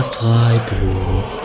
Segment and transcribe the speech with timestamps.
[0.00, 1.39] Podcast Freiburg.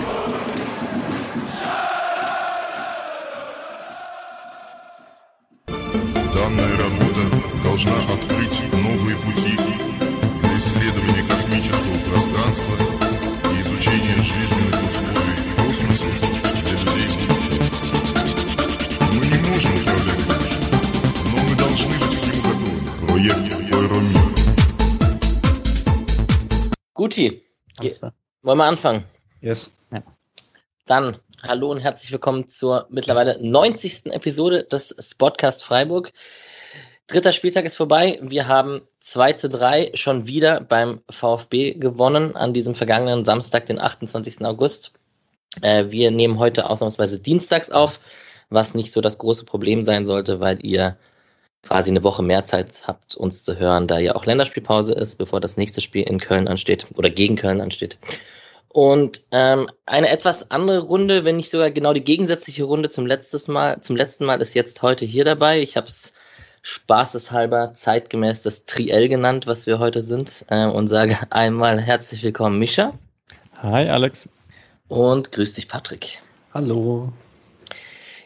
[28.45, 29.03] Wollen wir anfangen?
[29.41, 29.73] Yes.
[29.91, 30.03] Ja.
[30.85, 34.13] Dann hallo und herzlich willkommen zur mittlerweile 90.
[34.13, 36.13] Episode des Spotcast Freiburg.
[37.07, 38.19] Dritter Spieltag ist vorbei.
[38.21, 43.79] Wir haben 2 zu 3 schon wieder beim VfB gewonnen an diesem vergangenen Samstag, den
[43.79, 44.45] 28.
[44.45, 44.93] August.
[45.63, 47.99] Äh, wir nehmen heute ausnahmsweise dienstags auf,
[48.49, 50.97] was nicht so das große Problem sein sollte, weil ihr
[51.63, 55.41] quasi eine Woche mehr Zeit habt, uns zu hören, da ja auch Länderspielpause ist, bevor
[55.41, 57.97] das nächste Spiel in Köln ansteht oder gegen Köln ansteht.
[58.75, 63.47] Und ähm, eine etwas andere Runde, wenn nicht sogar genau die gegensätzliche Runde zum letztes
[63.47, 65.61] Mal, zum letzten Mal ist jetzt heute hier dabei.
[65.61, 66.11] Ich habe es
[66.61, 72.59] spaßeshalber zeitgemäß das Triell genannt, was wir heute sind, äh, und sage einmal herzlich willkommen,
[72.59, 72.91] Mischa,
[73.61, 74.27] Hi, Alex.
[74.89, 76.19] und grüß dich, Patrick.
[76.53, 77.13] Hallo.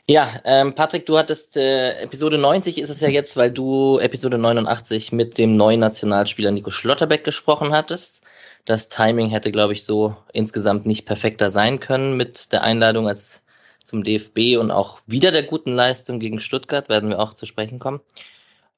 [0.07, 4.39] Ja, ähm, Patrick, du hattest äh, Episode 90 ist es ja jetzt, weil du Episode
[4.39, 8.23] 89 mit dem neuen Nationalspieler Nico Schlotterbeck gesprochen hattest.
[8.69, 13.41] Das Timing hätte, glaube ich, so insgesamt nicht perfekter sein können mit der Einladung als
[13.83, 17.79] zum DFB und auch wieder der guten Leistung gegen Stuttgart, werden wir auch zu sprechen
[17.79, 17.99] kommen.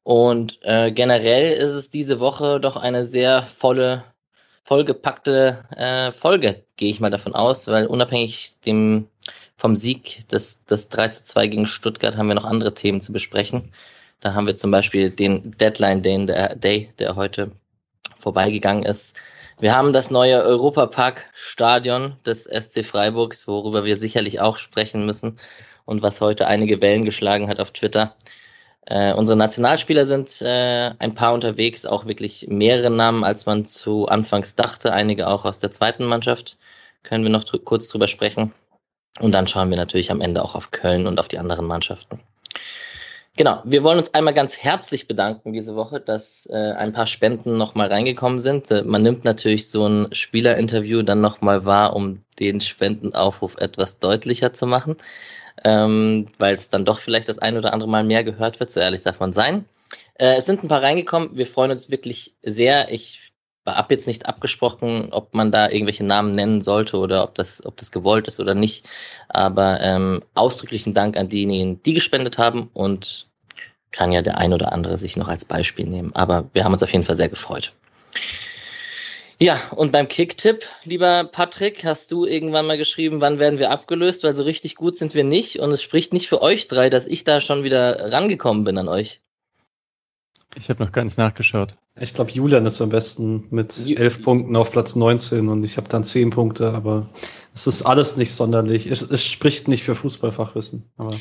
[0.04, 4.06] Und äh, generell ist es diese Woche doch eine sehr volle,
[4.64, 9.08] vollgepackte äh, Folge, gehe ich mal davon aus, weil unabhängig dem
[9.58, 13.12] vom Sieg des, des 3 zu 2 gegen Stuttgart haben wir noch andere Themen zu
[13.12, 13.74] besprechen.
[14.22, 17.52] Da haben wir zum Beispiel den Deadline Day, der, Day, der heute
[18.18, 19.18] vorbeigegangen ist.
[19.62, 25.38] Wir haben das neue Europapark-Stadion des SC Freiburgs, worüber wir sicherlich auch sprechen müssen
[25.86, 28.16] und was heute einige Wellen geschlagen hat auf Twitter.
[28.88, 34.08] Äh, unsere Nationalspieler sind äh, ein paar unterwegs, auch wirklich mehrere Namen, als man zu
[34.08, 36.58] Anfangs dachte, einige auch aus der zweiten Mannschaft.
[37.04, 38.56] Können wir noch drü kurz drüber sprechen.
[39.20, 42.20] Und dann schauen wir natürlich am Ende auch auf Köln und auf die anderen Mannschaften.
[43.38, 47.58] Genau, wir wollen uns einmal ganz herzlich bedanken diese Woche, dass äh, ein paar Spenden
[47.58, 48.70] nochmal reingekommen sind.
[48.72, 54.54] Äh, man nimmt natürlich so ein Spielerinterview dann nochmal wahr, um den Spendenaufruf etwas deutlicher
[54.54, 54.98] zu machen,
[55.64, 58.82] ähm, weil es dann doch vielleicht das ein oder andere Mal mehr gehört wird, so
[58.82, 59.64] ehrlich man sein.
[60.16, 62.92] Äh, es sind ein paar reingekommen, wir freuen uns wirklich sehr.
[62.92, 63.31] Ich
[63.66, 67.78] habe jetzt nicht abgesprochen, ob man da irgendwelche Namen nennen sollte oder ob das, ob
[67.78, 68.86] das gewollt ist oder nicht.
[69.30, 73.28] Aber ähm, ausdrücklichen Dank an diejenigen, die gespendet haben und
[73.92, 76.16] kann ja der ein oder andere sich noch als Beispiel nehmen.
[76.16, 77.74] Aber wir haben uns auf jeden Fall sehr gefreut.
[79.38, 84.24] Ja, und beim Kicktipp, lieber Patrick, hast du irgendwann mal geschrieben, wann werden wir abgelöst,
[84.24, 85.60] weil so richtig gut sind wir nicht.
[85.60, 88.88] Und es spricht nicht für euch drei, dass ich da schon wieder rangekommen bin an
[88.88, 89.20] euch.
[90.56, 91.76] Ich habe noch gar nicht nachgeschaut.
[92.00, 95.90] Ich glaube, Julian ist am besten mit elf Punkten auf Platz 19 und ich habe
[95.90, 97.10] dann zehn Punkte, aber
[97.54, 98.90] es ist alles nicht sonderlich.
[98.90, 100.86] Es, es spricht nicht für Fußballfachwissen.
[100.98, 101.16] Aber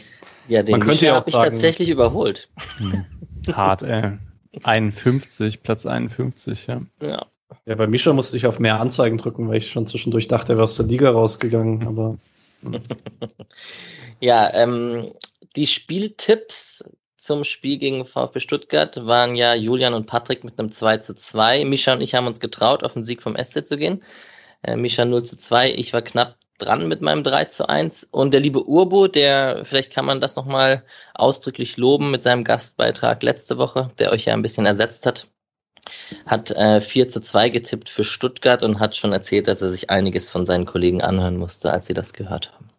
[0.46, 2.48] Ja, den Man könnte ja auch hab ich sagen- tatsächlich überholt.
[2.78, 3.04] Hm.
[3.52, 4.18] Hart, ey.
[4.62, 6.82] 51, Platz 51, ja.
[7.02, 7.26] Ja.
[7.66, 10.56] ja, bei Mischa musste ich auf mehr Anzeigen drücken, weil ich schon zwischendurch dachte, er
[10.56, 11.86] wäre aus der Liga rausgegangen.
[11.86, 12.16] Aber
[14.20, 15.12] Ja, ähm,
[15.56, 16.84] die Spieltipps
[17.20, 21.66] zum Spiel gegen VfB Stuttgart waren ja Julian und Patrick mit einem 2 zu 2.
[21.66, 24.02] Mischa und ich haben uns getraut, auf den Sieg vom SC zu gehen.
[24.62, 28.04] Äh, Mischa 0 zu 2, ich war knapp dran mit meinem 3 zu 1.
[28.10, 30.82] Und der liebe Urbo, der, vielleicht kann man das nochmal
[31.14, 35.26] ausdrücklich loben mit seinem Gastbeitrag letzte Woche, der euch ja ein bisschen ersetzt hat,
[36.24, 39.90] hat äh, 4 zu 2 getippt für Stuttgart und hat schon erzählt, dass er sich
[39.90, 42.69] einiges von seinen Kollegen anhören musste, als sie das gehört haben.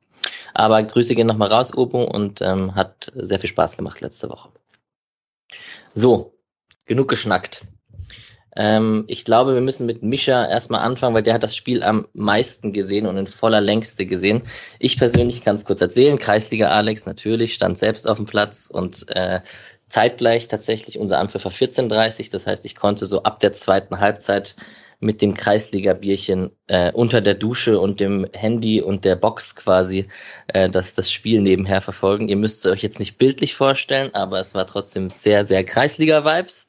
[0.53, 4.49] Aber Grüße gehen nochmal raus, Urbo, und ähm, hat sehr viel Spaß gemacht letzte Woche.
[5.93, 6.33] So,
[6.85, 7.65] genug geschnackt.
[8.55, 12.07] Ähm, ich glaube, wir müssen mit Mischa erstmal anfangen, weil der hat das Spiel am
[12.13, 14.43] meisten gesehen und in voller Längste gesehen.
[14.79, 16.19] Ich persönlich kann es kurz erzählen.
[16.19, 19.39] Kreisliga Alex natürlich stand selbst auf dem Platz und äh,
[19.87, 24.55] zeitgleich tatsächlich unser Anpfiff war 14.30 Das heißt, ich konnte so ab der zweiten Halbzeit
[25.01, 30.07] mit dem Kreisliga-Bierchen äh, unter der Dusche und dem Handy und der Box quasi
[30.47, 32.29] äh, das, das Spiel nebenher verfolgen.
[32.29, 36.67] Ihr müsst es euch jetzt nicht bildlich vorstellen, aber es war trotzdem sehr, sehr Kreisliga-Vibes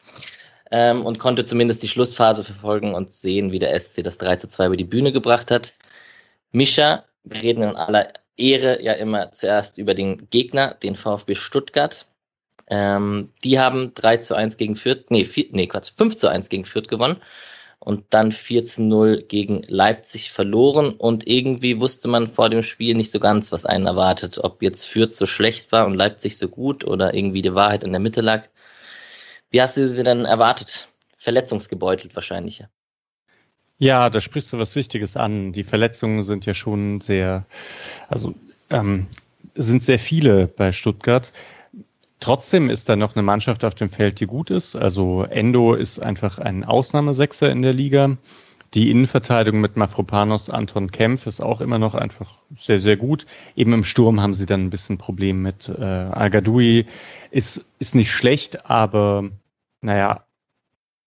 [0.71, 4.49] ähm, und konnte zumindest die Schlussphase verfolgen und sehen, wie der SC das 3 zu
[4.49, 5.75] 2 über die Bühne gebracht hat.
[6.53, 8.09] Mischa, wir reden in aller
[8.39, 12.07] Ehre ja immer zuerst über den Gegner, den VfB Stuttgart.
[12.69, 16.49] Ähm, die haben 3 zu 1 gegen Fürth, nee, 4, nee, Quatsch, 5 zu 1
[16.49, 17.21] gegen Fürth gewonnen.
[17.85, 22.95] Und dann 4 zu 0 gegen Leipzig verloren und irgendwie wusste man vor dem Spiel
[22.95, 26.49] nicht so ganz, was einen erwartet, ob jetzt Fürth so schlecht war und Leipzig so
[26.49, 28.45] gut oder irgendwie die Wahrheit in der Mitte lag.
[29.51, 30.89] Wie hast du sie denn erwartet?
[31.19, 32.65] Verletzungsgebeutelt wahrscheinlich.
[33.79, 35.53] Ja, da sprichst du was Wichtiges an.
[35.53, 37.47] Die Verletzungen sind ja schon sehr,
[38.09, 38.35] also
[38.71, 39.09] ähm,
[39.55, 41.33] sind sehr viele bei Stuttgart.
[42.23, 44.77] Trotzdem ist da noch eine Mannschaft auf dem Feld, die gut ist.
[44.77, 48.17] Also Endo ist einfach ein Ausnahmesechser in der Liga.
[48.75, 53.27] Die Innenverteidigung mit Mafropanos, Anton Kempf ist auch immer noch einfach sehr, sehr gut.
[53.57, 56.87] Eben im Sturm haben sie dann ein bisschen Problem mit äh, Al-Gadoui.
[57.33, 59.29] Ist, ist nicht schlecht, aber
[59.81, 60.25] naja,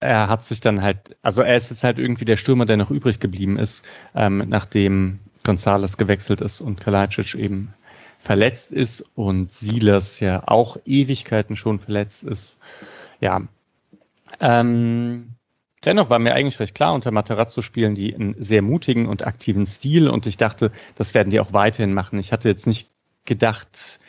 [0.02, 2.92] er hat sich dann halt, also er ist jetzt halt irgendwie der Stürmer, der noch
[2.92, 3.86] übrig geblieben ist,
[4.16, 7.74] ähm, nachdem Gonzales gewechselt ist und Kalajdzic eben
[8.26, 12.58] verletzt ist und Silas ja auch Ewigkeiten schon verletzt ist.
[13.22, 13.44] Ja.
[14.42, 15.36] Ähm,
[15.86, 19.68] dennoch war mir eigentlich recht klar, unter Materazzo spielen die einen sehr mutigen und aktiven
[19.68, 22.18] Stil und ich dachte, das werden die auch weiterhin machen.
[22.18, 22.90] Ich hatte jetzt nicht
[23.26, 24.00] gedacht,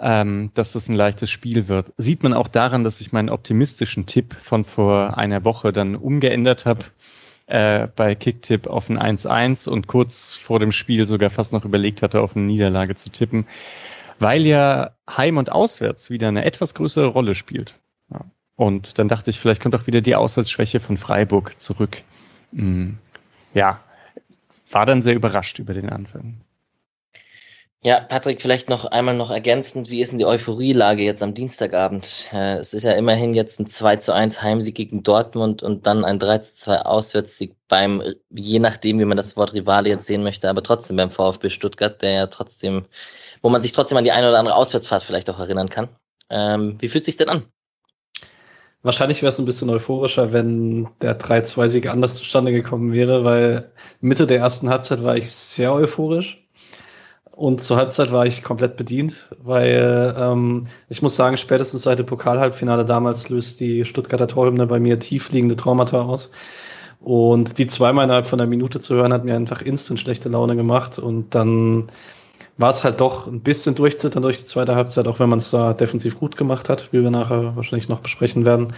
[0.00, 1.92] ähm, dass das ein leichtes Spiel wird.
[1.96, 6.66] Sieht man auch daran, dass ich meinen optimistischen Tipp von vor einer Woche dann umgeändert
[6.66, 6.84] habe
[7.46, 12.02] äh, bei Kicktipp auf ein 1-1 und kurz vor dem Spiel sogar fast noch überlegt
[12.02, 13.46] hatte, auf eine Niederlage zu tippen,
[14.18, 17.76] weil ja Heim und Auswärts wieder eine etwas größere Rolle spielt.
[18.10, 18.20] Ja.
[18.56, 22.02] Und dann dachte ich, vielleicht kommt auch wieder die Auswärtsschwäche von Freiburg zurück.
[22.54, 22.98] Hm.
[23.52, 23.80] Ja,
[24.70, 26.40] war dann sehr überrascht über den Anfang.
[27.86, 32.28] Ja, Patrick, vielleicht noch einmal noch ergänzend, wie ist denn die Euphorielage jetzt am Dienstagabend?
[32.32, 36.02] Äh, es ist ja immerhin jetzt ein 2 zu 1 Heimsieg gegen Dortmund und dann
[36.02, 40.22] ein 3 zu 2 Auswärtssieg beim, je nachdem, wie man das Wort Rivale jetzt sehen
[40.22, 42.86] möchte, aber trotzdem beim VfB Stuttgart, der ja trotzdem,
[43.42, 45.90] wo man sich trotzdem an die eine oder andere Auswärtsfahrt vielleicht auch erinnern kann.
[46.30, 47.48] Ähm, wie fühlt sich denn an?
[48.82, 54.26] Wahrscheinlich wäre es ein bisschen euphorischer, wenn der 3-2-Sieg anders zustande gekommen wäre, weil Mitte
[54.26, 56.43] der ersten Halbzeit war ich sehr euphorisch
[57.36, 62.06] und zur Halbzeit war ich komplett bedient, weil ähm, ich muss sagen, spätestens seit dem
[62.06, 66.30] Pokalhalbfinale damals löst die Stuttgarter Torhymne bei mir tiefliegende Traumata aus.
[67.00, 70.54] Und die zweimal innerhalb von einer Minute zu hören, hat mir einfach instant schlechte Laune
[70.54, 70.98] gemacht.
[70.98, 71.88] Und dann
[72.56, 75.50] war es halt doch ein bisschen durchzittern durch die zweite Halbzeit, auch wenn man es
[75.50, 78.74] da defensiv gut gemacht hat, wie wir nachher wahrscheinlich noch besprechen werden.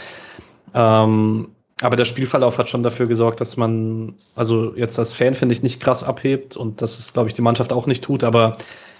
[0.74, 1.48] Ähm,
[1.80, 5.62] aber der Spielverlauf hat schon dafür gesorgt, dass man, also jetzt als Fan finde ich
[5.62, 8.56] nicht krass abhebt und das ist, glaube ich, die Mannschaft auch nicht tut, aber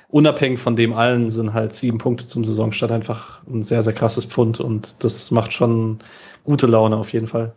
[0.08, 4.26] unabhängig von dem allen sind halt sieben Punkte zum Saisonstart einfach ein sehr, sehr krasses
[4.26, 6.00] Pfund und das macht schon
[6.44, 7.54] gute Laune auf jeden Fall.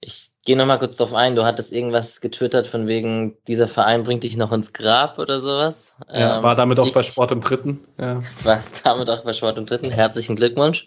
[0.00, 1.36] Geh noch mal kurz drauf ein.
[1.36, 5.96] Du hattest irgendwas getwittert von wegen, dieser Verein bringt dich noch ins Grab oder sowas.
[6.12, 7.80] Ja, ähm, war damit auch ich, bei Sport im Dritten.
[7.98, 8.20] Ja.
[8.42, 9.90] Warst damit auch bei Sport im Dritten.
[9.90, 10.86] Herzlichen Glückwunsch.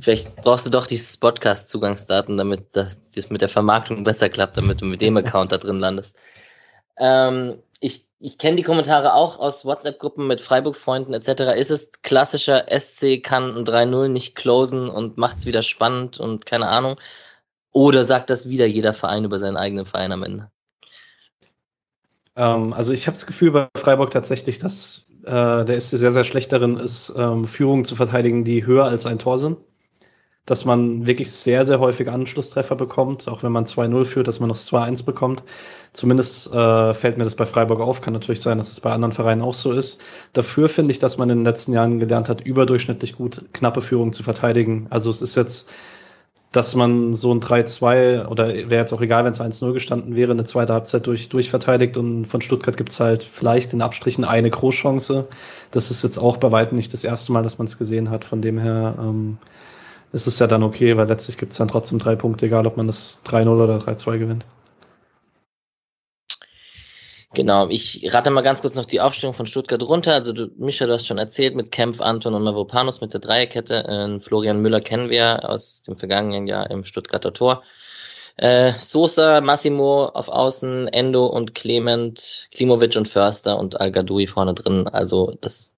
[0.00, 2.98] Vielleicht brauchst du doch die Podcast-Zugangsdaten, damit das
[3.28, 6.16] mit der Vermarktung besser klappt, damit du mit dem Account da drin landest.
[6.98, 11.52] Ähm, ich ich kenne die Kommentare auch aus WhatsApp-Gruppen mit Freiburg-Freunden etc.
[11.58, 16.46] Ist es klassischer SC kann ein 3-0 nicht closen und macht es wieder spannend und
[16.46, 16.96] keine Ahnung?
[17.74, 20.48] Oder sagt das wieder jeder Verein über seinen eigenen Verein am Ende?
[22.36, 26.22] Ähm, also ich habe das Gefühl bei Freiburg tatsächlich, dass äh, der SC sehr, sehr
[26.22, 29.58] schlecht darin ist, ähm, Führungen zu verteidigen, die höher als ein Tor sind.
[30.46, 34.50] Dass man wirklich sehr, sehr häufig Anschlusstreffer bekommt, auch wenn man 2-0 führt, dass man
[34.50, 35.42] noch 2-1 bekommt.
[35.94, 38.02] Zumindest äh, fällt mir das bei Freiburg auf.
[38.02, 40.00] Kann natürlich sein, dass es bei anderen Vereinen auch so ist.
[40.32, 44.12] Dafür finde ich, dass man in den letzten Jahren gelernt hat, überdurchschnittlich gut knappe Führungen
[44.12, 44.86] zu verteidigen.
[44.90, 45.70] Also es ist jetzt
[46.54, 50.30] dass man so ein 3-2 oder wäre jetzt auch egal, wenn es 1-0 gestanden wäre,
[50.30, 54.50] eine zweite Halbzeit durch, durchverteidigt und von Stuttgart gibt es halt vielleicht in Abstrichen eine
[54.50, 55.26] Großchance.
[55.72, 58.24] Das ist jetzt auch bei weitem nicht das erste Mal, dass man es gesehen hat.
[58.24, 59.38] Von dem her ähm,
[60.12, 62.76] ist es ja dann okay, weil letztlich gibt es dann trotzdem drei Punkte, egal ob
[62.76, 64.46] man das 3-0 oder 3-2 gewinnt.
[67.34, 70.14] Genau, ich rate mal ganz kurz noch die Aufstellung von Stuttgart runter.
[70.14, 73.84] Also du, Mischa, du hast schon erzählt, mit Kempf, Anton und Mavropanos mit der Dreierkette.
[73.88, 77.64] Äh, Florian Müller kennen wir aus dem vergangenen Jahr im Stuttgarter Tor.
[78.36, 83.92] Äh, Sosa, Massimo auf Außen, Endo und Clement, Klimovic und Förster und al
[84.28, 84.86] vorne drin.
[84.88, 85.74] Also das,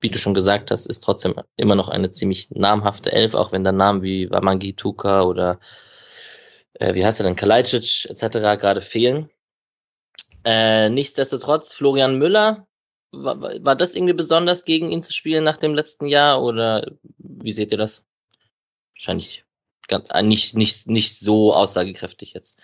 [0.00, 3.64] wie du schon gesagt hast, ist trotzdem immer noch eine ziemlich namhafte Elf, auch wenn
[3.64, 5.58] da Namen wie Wamangi Tuka oder
[6.74, 8.60] äh, wie heißt er denn, Kalajdzic etc.
[8.60, 9.30] gerade fehlen.
[10.44, 12.66] Äh, nichtsdestotrotz, Florian Müller,
[13.12, 17.52] war, war das irgendwie besonders gegen ihn zu spielen nach dem letzten Jahr oder wie
[17.52, 18.02] seht ihr das?
[18.94, 19.44] Wahrscheinlich
[19.88, 22.58] ganz, äh, nicht, nicht, nicht so aussagekräftig jetzt.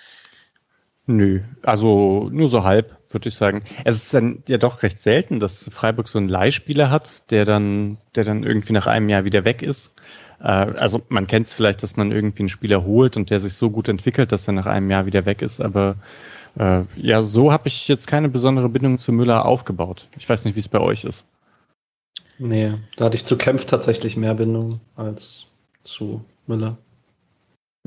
[1.06, 3.64] Nö, also nur so halb, würde ich sagen.
[3.84, 7.96] Es ist dann ja doch recht selten, dass Freiburg so einen Leihspieler hat, der dann,
[8.14, 9.94] der dann irgendwie nach einem Jahr wieder weg ist.
[10.40, 13.54] Äh, also man kennt es vielleicht, dass man irgendwie einen Spieler holt und der sich
[13.54, 15.96] so gut entwickelt, dass er nach einem Jahr wieder weg ist, aber
[16.58, 20.08] äh, ja, so habe ich jetzt keine besondere Bindung zu Müller aufgebaut.
[20.18, 21.24] Ich weiß nicht, wie es bei euch ist.
[22.38, 25.46] Nee, da hatte ich zu Kempf tatsächlich mehr Bindung als
[25.84, 26.76] zu Müller.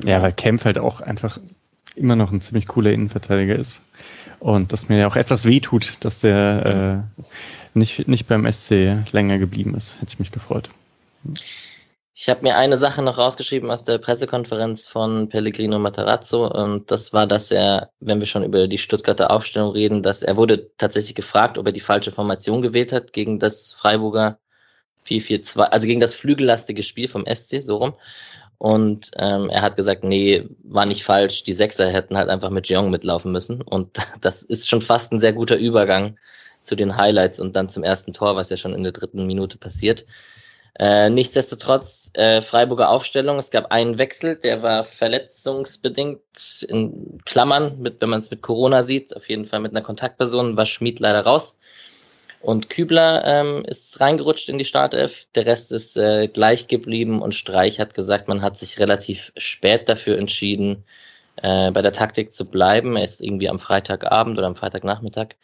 [0.04, 1.40] Ja, weil Kempf halt auch einfach
[1.96, 3.82] immer noch ein ziemlich cooler Innenverteidiger ist.
[4.40, 7.22] Und dass mir ja auch etwas wehtut, dass der äh,
[7.74, 9.96] nicht, nicht beim SC länger geblieben ist.
[10.02, 10.70] Hätte ich mich gefreut.
[12.14, 17.14] Ich habe mir eine Sache noch rausgeschrieben aus der Pressekonferenz von Pellegrino Matarazzo und das
[17.14, 21.16] war, dass er, wenn wir schon über die Stuttgarter Aufstellung reden, dass er wurde tatsächlich
[21.16, 24.40] gefragt, ob er die falsche Formation gewählt hat gegen das Freiburger
[25.08, 27.94] 4-4-2, also gegen das flügellastige Spiel vom SC, so rum.
[28.58, 31.44] Und ähm, er hat gesagt, nee, war nicht falsch.
[31.44, 33.64] Die Sechser hätten halt einfach mit Jeong mitlaufen müssen.
[33.64, 36.18] Und das ist schon fast ein sehr guter Übergang
[36.62, 39.58] zu den Highlights und dann zum ersten Tor, was ja schon in der dritten Minute
[39.58, 40.06] passiert.
[40.80, 43.38] Äh, nichtsdestotrotz, äh, Freiburger Aufstellung.
[43.38, 48.82] Es gab einen Wechsel, der war verletzungsbedingt in Klammern, mit, wenn man es mit Corona
[48.82, 51.60] sieht, auf jeden Fall mit einer Kontaktperson, war Schmid leider raus.
[52.42, 55.28] Und Kübler ähm, ist reingerutscht in die Startelf.
[55.36, 59.88] Der Rest ist äh, gleich geblieben und Streich hat gesagt, man hat sich relativ spät
[59.88, 60.84] dafür entschieden,
[61.36, 62.96] äh, bei der Taktik zu bleiben.
[62.96, 65.36] Er ist irgendwie am Freitagabend oder am Freitagnachmittag.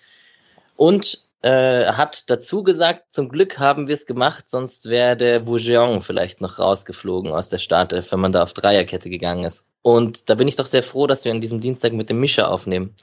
[0.75, 6.01] Und äh, hat dazu gesagt, zum Glück haben wir es gemacht, sonst wäre der Bougeon
[6.01, 9.65] vielleicht noch rausgeflogen aus der Startelf, wenn man da auf Dreierkette gegangen ist.
[9.82, 12.50] Und da bin ich doch sehr froh, dass wir an diesem Dienstag mit dem Mischer
[12.50, 12.96] aufnehmen.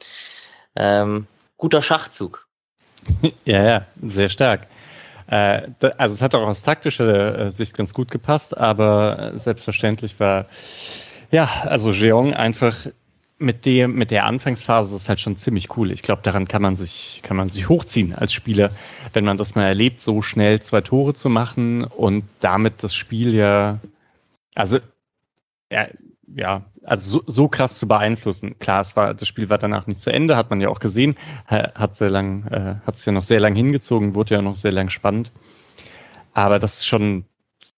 [0.77, 1.27] Ähm,
[1.57, 2.47] guter Schachzug.
[3.45, 4.67] Ja, ja, sehr stark.
[5.27, 10.47] Äh, also es hat auch aus taktischer äh, Sicht ganz gut gepasst, aber selbstverständlich war,
[11.31, 12.75] ja, also Jeong einfach
[13.39, 15.91] mit dem, mit der Anfangsphase ist halt schon ziemlich cool.
[15.91, 18.71] Ich glaube, daran kann man sich, kann man sich hochziehen als Spieler,
[19.13, 23.35] wenn man das mal erlebt, so schnell zwei Tore zu machen und damit das Spiel
[23.35, 23.81] ja,
[24.55, 24.79] also,
[25.71, 25.89] ja,
[26.37, 28.59] ja, also so, so krass zu beeinflussen.
[28.59, 31.17] Klar, es war, das Spiel war danach nicht zu Ende, hat man ja auch gesehen,
[31.47, 34.73] hat sehr lang, äh, hat es ja noch sehr lang hingezogen, wurde ja noch sehr
[34.73, 35.33] lang spannend.
[36.33, 37.25] Aber das ist schon,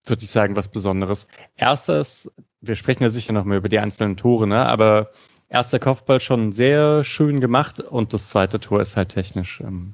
[0.04, 1.28] würde ich sagen, was Besonderes.
[1.56, 4.66] Erstes, wir sprechen ja sicher noch mal über die einzelnen Tore, ne?
[4.66, 5.10] Aber
[5.48, 9.92] erster Kopfball schon sehr schön gemacht und das zweite Tor ist halt technisch, ähm,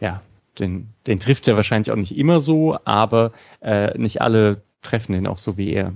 [0.00, 0.22] ja,
[0.58, 5.26] den, den trifft er wahrscheinlich auch nicht immer so, aber äh, nicht alle treffen den
[5.26, 5.92] auch so wie er.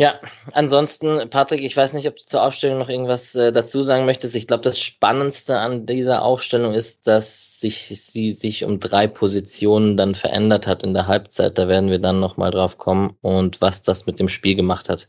[0.00, 0.20] Ja,
[0.52, 4.36] ansonsten, Patrick, ich weiß nicht, ob du zur Aufstellung noch irgendwas äh, dazu sagen möchtest.
[4.36, 9.96] Ich glaube, das Spannendste an dieser Aufstellung ist, dass sich sie sich um drei Positionen
[9.96, 11.58] dann verändert hat in der Halbzeit.
[11.58, 15.08] Da werden wir dann nochmal drauf kommen und was das mit dem Spiel gemacht hat.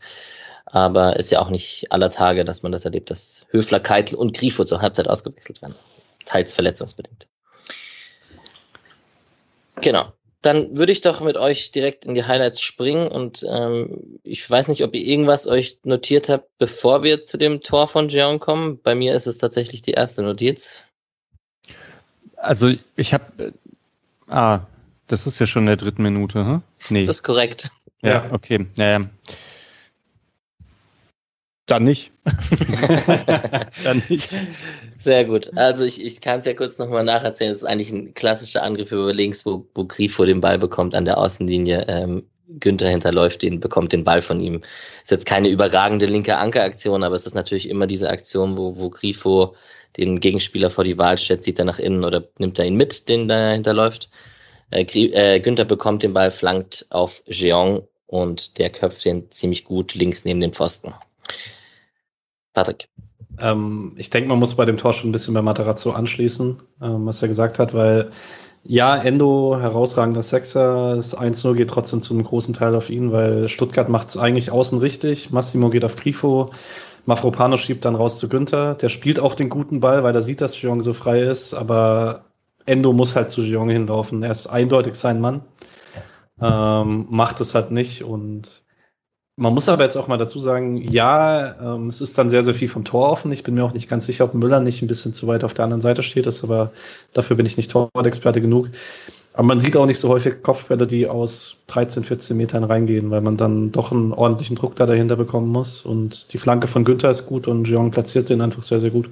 [0.71, 4.37] Aber ist ja auch nicht aller Tage, dass man das erlebt, dass Höfler, Keitel und
[4.37, 5.75] Grifo zur Halbzeit ausgewechselt werden.
[6.25, 7.27] Teils verletzungsbedingt.
[9.81, 14.49] Genau dann würde ich doch mit euch direkt in die Highlights springen und ähm, ich
[14.49, 18.39] weiß nicht, ob ihr irgendwas euch notiert habt, bevor wir zu dem Tor von Jeon
[18.39, 18.79] kommen.
[18.81, 20.83] Bei mir ist es tatsächlich die erste Notiz.
[22.37, 23.51] Also ich habe, äh,
[24.27, 24.61] ah,
[25.07, 26.61] das ist ja schon in der dritten Minute, hm?
[26.89, 27.05] Nee.
[27.05, 27.69] Das ist korrekt.
[28.01, 28.25] Ja, ja.
[28.31, 28.65] okay.
[28.77, 29.09] Ja, ja.
[31.69, 32.11] Dann nicht.
[33.83, 34.35] Dann nicht.
[34.97, 35.55] Sehr gut.
[35.55, 37.51] Also ich, ich kann es ja kurz nochmal nacherzählen.
[37.51, 41.05] Es ist eigentlich ein klassischer Angriff über links, wo, wo Grifo den Ball bekommt an
[41.05, 41.85] der Außenlinie.
[41.87, 42.23] Ähm,
[42.59, 44.61] Günther hinterläuft ihn, bekommt den Ball von ihm.
[45.03, 48.89] Ist jetzt keine überragende linke Ankeraktion, aber es ist natürlich immer diese Aktion, wo, wo
[48.89, 49.55] Grifo
[49.97, 53.09] den Gegenspieler vor die Wahl stellt, zieht er nach innen oder nimmt er ihn mit,
[53.09, 54.09] den da hinterläuft.
[54.71, 59.93] Äh, äh, Günther bekommt den Ball, flankt auf Jeong und der köpft den ziemlich gut
[59.95, 60.93] links neben den Pfosten.
[62.59, 62.89] Patrick.
[63.39, 67.05] Ähm, ich denke, man muss bei dem Tor schon ein bisschen bei Materazzo anschließen, ähm,
[67.05, 68.09] was er gesagt hat, weil
[68.65, 73.47] ja, Endo, herausragender Sechser, das 1-0 geht trotzdem zu einem großen Teil auf ihn, weil
[73.47, 76.51] Stuttgart macht es eigentlich außen richtig, Massimo geht auf Grifo,
[77.05, 80.41] Mafropano schiebt dann raus zu Günther, der spielt auch den guten Ball, weil er sieht,
[80.41, 82.25] dass Gion so frei ist, aber
[82.65, 85.43] Endo muss halt zu Gion hinlaufen, er ist eindeutig sein Mann,
[86.41, 88.63] ähm, macht es halt nicht und
[89.39, 92.53] man muss aber jetzt auch mal dazu sagen, ja, ähm, es ist dann sehr, sehr
[92.53, 93.31] viel vom Tor offen.
[93.31, 95.53] Ich bin mir auch nicht ganz sicher, ob Müller nicht ein bisschen zu weit auf
[95.53, 96.71] der anderen Seite steht, ist aber
[97.13, 98.67] dafür bin ich nicht Torexperte genug.
[99.31, 103.21] Aber man sieht auch nicht so häufig Kopfbälle, die aus 13, 14 Metern reingehen, weil
[103.21, 105.85] man dann doch einen ordentlichen Druck da dahinter bekommen muss.
[105.85, 109.09] Und die Flanke von Günther ist gut und Jean platziert den einfach sehr, sehr gut.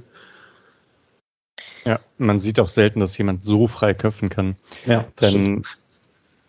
[1.85, 4.57] Ja, man sieht auch selten, dass jemand so frei köpfen kann.
[4.85, 5.77] Ja, Denn stimmt.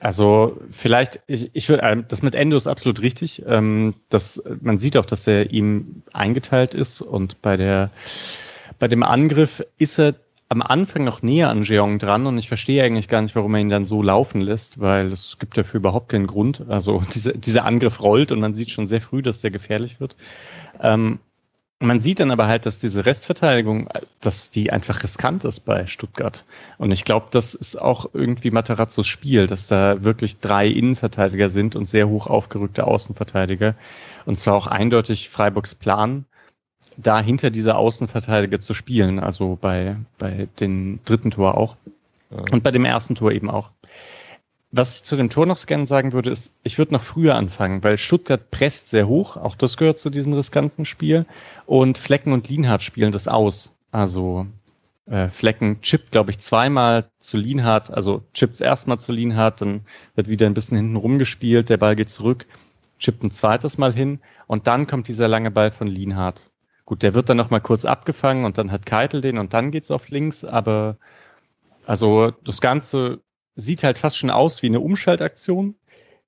[0.01, 3.43] Also vielleicht, ich, ich würde, ähm, das mit Endo ist absolut richtig.
[3.47, 7.91] Ähm, das, man sieht auch, dass er ihm eingeteilt ist und bei der,
[8.79, 10.15] bei dem Angriff ist er
[10.51, 13.61] am Anfang noch näher an Jeong dran und ich verstehe eigentlich gar nicht, warum er
[13.61, 16.65] ihn dann so laufen lässt, weil es gibt dafür überhaupt keinen Grund.
[16.69, 20.17] Also diese, dieser Angriff rollt und man sieht schon sehr früh, dass der gefährlich wird.
[20.81, 21.19] Ähm,
[21.81, 23.89] man sieht dann aber halt, dass diese Restverteidigung,
[24.21, 26.45] dass die einfach riskant ist bei Stuttgart.
[26.77, 31.77] Und ich glaube, das ist auch irgendwie Materazzos Spiel, dass da wirklich drei Innenverteidiger sind
[31.77, 33.75] und sehr hoch aufgerückte Außenverteidiger.
[34.27, 36.25] Und zwar auch eindeutig Freiburgs Plan,
[36.97, 39.21] da hinter dieser Außenverteidiger zu spielen.
[39.21, 41.77] Also bei, bei den dritten Tor auch.
[42.51, 43.71] Und bei dem ersten Tor eben auch.
[44.71, 47.83] Was ich zu dem Tor noch gerne sagen würde, ist, ich würde noch früher anfangen,
[47.83, 51.25] weil Stuttgart presst sehr hoch, auch das gehört zu diesem riskanten Spiel.
[51.65, 53.71] Und Flecken und Lienhardt spielen das aus.
[53.93, 54.47] Also
[55.07, 59.81] äh, Flecken chippt, glaube ich, zweimal zu Lienhardt, also chippt erstmal zu Lienhardt, dann
[60.15, 62.47] wird wieder ein bisschen hinten rumgespielt, der Ball geht zurück,
[62.99, 66.51] chippt ein zweites Mal hin und dann kommt dieser lange Ball von Lienhardt.
[66.85, 69.71] Gut, der wird dann noch mal kurz abgefangen und dann hat Keitel den und dann
[69.71, 70.99] geht's auf links, aber
[71.87, 73.21] also das Ganze
[73.59, 75.75] sieht halt fast schon aus wie eine Umschaltaktion,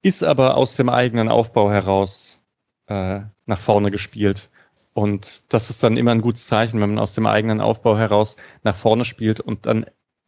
[0.02, 2.38] ist aber aus dem eigenen Aufbau heraus
[2.86, 4.50] äh, nach vorne gespielt.
[4.92, 8.36] Und das ist dann immer ein gutes Zeichen, wenn man aus dem eigenen Aufbau heraus
[8.64, 9.86] nach vorne spielt und dann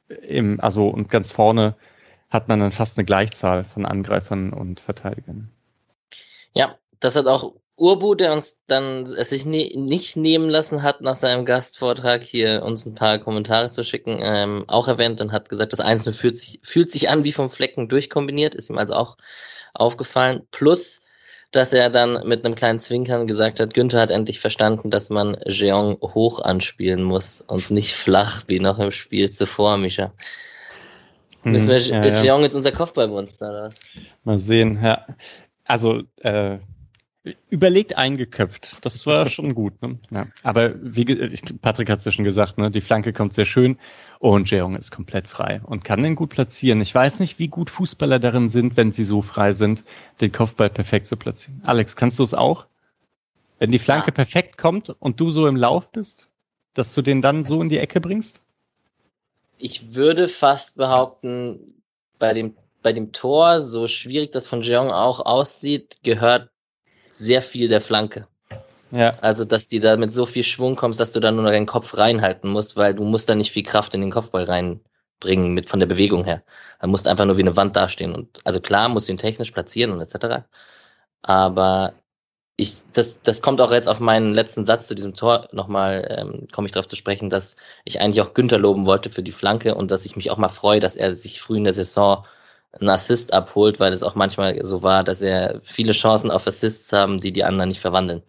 [0.09, 1.75] im, also und ganz vorne
[2.31, 5.51] hat man dann fast eine Gleichzahl von Angreifern und Verteidigern.
[6.55, 11.01] Ja, das hat auch Urbu, der uns dann es sich ne nicht nehmen lassen hat,
[11.01, 15.49] nach seinem Gastvortrag hier uns ein paar Kommentare zu schicken, ähm, auch erwähnt und hat
[15.49, 18.95] gesagt, das Einzelne fühlt sich, fühlt sich an wie vom Flecken durchkombiniert, ist ihm also
[18.95, 19.17] auch
[19.75, 20.47] aufgefallen.
[20.53, 21.01] Plus,
[21.51, 25.37] dass er dann mit einem kleinen Zwinkern gesagt hat, Günther hat endlich verstanden, dass man
[25.47, 30.12] Jeong hoch anspielen muss und nicht flach, wie noch im Spiel zuvor, Mischa.
[31.43, 32.33] Hm, Müssen wir, ja, ist ja.
[32.33, 33.71] Jeong jetzt unser Kopfballmonster, oder?
[34.23, 35.05] Mal sehen, ja.
[35.67, 36.59] Also, äh,
[37.50, 38.79] Überlegt eingeköpft.
[38.85, 39.81] Das war schon gut.
[39.81, 39.99] Ne?
[40.11, 40.26] Ja.
[40.43, 41.05] Aber wie
[41.61, 42.69] Patrick hat es ja schon gesagt, ne?
[42.69, 43.79] die Flanke kommt sehr schön
[44.19, 46.81] und Jeong ist komplett frei und kann den gut platzieren.
[46.81, 49.85] Ich weiß nicht, wie gut Fußballer darin sind, wenn sie so frei sind,
[50.20, 51.62] den Kopfball perfekt zu platzieren.
[51.64, 52.66] Alex, kannst du es auch?
[53.61, 54.14] Wenn die Flanke ja.
[54.14, 56.29] perfekt kommt und du so im Lauf bist,
[56.75, 58.40] dass du den dann so in die Ecke bringst?
[59.59, 61.75] Ich würde fast behaupten,
[62.18, 66.52] bei dem, bei dem Tor, so schwierig das von Jeong auch aussieht, gehört
[67.16, 68.27] sehr viel der Flanke.
[68.90, 69.14] Ja.
[69.20, 71.66] Also, dass die da mit so viel Schwung kommst, dass du da nur noch deinen
[71.66, 75.68] Kopf reinhalten musst, weil du musst da nicht viel Kraft in den Kopfball reinbringen, mit
[75.68, 76.42] von der Bewegung her.
[76.81, 78.14] Du musst einfach nur wie eine Wand dastehen.
[78.14, 80.44] Und also klar, musst du ihn technisch platzieren und etc.
[81.22, 81.94] Aber
[82.57, 86.48] ich, das, das kommt auch jetzt auf meinen letzten Satz zu diesem Tor nochmal, ähm,
[86.53, 89.75] komme ich darauf zu sprechen, dass ich eigentlich auch Günther loben wollte für die Flanke
[89.75, 92.27] und dass ich mich auch mal freue, dass er sich früh in der Saison
[92.81, 96.93] einen Assist abholt, weil es auch manchmal so war, dass er viele Chancen auf Assists
[96.93, 98.23] haben, die die anderen nicht verwandeln.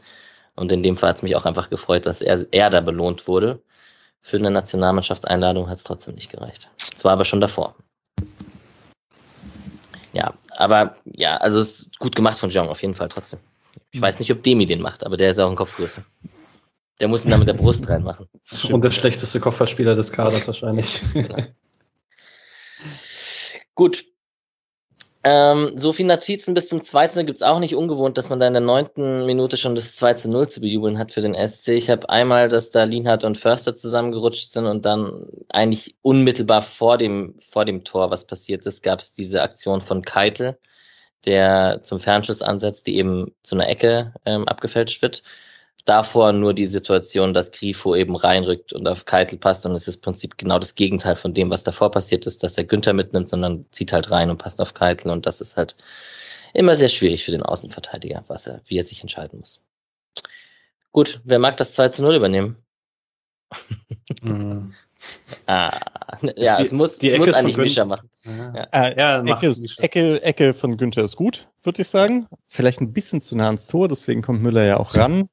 [0.56, 3.28] Und in dem Fall hat es mich auch einfach gefreut, dass er, er da belohnt
[3.28, 3.62] wurde.
[4.22, 6.70] Für eine Nationalmannschaftseinladung hat es trotzdem nicht gereicht.
[6.96, 7.76] Es war aber schon davor.
[10.14, 13.40] Ja, aber ja, also es ist gut gemacht von Jean auf jeden Fall trotzdem.
[13.92, 16.04] Ich weiß nicht, ob Demi den macht, aber der ist auch ein Kopfgröße.
[17.00, 18.28] Der muss ihn da mit der Brust reinmachen.
[18.72, 21.02] Und der schlechteste Kopfballspieler des Kaders wahrscheinlich.
[23.76, 24.06] Gut,
[25.26, 28.30] ähm, so viele Notizen bis zum 2 zu 0 gibt es auch nicht ungewohnt, dass
[28.30, 31.22] man da in der neunten Minute schon das 2 zu 0 zu bejubeln hat für
[31.22, 31.70] den SC.
[31.70, 36.98] Ich habe einmal, dass da Lienhardt und Förster zusammengerutscht sind und dann eigentlich unmittelbar vor
[36.98, 40.58] dem, vor dem Tor, was passiert ist, gab es diese Aktion von Keitel,
[41.26, 45.24] der zum Fernschuss ansetzt, die eben zu einer Ecke ähm, abgefälscht wird
[45.86, 49.98] davor nur die Situation, dass Grifo eben reinrückt und auf Keitel passt und es ist
[49.98, 53.28] im Prinzip genau das Gegenteil von dem, was davor passiert ist, dass er Günther mitnimmt,
[53.28, 55.76] sondern zieht halt rein und passt auf Keitel und das ist halt
[56.54, 59.66] immer sehr schwierig für den Außenverteidiger, was er, wie er sich entscheiden muss.
[60.92, 62.58] Gut, wer mag das 2 zu 0 übernehmen?
[64.22, 64.74] Mhm.
[65.48, 65.78] ah,
[66.38, 68.10] ja, die, es muss, die es muss eigentlich Mischer machen.
[68.24, 68.64] Ja, ja.
[68.72, 72.28] Äh, ja Ecke, Ecke, Ecke von Günther ist gut, würde ich sagen.
[72.48, 75.30] Vielleicht ein bisschen zu nah ans Tor, deswegen kommt Müller ja auch ran.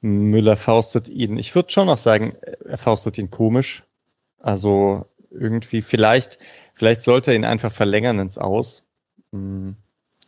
[0.00, 1.38] Müller faustet ihn.
[1.38, 3.84] Ich würde schon noch sagen, er faustet ihn komisch.
[4.38, 6.38] Also irgendwie vielleicht,
[6.74, 8.84] vielleicht sollte er ihn einfach verlängern ins Aus.
[9.32, 9.76] Hm,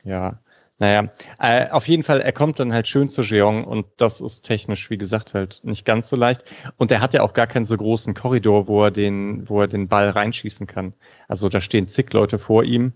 [0.05, 0.41] ja,
[0.81, 4.43] naja, äh, auf jeden Fall, er kommt dann halt schön zu Jeong und das ist
[4.43, 6.43] technisch, wie gesagt, halt nicht ganz so leicht.
[6.79, 9.69] Und er hat ja auch gar keinen so großen Korridor, wo er den, wo er
[9.69, 10.95] den Ball reinschießen kann.
[11.29, 12.95] Also da stehen zig Leute vor ihm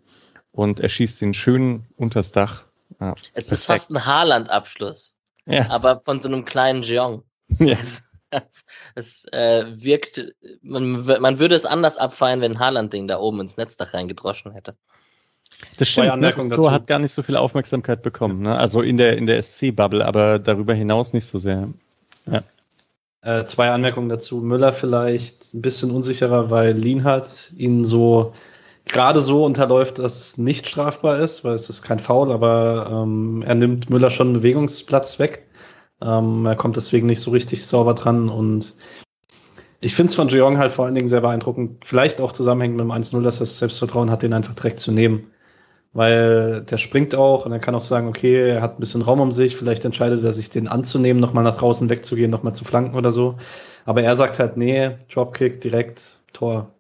[0.51, 2.65] und er schießt ihn schön unters Dach.
[3.01, 3.53] Ja, es perfekt.
[3.53, 5.15] ist fast ein Haaland-Abschluss.
[5.47, 5.71] Ja.
[5.71, 7.23] Aber von so einem kleinen Jeong.
[7.59, 8.05] Yes.
[8.35, 8.65] Es,
[8.97, 13.57] es äh, wirkt, man, man würde es anders abfeiern, wenn Haaland den da oben ins
[13.57, 14.75] Netzdach reingedroschen hätte.
[15.79, 16.33] Das stimmt, ne?
[16.33, 18.43] das Tor hat gar nicht so viel Aufmerksamkeit bekommen.
[18.43, 18.57] Ne?
[18.57, 21.69] Also in der, in der SC-Bubble, aber darüber hinaus nicht so sehr.
[22.27, 22.43] Ja.
[23.23, 24.39] Äh, zwei Anmerkungen dazu.
[24.39, 28.35] Müller vielleicht ein bisschen unsicherer, weil Lienhardt ihn so
[28.87, 33.43] gerade so unterläuft, dass es nicht strafbar ist, weil es ist kein Foul, aber ähm,
[33.47, 35.47] er nimmt Müller schon Bewegungsplatz weg.
[36.03, 38.75] Ähm, er kommt deswegen nicht so richtig sauber dran und
[39.81, 42.87] ich finde es von Jeong halt vor allen Dingen sehr beeindruckend, vielleicht auch zusammenhängend mit
[42.87, 45.31] dem 1-0, dass er das Selbstvertrauen hat, den einfach direkt zu nehmen.
[45.93, 49.21] Weil der springt auch und er kann auch sagen, okay, er hat ein bisschen Raum
[49.21, 52.97] um sich, vielleicht entscheidet er sich, den anzunehmen, nochmal nach draußen wegzugehen, nochmal zu flanken
[52.97, 53.37] oder so.
[53.85, 56.73] Aber er sagt halt, nee, Dropkick, direkt, Tor.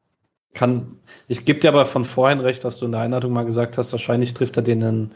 [0.54, 3.76] Kann, ich gebe dir aber von vorhin recht, dass du in der Einladung mal gesagt
[3.76, 5.10] hast, wahrscheinlich trifft er den in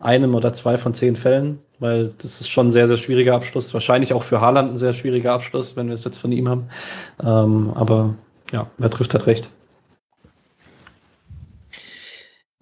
[0.00, 3.74] einem oder zwei von zehn Fällen, weil das ist schon ein sehr, sehr schwieriger Abschluss.
[3.74, 6.68] Wahrscheinlich auch für Haaland ein sehr schwieriger Abschluss, wenn wir es jetzt von ihm haben.
[7.22, 8.14] Ähm, aber
[8.50, 9.50] ja, wer trifft hat recht.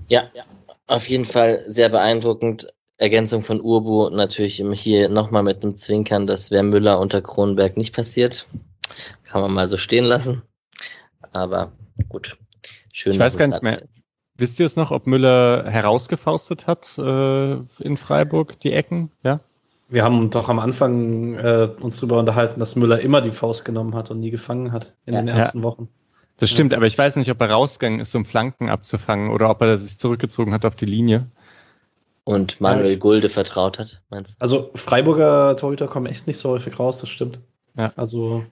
[0.08, 0.24] Ja,
[0.86, 2.72] auf jeden Fall sehr beeindruckend.
[2.96, 7.94] Ergänzung von Urbu natürlich hier nochmal mit einem Zwinkern, das wäre Müller unter Kronberg nicht
[7.94, 8.46] passiert.
[9.22, 10.42] Kann man mal so stehen lassen.
[11.30, 11.70] Aber
[12.08, 12.38] gut.
[12.92, 13.82] Schön, ich weiß gar nicht mehr.
[14.36, 19.10] Wisst ihr es noch, ob Müller herausgefaustet hat äh, in Freiburg, die Ecken?
[19.24, 19.40] Ja?
[19.88, 23.96] Wir haben doch am Anfang äh, uns darüber unterhalten, dass Müller immer die Faust genommen
[23.96, 25.20] hat und nie gefangen hat in ja.
[25.20, 25.64] den ersten ja.
[25.64, 25.88] Wochen.
[26.36, 29.60] Das stimmt, aber ich weiß nicht, ob er rausgegangen ist, um Flanken abzufangen oder ob
[29.60, 31.26] er sich zurückgezogen hat auf die Linie.
[32.22, 34.42] Und Manuel ja, Gulde vertraut hat, meinst du?
[34.42, 37.40] Also Freiburger Torhüter kommen echt nicht so häufig raus, das stimmt.
[37.76, 37.92] Ja.
[37.96, 38.44] Also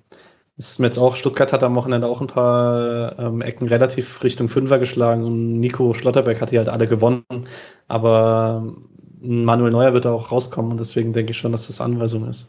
[0.57, 4.23] das ist mir jetzt auch, Stuttgart hat am Wochenende auch ein paar ähm, Ecken relativ
[4.23, 7.25] Richtung Fünfer geschlagen und Nico Schlotterberg hat die halt alle gewonnen.
[7.89, 8.75] Aber
[9.21, 12.49] Manuel Neuer wird da auch rauskommen und deswegen denke ich schon, dass das Anweisung ist.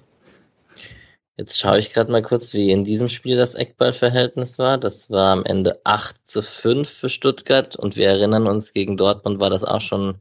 [1.35, 4.77] Jetzt schaue ich gerade mal kurz, wie in diesem Spiel das Eckballverhältnis war.
[4.77, 9.39] Das war am Ende 8 zu 5 für Stuttgart und wir erinnern uns, gegen Dortmund
[9.39, 10.15] war das auch schon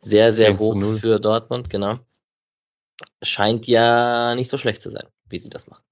[0.00, 1.98] sehr, sehr hoch für Dortmund, genau.
[3.22, 5.82] Scheint ja nicht so schlecht zu sein, wie sie das machen.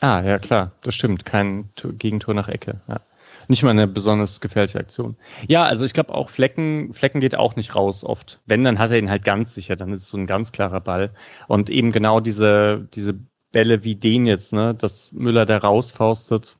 [0.00, 1.24] Ah, ja klar, das stimmt.
[1.24, 2.80] Kein Gegentor nach Ecke.
[2.88, 3.00] Ja.
[3.48, 5.16] Nicht mal eine besonders gefährliche Aktion.
[5.48, 8.40] Ja, also ich glaube auch Flecken, Flecken geht auch nicht raus oft.
[8.46, 10.80] Wenn, dann hat er ihn halt ganz sicher, dann ist es so ein ganz klarer
[10.80, 11.10] Ball.
[11.46, 13.14] Und eben genau diese, diese
[13.52, 16.56] Bälle wie den jetzt, ne, dass Müller da rausfaustet.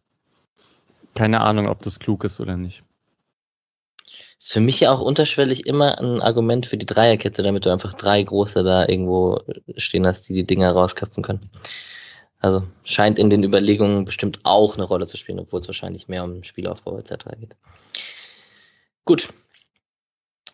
[1.14, 2.82] Keine Ahnung, ob das klug ist oder nicht.
[4.38, 7.94] Ist für mich ja auch unterschwellig immer ein Argument für die Dreierkette, damit du einfach
[7.94, 9.40] drei große da irgendwo
[9.76, 11.50] stehen hast, die die Dinger rausköpfen können.
[12.40, 16.24] Also scheint in den Überlegungen bestimmt auch eine Rolle zu spielen, obwohl es wahrscheinlich mehr
[16.24, 17.24] um Spielaufbau etc.
[17.38, 17.56] geht.
[19.04, 19.28] Gut.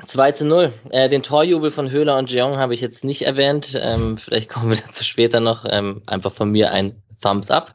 [0.06, 0.72] 2 zu 0.
[0.90, 3.78] Äh, den Torjubel von Höhler und Jeong habe ich jetzt nicht erwähnt.
[3.80, 5.64] Ähm, vielleicht kommen wir dazu später noch.
[5.68, 7.74] Ähm, einfach von mir ein Thumbs up.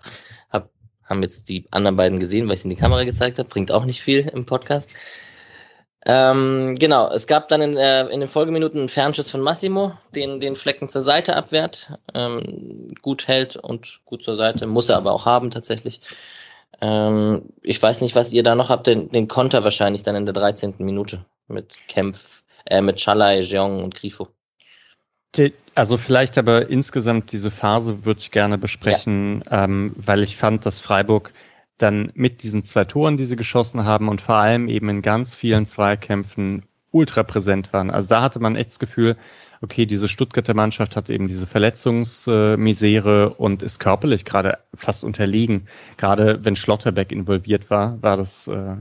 [0.49, 0.69] Hab,
[1.03, 3.49] haben jetzt die anderen beiden gesehen, weil ich in die Kamera gezeigt habe.
[3.49, 4.89] Bringt auch nicht viel im Podcast.
[6.07, 10.39] Ähm, genau, es gab dann in, äh, in den Folgeminuten einen Fernschuss von Massimo, den
[10.39, 15.13] den Flecken zur Seite abwehrt, ähm, gut hält und gut zur Seite, muss er aber
[15.13, 16.01] auch haben tatsächlich.
[16.79, 20.25] Ähm, ich weiß nicht, was ihr da noch habt, den, den Konter wahrscheinlich dann in
[20.25, 20.75] der 13.
[20.77, 24.27] Minute mit Kempf, äh, mit Chalai, Jeong und Grifo.
[25.73, 29.65] Also vielleicht aber insgesamt diese Phase würde ich gerne besprechen, ja.
[29.65, 31.33] ähm, weil ich fand, dass Freiburg
[31.77, 35.35] dann mit diesen zwei Toren, die sie geschossen haben und vor allem eben in ganz
[35.35, 37.91] vielen Zweikämpfen ultra präsent waren.
[37.91, 39.17] Also da hatte man echt das Gefühl,
[39.61, 45.67] okay, diese Stuttgarter Mannschaft hat eben diese Verletzungsmisere und ist körperlich gerade fast unterlegen.
[45.97, 48.77] Gerade wenn Schlotterbeck involviert war, war das äh,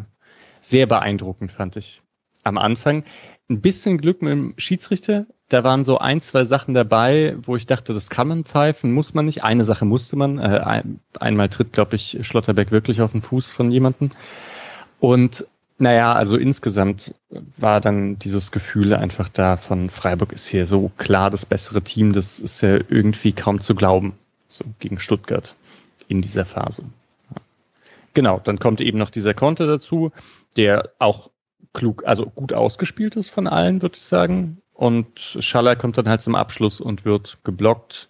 [0.61, 2.03] sehr beeindruckend, fand ich
[2.45, 3.05] am Anfang.
[3.51, 5.27] Ein bisschen Glück mit dem Schiedsrichter.
[5.51, 9.13] Da waren so ein, zwei Sachen dabei, wo ich dachte, das kann man pfeifen, muss
[9.13, 9.45] man nicht.
[9.45, 10.39] Eine Sache musste man.
[10.39, 14.11] Äh, ein, einmal tritt, glaube ich, Schlotterbeck wirklich auf den Fuß von jemandem.
[14.99, 17.15] Und naja, also insgesamt
[17.57, 22.13] war dann dieses Gefühl einfach da von Freiburg ist hier so klar das bessere Team,
[22.13, 24.15] das ist ja irgendwie kaum zu glauben,
[24.49, 25.57] so gegen Stuttgart
[26.09, 26.85] in dieser Phase.
[28.15, 30.13] Genau, dann kommt eben noch dieser Konter dazu,
[30.57, 31.31] der auch
[31.75, 34.63] klug, also gut ausgespielt ist von allen, würde ich sagen.
[34.73, 38.09] Und Schaller kommt dann halt zum Abschluss und wird geblockt.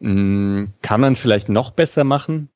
[0.00, 2.50] Hm, kann man vielleicht noch besser machen?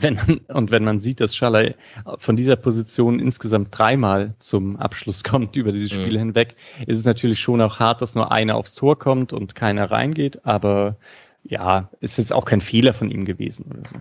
[0.00, 1.74] Wenn man, und wenn man sieht, dass Schaller
[2.18, 6.18] von dieser Position insgesamt dreimal zum Abschluss kommt über dieses Spiel mhm.
[6.18, 9.90] hinweg, ist es natürlich schon auch hart, dass nur einer aufs Tor kommt und keiner
[9.90, 10.44] reingeht.
[10.44, 10.96] Aber
[11.44, 13.96] ja, ist jetzt auch kein Fehler von ihm gewesen oder so.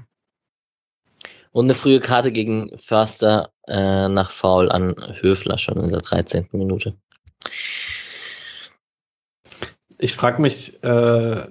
[1.54, 6.50] Und eine frühe Karte gegen Förster äh, nach Foul an Höfler schon in der 13.
[6.52, 6.96] Minute.
[10.00, 11.48] Ich frage mich, äh,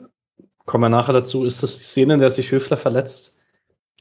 [0.67, 3.37] kommen wir nachher dazu, ist das die Szene, in der sich Höfler verletzt?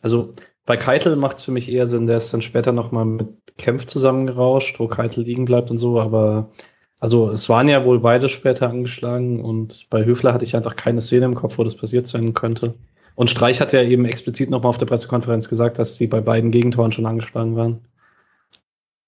[0.02, 0.32] Also
[0.66, 3.86] bei Keitel macht es für mich eher Sinn, der ist dann später nochmal mit Kempf
[3.86, 6.52] zusammengerauscht, wo Keitel liegen bleibt und so, aber
[7.00, 11.02] also es waren ja wohl beide später angeschlagen und bei Höfler hatte ich einfach keine
[11.02, 12.74] Szene im Kopf, wo das passiert sein könnte.
[13.16, 16.52] Und Streich hat ja eben explizit nochmal auf der Pressekonferenz gesagt, dass sie bei beiden
[16.52, 17.82] Gegentoren schon angeschlagen waren.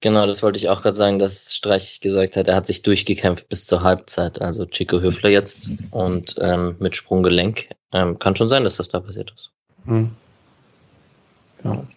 [0.01, 3.47] Genau, das wollte ich auch gerade sagen, dass Streich gesagt hat, er hat sich durchgekämpft
[3.47, 4.41] bis zur Halbzeit.
[4.41, 7.69] Also Chico Höfler jetzt und ähm, mit Sprunggelenk.
[7.93, 9.51] Ähm, kann schon sein, dass das da passiert ist.
[9.85, 10.11] Hm.
[11.63, 11.87] Ja.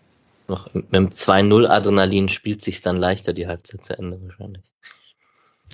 [0.47, 4.63] Noch mit dem 2-0 Adrenalin spielt sich dann leichter die Halbzeit zu Ende wahrscheinlich.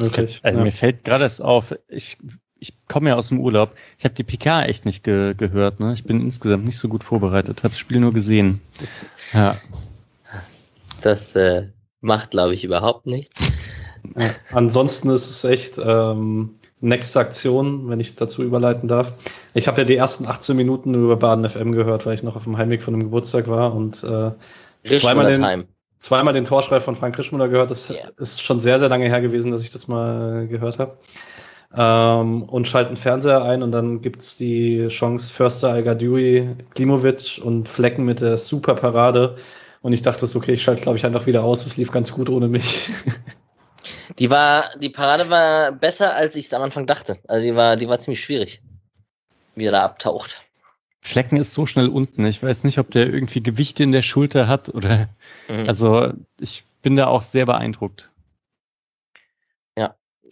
[0.00, 0.20] Okay.
[0.20, 0.52] Also, ja.
[0.52, 2.16] Mir fällt gerade es auf, ich,
[2.62, 3.74] ich komme ja aus dem Urlaub.
[3.98, 5.80] Ich habe die PK echt nicht ge gehört.
[5.80, 5.92] Ne?
[5.92, 8.60] Ich bin insgesamt nicht so gut vorbereitet, habe das Spiel nur gesehen.
[9.32, 9.56] Ja.
[11.00, 11.68] Das äh,
[12.00, 13.42] macht, glaube ich, überhaupt nichts.
[14.16, 14.30] Ja.
[14.52, 19.12] Ansonsten ist es echt ähm, nächste Aktion, wenn ich dazu überleiten darf.
[19.54, 22.44] Ich habe ja die ersten 18 Minuten über Baden FM gehört, weil ich noch auf
[22.44, 24.30] dem Heimweg von einem Geburtstag war und äh,
[24.96, 25.64] zweimal den,
[25.98, 27.72] zweimal den Torschrei von Frank Rischmuller gehört.
[27.72, 28.10] Das yeah.
[28.18, 30.96] ist schon sehr, sehr lange her gewesen, dass ich das mal gehört habe.
[31.74, 38.04] Ähm, und schalten Fernseher ein und dann gibt's die Chance Förster, Algadui, Klimovic und Flecken
[38.04, 39.36] mit der super Parade
[39.82, 41.66] und ich dachte, okay, ich schalte, glaube ich, einfach wieder aus.
[41.66, 42.88] Es lief ganz gut ohne mich.
[44.18, 47.18] Die war, die Parade war besser, als ich es am Anfang dachte.
[47.26, 48.62] Also die war, die war ziemlich schwierig,
[49.56, 50.40] wie er da abtaucht.
[51.00, 52.24] Flecken ist so schnell unten.
[52.26, 55.08] Ich weiß nicht, ob der irgendwie Gewichte in der Schulter hat oder.
[55.48, 55.66] Mhm.
[55.66, 58.11] Also ich bin da auch sehr beeindruckt.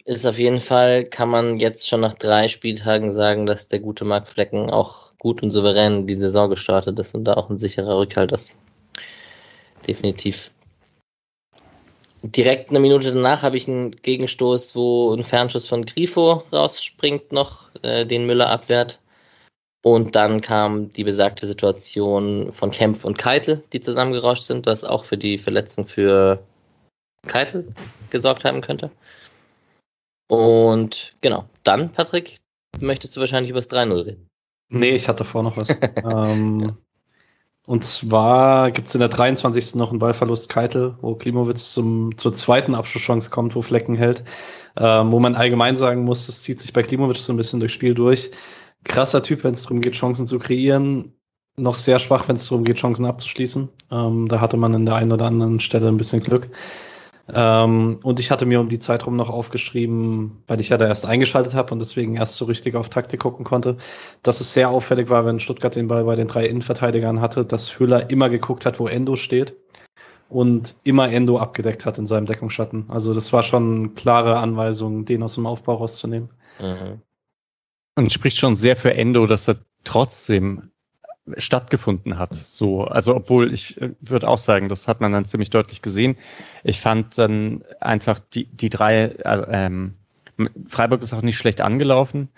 [0.05, 4.03] Ist auf jeden Fall, kann man jetzt schon nach drei Spieltagen sagen, dass der gute
[4.03, 7.99] Mark Flecken auch gut und souverän die Saison gestartet ist und da auch ein sicherer
[7.99, 8.55] Rückhalt ist
[9.87, 10.51] definitiv.
[12.23, 17.69] Direkt eine Minute danach habe ich einen Gegenstoß, wo ein Fernschuss von Grifo rausspringt noch,
[17.81, 18.99] äh, den Müller abwehrt.
[19.83, 25.05] Und dann kam die besagte Situation von Kempf und Keitel, die zusammengerauscht sind, was auch
[25.05, 26.43] für die Verletzung für
[27.25, 27.73] Keitel
[28.11, 28.91] gesorgt haben könnte.
[30.31, 32.37] Und genau, dann, Patrick,
[32.79, 34.29] möchtest du wahrscheinlich über das 3-0 reden.
[34.69, 35.67] Nee, ich hatte vor noch was.
[36.09, 36.77] ähm,
[37.67, 39.75] und zwar gibt es in der 23.
[39.75, 44.23] noch einen Ballverlust Keitel, wo Klimowitz zum, zur zweiten Abschlusschance kommt, wo Flecken hält.
[44.77, 47.75] Ähm, wo man allgemein sagen muss, das zieht sich bei Klimowitz so ein bisschen durchs
[47.75, 48.31] Spiel durch.
[48.85, 51.13] Krasser Typ, wenn es darum geht, Chancen zu kreieren.
[51.57, 53.67] Noch sehr schwach, wenn es darum geht, Chancen abzuschließen.
[53.91, 56.47] Ähm, da hatte man in der einen oder anderen Stelle ein bisschen Glück.
[57.33, 60.87] Ähm, und ich hatte mir um die Zeit rum noch aufgeschrieben, weil ich ja da
[60.87, 63.77] erst eingeschaltet habe und deswegen erst so richtig auf Taktik gucken konnte,
[64.23, 67.79] dass es sehr auffällig war, wenn Stuttgart den Ball bei den drei Innenverteidigern hatte, dass
[67.79, 69.55] Höhler immer geguckt hat, wo Endo steht
[70.29, 72.89] und immer Endo abgedeckt hat in seinem Deckungsschatten.
[72.89, 76.29] Also das war schon klare Anweisung, den aus dem Aufbau rauszunehmen.
[76.59, 77.01] Mhm.
[77.95, 80.70] Und spricht schon sehr für Endo, dass er trotzdem
[81.37, 82.33] stattgefunden hat.
[82.33, 86.17] So, also obwohl ich äh, würde auch sagen, das hat man dann ziemlich deutlich gesehen.
[86.63, 89.95] Ich fand dann einfach die die drei äh, ähm,
[90.67, 92.29] Freiburg ist auch nicht schlecht angelaufen.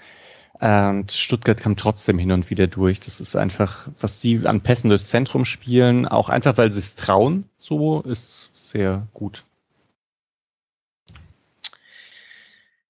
[0.59, 2.99] Und Stuttgart kam trotzdem hin und wieder durch.
[2.99, 6.95] Das ist einfach, was die an Pässen durchs Zentrum spielen, auch einfach, weil sie es
[6.95, 9.43] trauen, so ist sehr gut.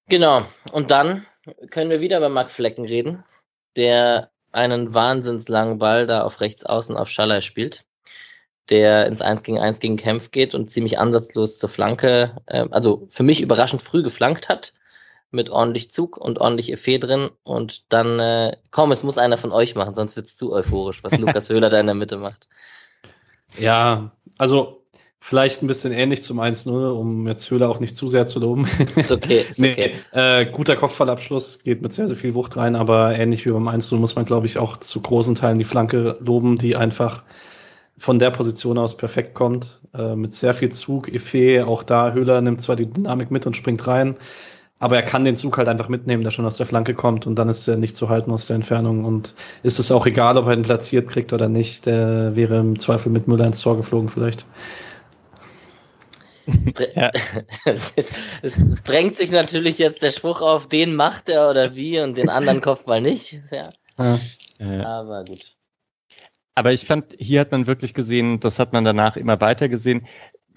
[0.08, 0.44] Genau.
[0.72, 1.26] Und dann
[1.70, 3.24] können wir wieder über Mark Flecken reden,
[3.76, 7.84] der einen wahnsinnslangen Ball da auf rechts außen auf Schaller spielt,
[8.70, 13.06] der ins 1 gegen 1 gegen Kempf geht und ziemlich ansatzlos zur Flanke, äh, also
[13.10, 14.72] für mich überraschend früh geflankt hat,
[15.30, 19.52] mit ordentlich Zug und ordentlich Effet drin und dann, äh, komm, es muss einer von
[19.52, 22.48] euch machen, sonst wird's zu euphorisch, was Lukas Höhler da in der Mitte macht.
[23.58, 24.83] Ja, also
[25.26, 28.68] Vielleicht ein bisschen ähnlich zum 1-0, um jetzt Höhler auch nicht zu sehr zu loben.
[28.94, 29.92] Ist okay, ist nee, okay.
[30.12, 33.96] Äh, guter Kopfballabschluss, geht mit sehr, sehr viel Wucht rein, aber ähnlich wie beim 1-0
[33.96, 37.22] muss man, glaube ich, auch zu großen Teilen die Flanke loben, die einfach
[37.96, 39.80] von der Position aus perfekt kommt.
[39.94, 43.56] Äh, mit sehr viel Zug, Effet, auch da Höhler nimmt zwar die Dynamik mit und
[43.56, 44.16] springt rein,
[44.78, 47.36] aber er kann den Zug halt einfach mitnehmen, der schon aus der Flanke kommt und
[47.36, 49.32] dann ist er nicht zu halten aus der Entfernung und
[49.62, 51.86] ist es auch egal, ob er ihn platziert kriegt oder nicht.
[51.86, 54.44] Der wäre im Zweifel mit Müller ins Tor geflogen vielleicht.
[56.94, 57.10] Ja.
[57.64, 57.94] es,
[58.42, 62.28] es, drängt sich natürlich jetzt der Spruch auf, den macht er oder wie und den
[62.28, 63.40] anderen Kopfball nicht.
[63.50, 64.18] Ja.
[64.58, 64.84] ja.
[64.84, 65.54] Aber gut.
[66.54, 70.06] Aber ich fand, hier hat man wirklich gesehen, das hat man danach immer weiter gesehen.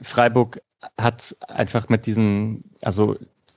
[0.02, 0.62] Freiburg
[0.98, 3.16] hat einfach mit diesen, also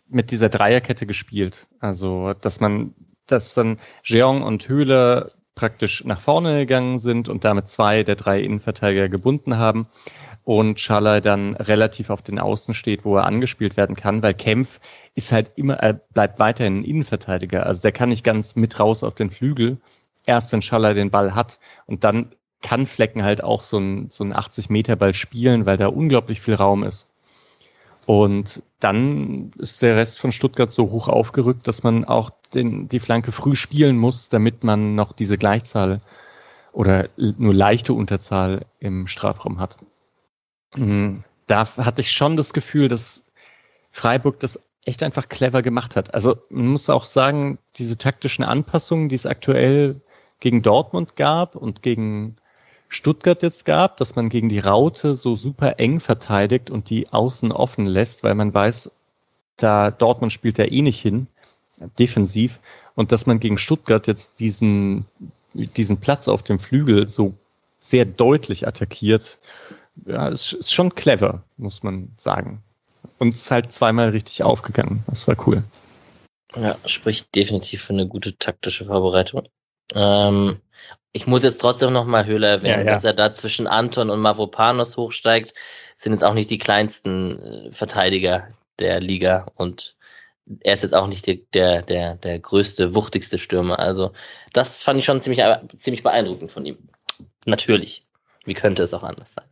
[0.09, 1.67] mit dieser Dreierkette gespielt.
[1.81, 2.95] Also, dass man,
[3.27, 8.41] dass dann Jeong und Höhle praktisch nach vorne gegangen sind und damit zwei der drei
[8.41, 9.87] Innenverteidiger gebunden haben
[10.45, 14.81] und Schalay dann relativ auf den Außen steht, wo er angespielt werden kann, weil Kempf
[15.15, 17.67] ist halt immer, er bleibt weiterhin ein Innenverteidiger.
[17.67, 19.79] Also der kann nicht ganz mit raus auf den Flügel,
[20.27, 21.59] erst wenn Schalay den Ball hat.
[21.87, 26.41] Und dann kann Flecken halt auch so ein, so ein 80-Meter-Ball spielen, weil da unglaublich
[26.41, 27.09] viel Raum ist.
[28.07, 32.99] Und dann ist der Rest von Stuttgart so hoch aufgerückt, dass man auch den, die
[32.99, 35.99] Flanke früh spielen muss, damit man noch diese Gleichzahl
[36.73, 39.77] oder nur leichte Unterzahl im Strafraum hat.
[40.75, 43.25] Hm, da hatte ich schon das Gefühl, dass
[43.91, 46.15] Freiburg das echt einfach clever gemacht hat.
[46.15, 50.01] Also man muss auch sagen, diese taktischen Anpassungen, die es aktuell
[50.41, 52.37] gegen Dortmund gab und gegen
[52.89, 57.53] Stuttgart jetzt gab, dass man gegen die Raute so super eng verteidigt und die außen
[57.53, 58.91] offen lässt, weil man weiß,
[59.57, 61.29] da Dortmund spielt ja eh nicht hin,
[61.99, 62.59] defensiv,
[62.95, 65.07] und dass man gegen Stuttgart jetzt diesen,
[65.55, 67.35] diesen Platz auf dem Flügel so
[67.79, 69.39] sehr deutlich attackiert,
[70.07, 72.63] ja, ist, ist schon clever, muss man sagen.
[73.19, 75.05] Und es ist halt zweimal richtig aufgegangen.
[75.07, 75.63] Das war cool.
[76.57, 79.49] Ja, spricht definitiv für eine gute taktische Vorbereitung.
[79.95, 80.61] Ähm,
[81.13, 82.93] ich muss jetzt trotzdem nochmal Höhler erwähnen, ja, ja.
[82.93, 85.55] dass er da zwischen Anton und Mavropanos hochsteigt,
[85.97, 89.97] sind jetzt auch nicht die kleinsten äh, Verteidiger der Liga und
[90.61, 93.79] er ist jetzt auch nicht die, der, der, der größte, wuchtigste Stürmer.
[93.79, 94.13] Also
[94.53, 95.45] das fand ich schon ziemlich,
[95.79, 96.79] ziemlich beeindruckend von ihm.
[97.45, 98.07] Natürlich.
[98.45, 99.45] Wie könnte es auch anders sein?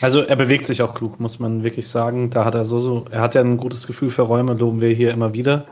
[0.00, 2.30] Also er bewegt sich auch klug, muss man wirklich sagen.
[2.30, 4.90] Da hat er so, so, er hat ja ein gutes Gefühl für Räume, loben wir
[4.90, 5.66] hier immer wieder.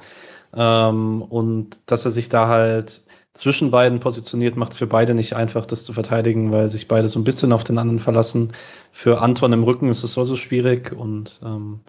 [0.54, 3.02] Ähm, und dass er sich da halt
[3.34, 7.08] zwischen beiden positioniert, macht es für beide nicht einfach, das zu verteidigen, weil sich beide
[7.08, 8.52] so ein bisschen auf den anderen verlassen.
[8.92, 11.80] Für Anton im Rücken ist es so, so schwierig und ähm,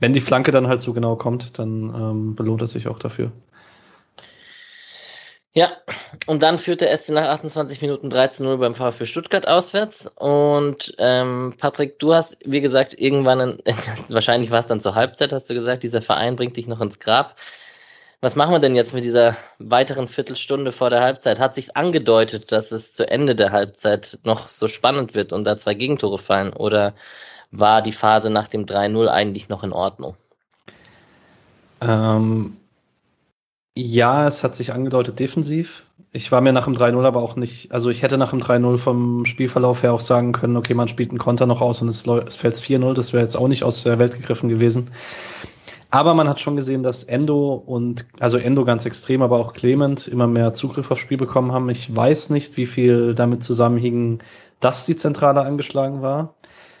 [0.00, 3.32] wenn die Flanke dann halt so genau kommt, dann ähm, belohnt es sich auch dafür.
[5.58, 5.72] Ja,
[6.28, 10.06] und dann führt der SC nach 28 Minuten 13-0 beim VfB Stuttgart auswärts.
[10.06, 13.58] Und ähm, Patrick, du hast, wie gesagt, irgendwann, in,
[14.08, 17.00] wahrscheinlich war es dann zur Halbzeit, hast du gesagt, dieser Verein bringt dich noch ins
[17.00, 17.34] Grab.
[18.20, 21.40] Was machen wir denn jetzt mit dieser weiteren Viertelstunde vor der Halbzeit?
[21.40, 25.56] Hat sich's angedeutet, dass es zu Ende der Halbzeit noch so spannend wird und da
[25.56, 26.52] zwei Gegentore fallen?
[26.52, 26.94] Oder
[27.50, 30.16] war die Phase nach dem 3-0 eigentlich noch in Ordnung?
[31.80, 32.58] Ähm,
[33.78, 35.84] ja, es hat sich angedeutet defensiv.
[36.10, 38.76] Ich war mir nach dem 3-0 aber auch nicht, also ich hätte nach dem 3-0
[38.76, 42.04] vom Spielverlauf her auch sagen können, okay, man spielt einen Konter noch aus und es,
[42.04, 44.90] es fällt 4-0, das wäre jetzt auch nicht aus der Welt gegriffen gewesen.
[45.90, 50.08] Aber man hat schon gesehen, dass Endo und, also Endo ganz extrem, aber auch Clement
[50.08, 51.70] immer mehr Zugriff aufs Spiel bekommen haben.
[51.70, 54.18] Ich weiß nicht, wie viel damit zusammenhing,
[54.58, 56.34] dass die Zentrale angeschlagen war.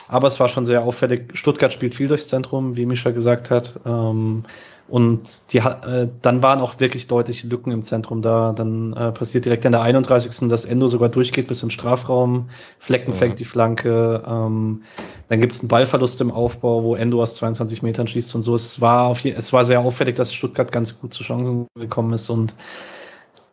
[0.08, 1.38] Aber es war schon sehr auffällig.
[1.38, 3.78] Stuttgart spielt viel durchs Zentrum, wie Mischa gesagt hat.
[3.86, 4.44] Ähm,
[4.88, 8.52] und die, äh, dann waren auch wirklich deutliche Lücken im Zentrum da.
[8.54, 10.48] Dann äh, passiert direkt in der 31.
[10.48, 12.48] dass Endo sogar durchgeht bis in Strafraum.
[12.78, 13.38] Flecken fängt mhm.
[13.38, 14.22] die Flanke.
[14.26, 14.82] Ähm,
[15.28, 18.54] dann gibt es einen Ballverlust im Aufbau, wo Endo aus 22 Metern schießt und so.
[18.54, 22.14] Es war, auf je, es war sehr auffällig, dass Stuttgart ganz gut zu Chancen gekommen
[22.14, 22.30] ist.
[22.30, 22.54] Und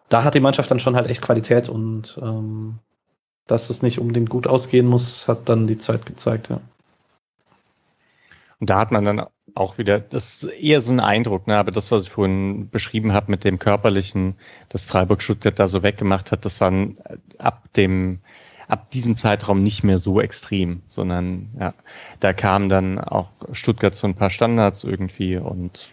[0.07, 1.67] da hat die Mannschaft dann schon halt echt Qualität.
[1.67, 2.75] Und ähm,
[3.45, 6.61] dass es nicht unbedingt gut ausgehen muss, hat dann die Zeit gezeigt, ja.
[8.59, 11.57] Und da hat man dann auch wieder, das ist eher so ein Eindruck, ne?
[11.57, 14.35] aber das, was ich vorhin beschrieben habe mit dem körperlichen,
[14.69, 16.73] das Freiburg-Stuttgart da so weggemacht hat, das war
[17.37, 18.19] ab dem,
[18.67, 21.73] ab diesem Zeitraum nicht mehr so extrem, sondern ja,
[22.19, 25.89] da kam dann auch Stuttgart zu ein paar Standards irgendwie und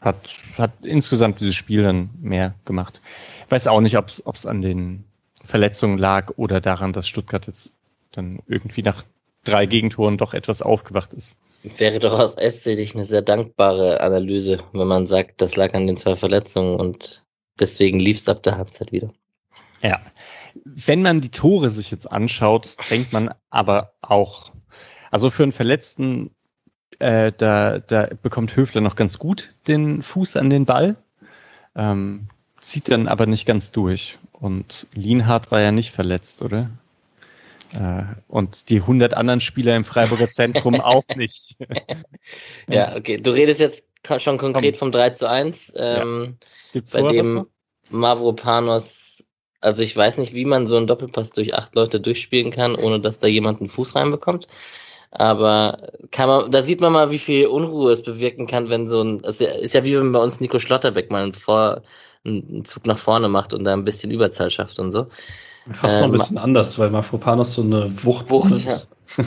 [0.00, 3.00] hat, hat insgesamt dieses Spiel dann mehr gemacht.
[3.44, 5.04] Ich weiß auch nicht, ob es an den
[5.44, 7.72] Verletzungen lag oder daran, dass Stuttgart jetzt
[8.12, 9.04] dann irgendwie nach
[9.44, 11.36] drei Gegentoren doch etwas aufgewacht ist.
[11.78, 15.96] Wäre doch aus SC eine sehr dankbare Analyse, wenn man sagt, das lag an den
[15.96, 17.24] zwei Verletzungen und
[17.58, 19.12] deswegen lief es ab der Halbzeit wieder.
[19.82, 20.00] Ja.
[20.64, 24.52] Wenn man die Tore sich jetzt anschaut, denkt man aber auch,
[25.10, 26.30] also für einen Verletzten,
[27.00, 30.94] äh, da, da bekommt Höfler noch ganz gut den Fuß an den Ball,
[31.74, 32.28] ähm,
[32.60, 34.18] zieht dann aber nicht ganz durch.
[34.32, 36.70] Und Lienhardt war ja nicht verletzt, oder?
[37.74, 41.56] Äh, und die 100 anderen Spieler im Freiburger Zentrum auch nicht.
[42.68, 43.18] ja, okay.
[43.18, 43.86] Du redest jetzt
[44.18, 46.38] schon konkret vom 3 zu 1, ähm,
[46.72, 46.80] ja.
[46.92, 47.46] bei dem
[47.90, 49.24] Mavropanos,
[49.60, 53.00] also ich weiß nicht, wie man so einen Doppelpass durch acht Leute durchspielen kann, ohne
[53.00, 54.46] dass da jemand einen Fuß reinbekommt.
[55.10, 59.02] Aber kann man, da sieht man mal, wie viel Unruhe es bewirken kann, wenn so
[59.02, 61.82] ein, es ist ja wie wenn bei uns Nico Schlotterbeck mal vor,
[62.24, 65.06] einen Zug nach vorne macht und da ein bisschen Überzahl schafft und so.
[65.72, 68.88] Fast ähm, noch ein ähm, bisschen anders, weil Mafropanos so eine Wucht, Wucht ist.
[69.16, 69.24] Ja.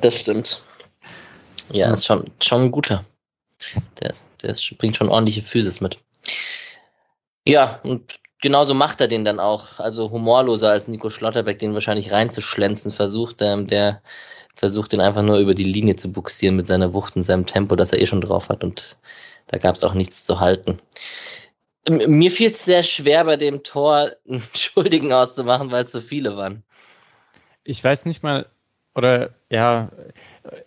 [0.00, 0.62] das stimmt.
[1.70, 3.04] Ja, ja, ist schon, schon ein guter.
[4.00, 5.98] Der, der ist, bringt schon ordentliche Physis mit.
[7.46, 9.78] Ja, und genauso macht er den dann auch.
[9.78, 13.40] Also humorloser als Nico Schlotterbeck, den wahrscheinlich reinzuschlänzen versucht.
[13.40, 14.02] Ähm, der
[14.54, 17.76] versucht den einfach nur über die Linie zu buxieren mit seiner Wucht und seinem Tempo,
[17.76, 18.64] das er eh schon drauf hat.
[18.64, 18.96] Und
[19.48, 20.78] da gab es auch nichts zu halten.
[21.88, 26.36] Mir fiel es sehr schwer, bei dem Tor einen Schuldigen auszumachen, weil es so viele
[26.36, 26.62] waren.
[27.64, 28.46] Ich weiß nicht mal,
[28.94, 29.90] oder ja,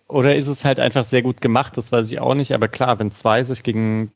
[0.06, 2.52] oder ist es halt einfach sehr gut gemacht, das weiß ich auch nicht.
[2.52, 4.12] Aber klar, wenn zwei sich gegen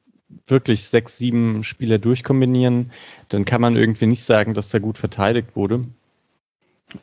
[0.47, 2.93] wirklich sechs, sieben Spieler durchkombinieren,
[3.29, 5.87] dann kann man irgendwie nicht sagen, dass da gut verteidigt wurde.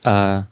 [0.03, 0.43] Äh,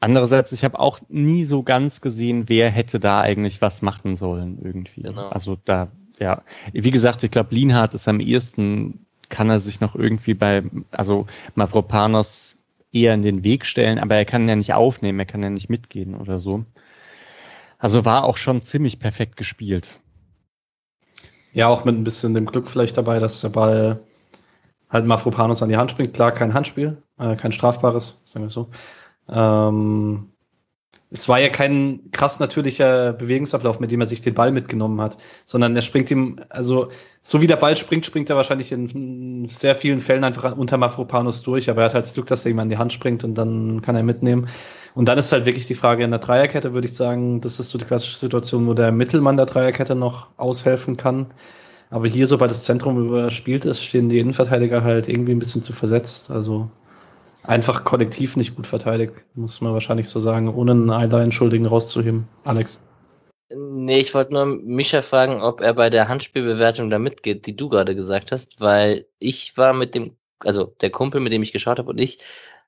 [0.00, 4.58] andererseits, ich habe auch nie so ganz gesehen, wer hätte da eigentlich was machen sollen
[4.62, 5.02] irgendwie.
[5.02, 5.28] Genau.
[5.28, 5.88] Also da,
[6.22, 6.42] ja,
[6.72, 11.26] wie gesagt, ich glaube, Lienhardt ist am ehesten, kann er sich noch irgendwie bei, also
[11.54, 12.56] Mavropanos
[12.92, 15.70] eher in den Weg stellen, aber er kann ja nicht aufnehmen, er kann ja nicht
[15.70, 16.64] mitgehen oder so.
[17.78, 19.98] Also war auch schon ziemlich perfekt gespielt.
[21.52, 24.00] Ja, auch mit ein bisschen dem Glück vielleicht dabei, dass der Ball
[24.88, 26.14] halt Mafropanos an die Hand springt.
[26.14, 28.70] Klar, kein Handspiel, äh, kein strafbares, sagen wir so.
[29.28, 30.31] Ähm,
[31.12, 35.18] es war ja kein krass natürlicher Bewegungsablauf, mit dem er sich den Ball mitgenommen hat,
[35.44, 36.88] sondern er springt ihm, also
[37.22, 41.42] so wie der Ball springt, springt er wahrscheinlich in sehr vielen Fällen einfach unter Mafropanos
[41.42, 43.34] durch, aber er hat halt das Glück, dass er ihm an die Hand springt und
[43.34, 44.48] dann kann er mitnehmen.
[44.94, 47.70] Und dann ist halt wirklich die Frage in der Dreierkette, würde ich sagen, das ist
[47.70, 51.26] so die klassische Situation, wo der Mittelmann der Dreierkette noch aushelfen kann.
[51.90, 55.74] Aber hier, sobald das Zentrum überspielt ist, stehen die Innenverteidiger halt irgendwie ein bisschen zu
[55.74, 56.30] versetzt.
[56.30, 56.70] Also
[57.44, 62.28] einfach kollektiv nicht gut verteidigt, muss man wahrscheinlich so sagen, ohne einen Allein-Schuldigen rauszuheben.
[62.44, 62.80] Alex.
[63.54, 67.68] Nee, ich wollte nur Mischa fragen, ob er bei der Handspielbewertung da mitgeht, die du
[67.68, 71.78] gerade gesagt hast, weil ich war mit dem, also der Kumpel, mit dem ich geschaut
[71.78, 72.18] habe und ich,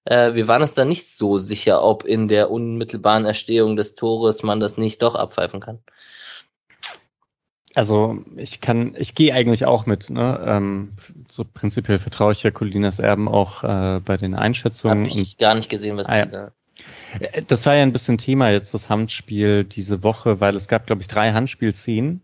[0.05, 4.43] äh, wir waren uns da nicht so sicher, ob in der unmittelbaren Erstehung des Tores
[4.43, 5.79] man das nicht doch abpfeifen kann.
[7.75, 10.09] Also ich kann, ich gehe eigentlich auch mit.
[10.09, 10.41] Ne?
[10.47, 10.93] Ähm,
[11.31, 15.07] so prinzipiell vertraue ich ja Colinas Erben auch äh, bei den Einschätzungen.
[15.07, 16.53] Hab ich gar nicht gesehen, was ah, da.
[17.19, 20.87] Äh, das war ja ein bisschen Thema jetzt das Handspiel diese Woche, weil es gab,
[20.87, 22.21] glaube ich, drei Handspielszenen,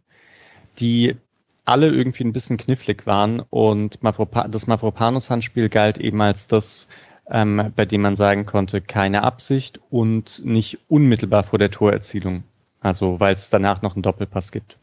[0.78, 1.16] die
[1.64, 6.88] alle irgendwie ein bisschen knifflig waren und Mavropa das Mavropanos-Handspiel galt eben als das,
[7.30, 12.44] ähm, bei dem man sagen konnte, keine Absicht und nicht unmittelbar vor der Torerzielung.
[12.80, 14.78] Also weil es danach noch einen Doppelpass gibt.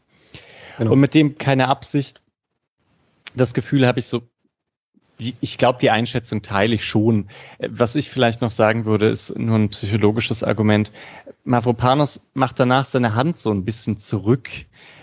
[0.78, 0.92] Genau.
[0.92, 2.22] Und mit dem keine Absicht.
[3.34, 4.22] Das Gefühl habe ich so,
[5.18, 7.28] ich glaube, die Einschätzung teile ich schon.
[7.58, 10.92] Was ich vielleicht noch sagen würde, ist nur ein psychologisches Argument.
[11.44, 14.48] Mavropanos macht danach seine Hand so ein bisschen zurück,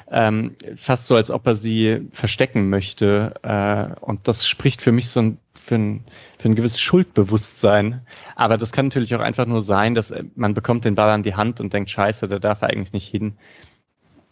[0.10, 3.34] ähm, fast so, als ob er sie verstecken möchte.
[3.44, 6.06] Äh, und das spricht für mich so ein, für, ein,
[6.40, 8.02] für ein gewisses Schuldbewusstsein.
[8.38, 11.36] Aber das kann natürlich auch einfach nur sein, dass man bekommt den Ball an die
[11.36, 13.36] Hand und denkt, scheiße, da darf er eigentlich nicht hin.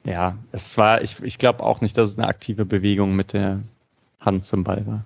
[0.05, 3.61] Ja, es war, ich, ich glaube auch nicht, dass es eine aktive Bewegung mit der
[4.19, 5.05] Hand zum Ball war.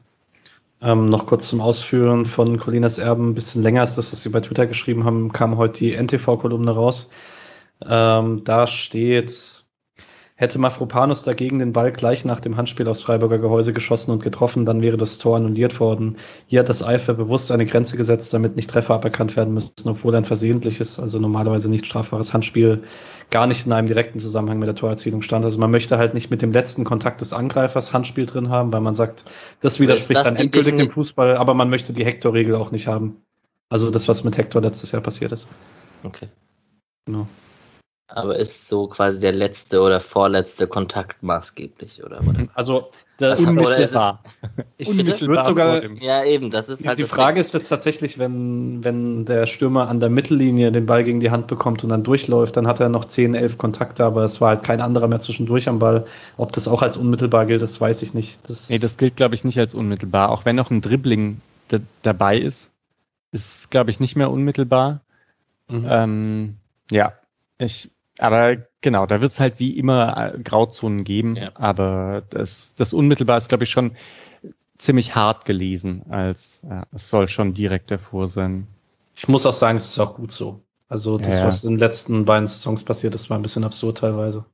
[0.81, 4.29] Ähm, noch kurz zum Ausführen von Colinas Erben, ein bisschen länger als das, was Sie
[4.29, 7.09] bei Twitter geschrieben haben, kam heute die NTV-Kolumne raus.
[7.85, 9.56] Ähm, da steht,
[10.39, 14.65] Hätte Mafropanus dagegen den Ball gleich nach dem Handspiel aufs Freiburger Gehäuse geschossen und getroffen,
[14.65, 16.17] dann wäre das Tor annulliert worden.
[16.45, 20.15] Hier hat das Eifer bewusst eine Grenze gesetzt, damit nicht Treffer aberkannt werden müssen, obwohl
[20.15, 22.83] ein versehentliches, also normalerweise nicht strafbares Handspiel
[23.31, 25.43] gar nicht in einem direkten Zusammenhang mit der Torerzielung stand.
[25.43, 28.81] Also man möchte halt nicht mit dem letzten Kontakt des Angreifers Handspiel drin haben, weil
[28.81, 29.25] man sagt,
[29.59, 33.23] das widerspricht das dann endgültig dem Fußball, aber man möchte die Hector-Regel auch nicht haben.
[33.69, 35.47] Also das, was mit Hector letztes Jahr passiert ist.
[36.03, 36.27] Okay.
[37.05, 37.27] Genau.
[38.09, 42.21] Aber ist so quasi der letzte oder vorletzte Kontakt maßgeblich, oder?
[42.53, 44.23] Also, das unmittelbar.
[44.77, 45.83] Ich, ich würde sogar.
[46.01, 46.99] Ja, eben, das ist halt.
[46.99, 51.19] Die Frage ist jetzt tatsächlich, wenn, wenn der Stürmer an der Mittellinie den Ball gegen
[51.19, 54.39] die Hand bekommt und dann durchläuft, dann hat er noch 10, 11 Kontakte, aber es
[54.39, 56.05] war halt kein anderer mehr zwischendurch am Ball.
[56.37, 58.39] Ob das auch als unmittelbar gilt, das weiß ich nicht.
[58.47, 60.29] Das nee, das gilt, glaube ich, nicht als unmittelbar.
[60.29, 61.41] Auch wenn noch ein Dribbling
[62.03, 62.71] dabei ist,
[63.31, 65.01] ist, glaube ich, nicht mehr unmittelbar.
[65.67, 65.87] Mhm.
[65.89, 66.55] Ähm,
[66.91, 67.13] ja,
[67.57, 67.89] ich
[68.19, 71.51] aber genau, da wird es halt wie immer äh, Grauzonen geben, ja.
[71.55, 73.91] aber das, das unmittelbar ist, glaube ich, schon
[74.77, 78.67] ziemlich hart gelesen, als ja, es soll schon direkt davor sein.
[79.15, 80.61] Ich muss auch sagen, es ist auch gut so.
[80.89, 81.45] Also das, ja.
[81.45, 84.45] was in den letzten beiden Saisons passiert ist, war ein bisschen absurd teilweise.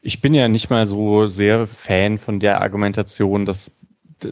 [0.00, 3.72] Ich bin ja nicht mal so sehr Fan von der Argumentation, dass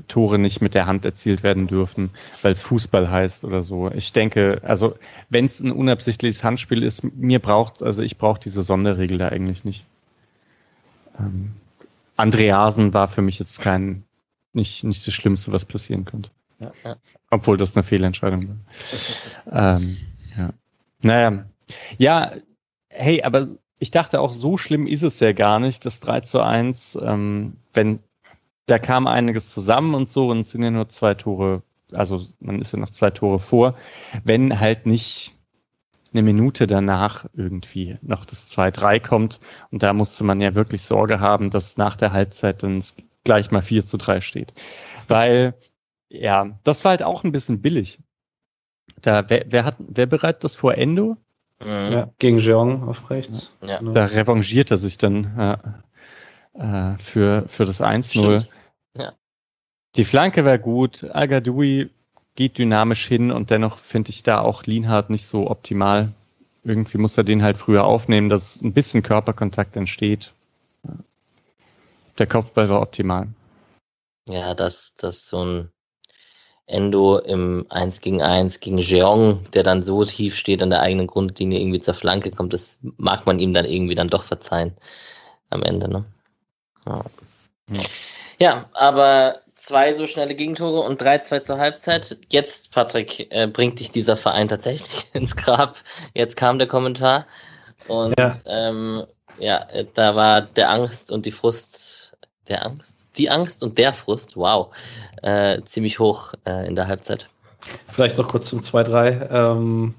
[0.08, 2.10] Tore nicht mit der Hand erzielt werden dürfen,
[2.42, 3.90] weil es Fußball heißt oder so.
[3.90, 4.96] Ich denke, also
[5.28, 9.64] wenn es ein unabsichtliches Handspiel ist, mir braucht, also ich brauche diese Sonderregel da eigentlich
[9.64, 9.84] nicht.
[11.18, 11.52] Ähm,
[12.16, 14.04] Andreasen war für mich jetzt kein,
[14.52, 16.30] nicht, nicht das Schlimmste, was passieren könnte.
[16.58, 16.96] Ja, ja.
[17.30, 18.48] Obwohl das eine Fehlentscheidung
[19.52, 19.76] war.
[19.76, 19.96] ähm,
[20.36, 20.50] ja.
[21.02, 21.44] Naja.
[21.98, 22.32] Ja,
[22.88, 23.46] hey, aber
[23.78, 27.56] ich dachte auch, so schlimm ist es ja gar nicht, das 3 zu 1, ähm,
[27.74, 27.98] wenn
[28.66, 31.62] da kam einiges zusammen und so und es sind ja nur zwei Tore,
[31.92, 33.74] also man ist ja noch zwei Tore vor,
[34.24, 35.34] wenn halt nicht
[36.12, 39.40] eine Minute danach irgendwie noch das 2-3 kommt
[39.70, 42.82] und da musste man ja wirklich Sorge haben, dass nach der Halbzeit dann
[43.24, 44.54] gleich mal 4 zu 3 steht.
[45.08, 45.54] Weil,
[46.08, 47.98] ja, das war halt auch ein bisschen billig.
[49.02, 51.16] Da, wer, wer hat, wer bereitet das vor Endo?
[51.60, 51.66] Mhm.
[51.92, 53.56] Ja, gegen Jeong auf rechts.
[53.62, 53.80] Ja.
[53.82, 55.82] Da revanchiert er sich dann ja,
[56.58, 58.46] äh, für, für das 1-0.
[58.96, 59.12] Ja.
[59.96, 61.04] Die Flanke war gut.
[61.12, 61.90] Agadoui
[62.34, 66.12] geht dynamisch hin und dennoch finde ich da auch Lienhardt nicht so optimal.
[66.64, 70.32] Irgendwie muss er den halt früher aufnehmen, dass ein bisschen Körperkontakt entsteht.
[72.18, 73.28] Der Kopfball war optimal.
[74.28, 75.70] Ja, dass das so ein
[76.66, 81.06] Endo im 1 gegen 1 gegen Jeong, der dann so tief steht an der eigenen
[81.06, 84.74] Grundlinie, irgendwie zur Flanke kommt, das mag man ihm dann irgendwie dann doch verzeihen
[85.48, 85.88] am Ende.
[85.88, 86.04] Ne?
[86.86, 87.04] Ja.
[87.70, 87.82] ja.
[88.38, 92.18] ja aber zwei so schnelle Gegentore und 3-2 zur Halbzeit.
[92.30, 95.76] Jetzt, Patrick, äh, bringt dich dieser Verein tatsächlich ins Grab.
[96.14, 97.26] Jetzt kam der Kommentar.
[97.88, 99.04] Und ja, ähm,
[99.38, 102.16] ja da war der Angst und die Frust,
[102.48, 103.06] der Angst?
[103.18, 104.74] die Angst und der Frust, wow,
[105.22, 107.28] äh, ziemlich hoch äh, in der Halbzeit.
[107.88, 109.30] Vielleicht noch kurz zum 2-3.
[109.30, 109.94] Ähm,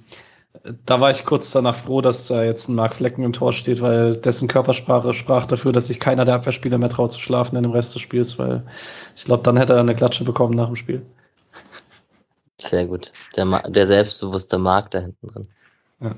[0.85, 3.81] da war ich kurz danach froh, dass da jetzt ein Mark Flecken im Tor steht,
[3.81, 7.63] weil dessen Körpersprache sprach dafür, dass sich keiner der Abwehrspieler mehr traut zu schlafen in
[7.63, 8.63] dem Rest des Spiels, weil
[9.15, 11.05] ich glaube, dann hätte er eine Klatsche bekommen nach dem Spiel.
[12.59, 13.11] Sehr gut.
[13.35, 15.47] Der, der selbstbewusste Mark da hinten drin.
[16.01, 16.15] Ja.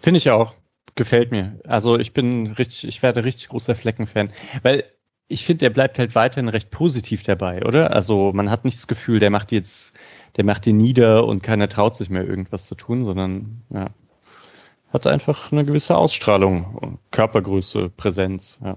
[0.00, 0.54] Finde ich auch.
[0.94, 1.58] Gefällt mir.
[1.66, 4.30] Also ich bin richtig, ich werde richtig großer Flecken-Fan.
[4.62, 4.84] Weil
[5.28, 7.92] ich finde, der bleibt halt weiterhin recht positiv dabei, oder?
[7.92, 9.94] Also man hat nicht das Gefühl, der macht jetzt,
[10.36, 13.88] der macht ihn nieder und keiner traut sich mehr irgendwas zu tun, sondern ja,
[14.92, 18.58] hat einfach eine gewisse Ausstrahlung, Körpergröße, Präsenz.
[18.62, 18.76] Ja.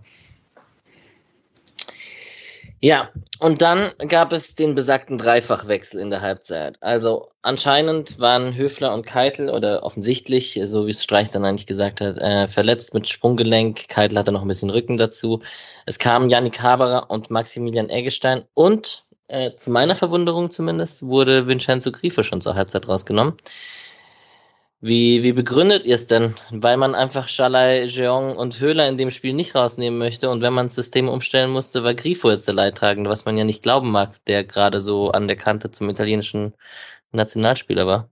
[2.79, 6.77] Ja, und dann gab es den besagten Dreifachwechsel in der Halbzeit.
[6.79, 12.01] Also anscheinend waren Höfler und Keitel oder offensichtlich, so wie es Streich dann eigentlich gesagt
[12.01, 13.87] hat, äh, verletzt mit Sprunggelenk.
[13.87, 15.41] Keitel hatte noch ein bisschen Rücken dazu.
[15.87, 21.91] Es kamen Yannick Haberer und Maximilian Eggestein und äh, zu meiner Verwunderung zumindest wurde Vincenzo
[21.91, 23.33] Grifo schon zur Halbzeit rausgenommen.
[24.79, 26.35] Wie, wie begründet ihr es denn?
[26.51, 30.53] Weil man einfach Schalai, Jeong und Höhler in dem Spiel nicht rausnehmen möchte und wenn
[30.53, 33.89] man das System umstellen musste, war Grifo jetzt der Leidtragende, was man ja nicht glauben
[33.91, 36.53] mag, der gerade so an der Kante zum italienischen
[37.11, 38.09] Nationalspieler war.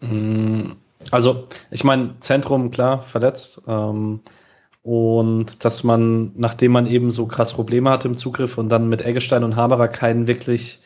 [0.00, 0.72] Mm,
[1.12, 3.60] also, ich meine, Zentrum, klar, verletzt.
[3.68, 4.20] Ähm,
[4.82, 9.04] und dass man, nachdem man eben so krass Probleme hatte im Zugriff und dann mit
[9.04, 10.80] Eggestein und Haberer keinen wirklich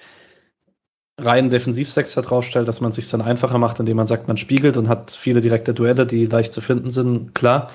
[1.18, 4.88] reinen Defensivsechser draufstellt, dass man sich dann einfacher macht, indem man sagt, man spiegelt und
[4.88, 7.70] hat viele direkte Duelle, die leicht zu finden sind, klar.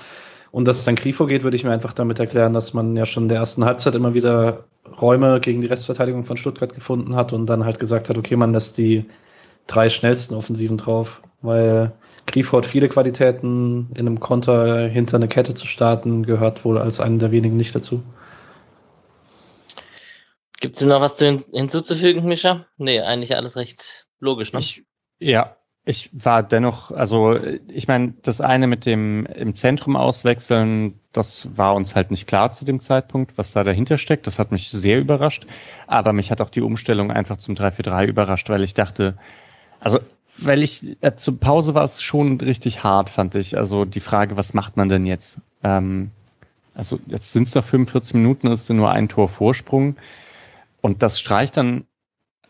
[0.52, 3.06] Und dass es dann Grifo geht, würde ich mir einfach damit erklären, dass man ja
[3.06, 4.64] schon in der ersten Halbzeit immer wieder
[5.00, 8.52] Räume gegen die Restverteidigung von Stuttgart gefunden hat und dann halt gesagt hat, okay, man
[8.52, 9.06] lässt die
[9.66, 11.92] drei schnellsten Offensiven drauf, weil
[12.26, 17.00] Grifo hat viele Qualitäten, in einem Konter hinter eine Kette zu starten, gehört wohl als
[17.00, 18.02] einen der wenigen nicht dazu.
[20.60, 22.66] Gibt es noch was zu hin hinzuzufügen, Mischa?
[22.78, 24.60] Nee, eigentlich alles recht logisch, ne?
[24.60, 24.84] Ich,
[25.18, 27.36] ja, ich war dennoch, also
[27.68, 32.52] ich meine, das eine mit dem im Zentrum auswechseln, das war uns halt nicht klar
[32.52, 34.28] zu dem Zeitpunkt, was da dahinter steckt.
[34.28, 35.46] Das hat mich sehr überrascht.
[35.88, 39.16] Aber mich hat auch die Umstellung einfach zum 3-4-3 überrascht, weil ich dachte,
[39.80, 39.98] also
[40.38, 43.56] weil ich äh, zur Pause war es schon richtig hart, fand ich.
[43.56, 45.40] Also die Frage, was macht man denn jetzt?
[45.62, 46.10] Ähm,
[46.74, 49.96] also jetzt sind es noch 45 Minuten, ist nur ein Tor Vorsprung.
[50.80, 51.84] Und das Streich dann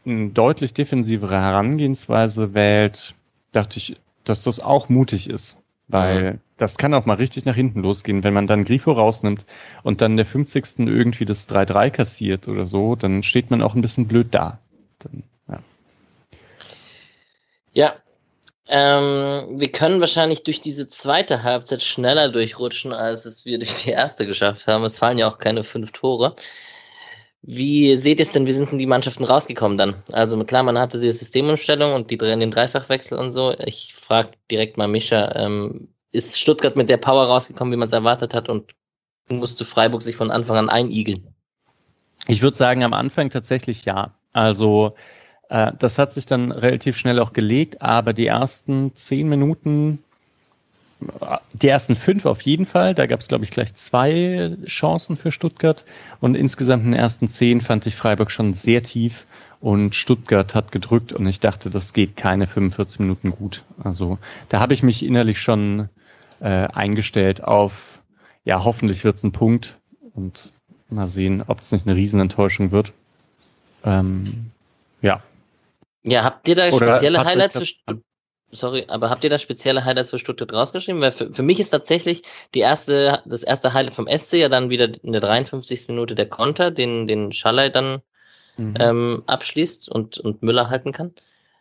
[0.04, 3.14] eine deutlich defensivere Herangehensweise wählt,
[3.52, 5.56] dachte ich, dass das auch mutig ist.
[5.88, 6.38] Weil mhm.
[6.56, 8.24] das kann auch mal richtig nach hinten losgehen.
[8.24, 9.44] Wenn man dann Grifo rausnimmt
[9.82, 10.78] und dann der 50.
[10.78, 14.58] irgendwie das 3-3 kassiert oder so, dann steht man auch ein bisschen blöd da.
[15.00, 15.24] Dann,
[17.72, 17.96] ja,
[18.68, 23.90] ähm, wir können wahrscheinlich durch diese zweite Halbzeit schneller durchrutschen, als es wir durch die
[23.90, 24.84] erste geschafft haben.
[24.84, 26.36] Es fallen ja auch keine fünf Tore.
[27.42, 29.96] Wie seht ihr es denn, wie sind denn die Mannschaften rausgekommen dann?
[30.12, 33.52] Also klar, man hatte die Systemumstellung und die drehen den Dreifachwechsel und so.
[33.58, 37.92] Ich frage direkt mal Mischa, ähm, ist Stuttgart mit der Power rausgekommen, wie man es
[37.92, 38.74] erwartet hat und
[39.28, 41.26] musste Freiburg sich von Anfang an einigeln?
[42.28, 44.14] Ich würde sagen, am Anfang tatsächlich ja.
[44.32, 44.94] Also
[45.52, 49.98] äh, das hat sich dann relativ schnell auch gelegt, aber die ersten zehn Minuten
[51.52, 52.94] die ersten fünf auf jeden Fall.
[52.94, 55.84] Da gab es, glaube ich, gleich zwei Chancen für Stuttgart.
[56.20, 59.26] Und insgesamt in den ersten zehn fand ich Freiburg schon sehr tief.
[59.60, 63.64] Und Stuttgart hat gedrückt und ich dachte, das geht keine 45 Minuten gut.
[63.82, 65.88] Also da habe ich mich innerlich schon
[66.40, 68.00] äh, eingestellt auf,
[68.44, 69.76] ja, hoffentlich wird es ein Punkt.
[70.14, 70.52] Und
[70.88, 72.92] mal sehen, ob es nicht eine Riesenenttäuschung wird.
[73.84, 74.52] Ähm,
[75.00, 75.20] ja.
[76.04, 78.00] Ja, habt ihr da spezielle Highlights für,
[78.50, 81.00] sorry, aber habt ihr da spezielle Highlights für Stuttgart rausgeschrieben?
[81.00, 82.22] Weil für, für mich ist tatsächlich
[82.54, 85.88] die erste, das erste Highlight vom SC ja dann wieder in der 53.
[85.88, 88.02] Minute der Konter, den, den Schallei dann
[88.56, 88.74] mhm.
[88.78, 91.12] ähm, abschließt und, und Müller halten kann.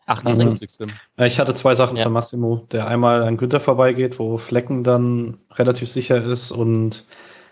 [0.07, 0.87] 58.
[1.17, 2.03] Ich hatte zwei Sachen ja.
[2.03, 2.67] von Massimo.
[2.71, 7.05] Der einmal an Günther vorbeigeht, wo Flecken dann relativ sicher ist und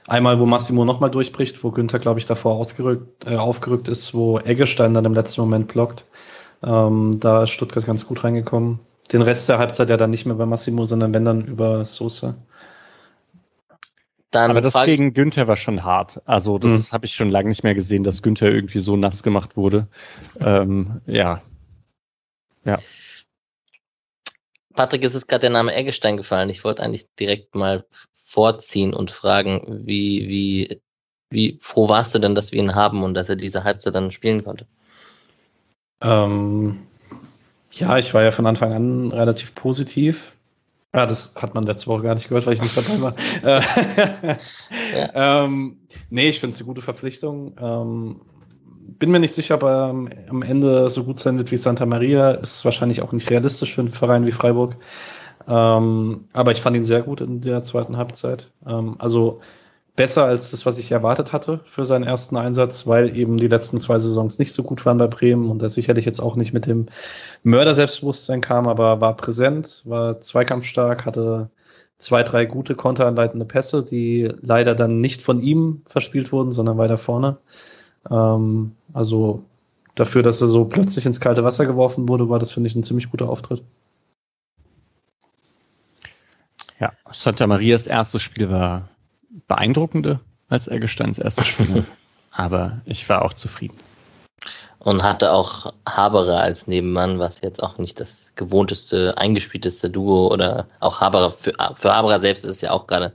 [0.07, 4.39] einmal, wo Massimo nochmal durchbricht, wo Günther, glaube ich, davor ausgerückt, äh, aufgerückt ist, wo
[4.39, 6.05] Eggestein dann im letzten Moment blockt.
[6.63, 8.79] Ähm, da ist Stuttgart ganz gut reingekommen.
[9.11, 12.35] Den Rest der Halbzeit ja dann nicht mehr bei Massimo, sondern wenn dann über Sosa.
[14.31, 16.21] Dann Aber das gegen Günther war schon hart.
[16.25, 16.91] Also das mhm.
[16.91, 19.87] habe ich schon lange nicht mehr gesehen, dass Günther irgendwie so nass gemacht wurde.
[20.39, 21.41] ähm, ja.
[22.63, 22.77] Ja.
[24.75, 26.49] Patrick, es ist gerade der Name Eggestein gefallen.
[26.49, 27.85] Ich wollte eigentlich direkt mal
[28.25, 30.81] vorziehen und fragen, wie, wie,
[31.31, 34.11] wie froh warst du denn, dass wir ihn haben und dass er diese Halbzeit dann
[34.11, 34.67] spielen konnte?
[36.01, 36.79] Ähm,
[37.71, 40.33] ja, ich war ja von Anfang an relativ positiv.
[40.91, 43.15] Ah, das hat man letzte Woche gar nicht gehört, weil ich nicht dabei war.
[44.95, 45.43] ja.
[45.43, 45.77] ähm,
[46.09, 47.55] nee, ich finde es eine gute Verpflichtung.
[47.61, 48.21] Ähm,
[48.97, 49.89] bin mir nicht sicher, ob er
[50.29, 52.31] am Ende so gut sein wird wie Santa Maria.
[52.31, 54.77] Ist wahrscheinlich auch nicht realistisch für einen Verein wie Freiburg.
[55.47, 58.49] Ähm, aber ich fand ihn sehr gut in der zweiten Halbzeit.
[58.65, 59.41] Ähm, also
[59.99, 63.81] besser als das, was ich erwartet hatte für seinen ersten Einsatz, weil eben die letzten
[63.81, 66.67] zwei Saisons nicht so gut waren bei Bremen und er sicherlich jetzt auch nicht mit
[66.67, 66.85] dem
[67.43, 71.49] Mörder-Selbstbewusstsein kam, aber war präsent, war zweikampfstark, hatte
[71.97, 76.97] zwei, drei gute konteranleitende Pässe, die leider dann nicht von ihm verspielt wurden, sondern weiter
[76.97, 77.35] vorne.
[78.09, 79.43] Ähm, also
[79.95, 82.83] dafür, dass er so plötzlich ins kalte Wasser geworfen wurde, war das, finde ich, ein
[82.83, 83.63] ziemlich guter Auftritt.
[86.79, 88.87] Ja, Santa Marias erstes Spiel war
[89.47, 90.19] beeindruckende
[90.49, 91.85] als Eggesteins erstes Spiel.
[92.31, 93.77] Aber ich war auch zufrieden.
[94.79, 100.67] Und hatte auch Haberer als Nebenmann, was jetzt auch nicht das gewohnteste, eingespielteste Duo oder
[100.79, 103.11] auch Haberer, für, für Haberer selbst ist es ja auch gerade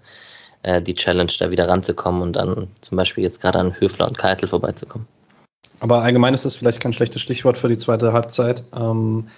[0.63, 4.19] äh, die Challenge, da wieder ranzukommen und dann zum Beispiel jetzt gerade an Höfler und
[4.19, 5.09] Keitel vorbeizukommen.
[5.81, 8.63] Aber allgemein ist das vielleicht kein schlechtes Stichwort für die zweite Halbzeit.
[8.77, 9.29] Ähm,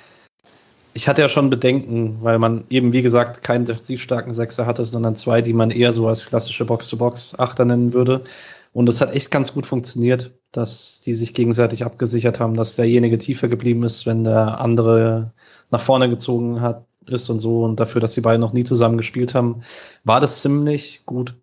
[0.96, 4.86] ich hatte ja schon Bedenken, weil man eben, wie gesagt, keinen defensiv starken Sechser hatte,
[4.86, 8.24] sondern zwei, die man eher so als klassische Box-to-Box-Achter nennen würde.
[8.72, 13.18] Und es hat echt ganz gut funktioniert, dass die sich gegenseitig abgesichert haben, dass derjenige
[13.18, 15.34] tiefer geblieben ist, wenn der andere
[15.70, 17.62] nach vorne gezogen hat, ist und so.
[17.64, 19.64] Und dafür, dass die beiden noch nie zusammen gespielt haben,
[20.02, 21.34] war das ziemlich gut.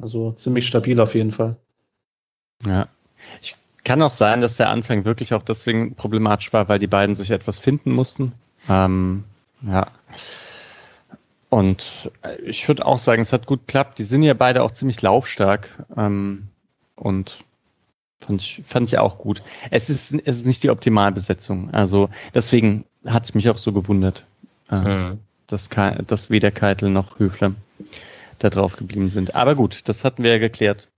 [0.00, 1.56] Also ziemlich stabil auf jeden Fall.
[2.64, 2.86] Ja.
[3.42, 7.16] Ich kann auch sein, dass der Anfang wirklich auch deswegen problematisch war, weil die beiden
[7.16, 8.34] sich etwas finden mussten.
[8.68, 9.24] Ähm,
[9.66, 9.88] ja.
[11.50, 12.10] Und
[12.44, 13.98] ich würde auch sagen, es hat gut geklappt.
[13.98, 15.68] Die sind ja beide auch ziemlich laufstark.
[15.96, 16.48] Ähm,
[16.96, 17.44] und
[18.20, 19.42] fand ich, fand ich auch gut.
[19.70, 21.72] Es ist, es ist nicht die Optimalbesetzung.
[21.72, 24.24] Also deswegen hat es mich auch so gewundert,
[24.70, 25.20] äh, mhm.
[25.46, 25.68] dass,
[26.06, 27.54] dass weder Keitel noch Höfler
[28.38, 29.34] da drauf geblieben sind.
[29.34, 30.88] Aber gut, das hatten wir ja geklärt.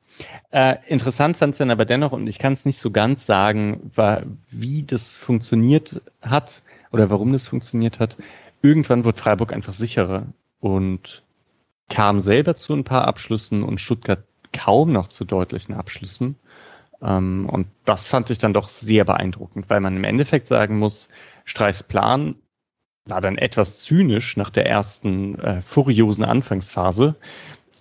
[0.51, 3.91] Äh, interessant fand es dann aber dennoch, und ich kann es nicht so ganz sagen,
[3.95, 6.63] war, wie das funktioniert hat
[6.93, 8.17] oder warum das funktioniert hat.
[8.63, 10.27] Irgendwann wurde Freiburg einfach sicherer
[10.61, 11.23] und
[11.89, 16.37] kam selber zu ein paar Abschlüssen und Stuttgart kaum noch zu deutlichen Abschlüssen.
[17.03, 21.09] Ähm, und das fand ich dann doch sehr beeindruckend, weil man im Endeffekt sagen muss,
[21.45, 22.37] Streichs Plan
[23.05, 27.15] war dann etwas zynisch nach der ersten äh, furiosen Anfangsphase.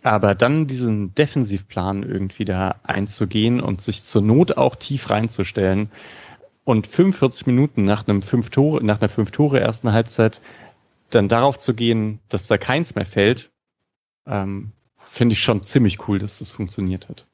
[0.06, 5.90] Aber dann diesen Defensivplan irgendwie da einzugehen und sich zur Not auch tief reinzustellen,
[6.64, 10.42] und 45 Minuten nach einem fünf Tore, nach einer fünf Tore ersten Halbzeit
[11.10, 13.52] dann darauf zu gehen, dass da keins mehr fällt,
[14.28, 17.26] ähm, finde ich schon ziemlich cool, dass das funktioniert hat.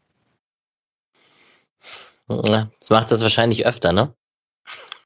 [2.30, 4.14] Ja, das macht das wahrscheinlich öfter, ne?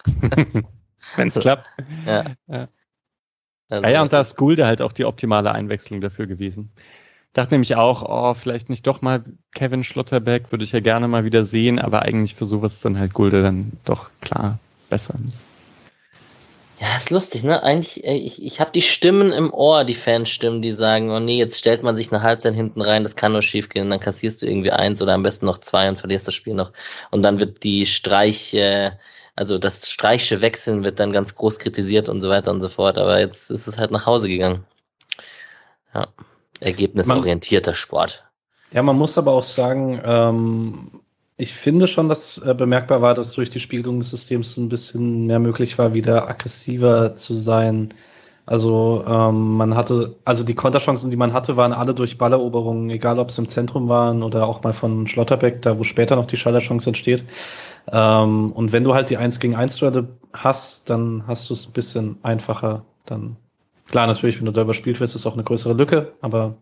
[1.15, 1.65] Wenn es klappt.
[2.05, 2.25] Ja.
[2.45, 2.67] Ja.
[3.69, 6.71] Also, ja, ja, und da ist Gulde halt auch die optimale Einwechslung dafür gewesen
[7.35, 9.23] dachte nämlich auch, oh, vielleicht nicht doch mal
[9.53, 13.13] Kevin Schlotterbeck, würde ich ja gerne mal wieder sehen, aber eigentlich für sowas dann halt
[13.13, 14.57] Gulde dann doch klar
[14.89, 15.15] besser.
[16.79, 17.61] Ja, ist lustig, ne?
[17.61, 21.59] Eigentlich, ich, ich habe die Stimmen im Ohr, die Fanstimmen, die sagen, oh nee, jetzt
[21.59, 24.45] stellt man sich eine Halbzeit hinten rein, das kann nur schief gehen, dann kassierst du
[24.45, 26.71] irgendwie eins oder am besten noch zwei und verlierst das Spiel noch.
[27.11, 28.91] Und dann wird die Streich, äh,
[29.35, 32.97] also das Streichsche Wechseln wird dann ganz groß kritisiert und so weiter und so fort,
[32.97, 34.65] aber jetzt ist es halt nach Hause gegangen.
[35.93, 36.07] Ja.
[36.59, 38.23] Ergebnisorientierter man, Sport.
[38.71, 40.91] Ja, man muss aber auch sagen, ähm,
[41.37, 45.25] ich finde schon, dass äh, bemerkbar war, dass durch die Spiegelung des Systems ein bisschen
[45.25, 47.93] mehr möglich war, wieder aggressiver zu sein.
[48.45, 53.17] Also ähm, man hatte, also die Konterchancen, die man hatte, waren alle durch Balleroberungen, egal
[53.19, 56.37] ob es im Zentrum waren oder auch mal von Schlotterbeck, da wo später noch die
[56.37, 57.25] Schallerchance entsteht.
[57.91, 61.67] Ähm, und wenn du halt die 1 gegen 1 Duelle hast, dann hast du es
[61.67, 63.37] ein bisschen einfacher, dann
[63.89, 66.55] Klar, natürlich, wenn du da überspielt wirst, ist auch eine größere Lücke, aber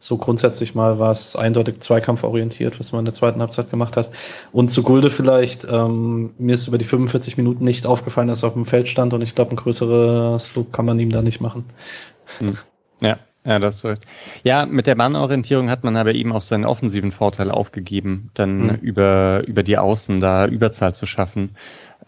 [0.00, 4.10] so grundsätzlich mal war es eindeutig zweikampforientiert, was man in der zweiten Halbzeit gemacht hat.
[4.52, 8.48] Und zu Gulde vielleicht, ähm, mir ist über die 45 Minuten nicht aufgefallen, dass er
[8.48, 11.40] auf dem Feld stand und ich glaube, ein größeres Look kann man ihm da nicht
[11.40, 11.64] machen.
[12.38, 12.58] Hm.
[13.00, 14.00] Ja, ja, das wird.
[14.44, 18.78] Ja, mit der Mannorientierung hat man aber eben auch seinen offensiven Vorteil aufgegeben, dann hm.
[18.80, 21.56] über, über die Außen da Überzahl zu schaffen.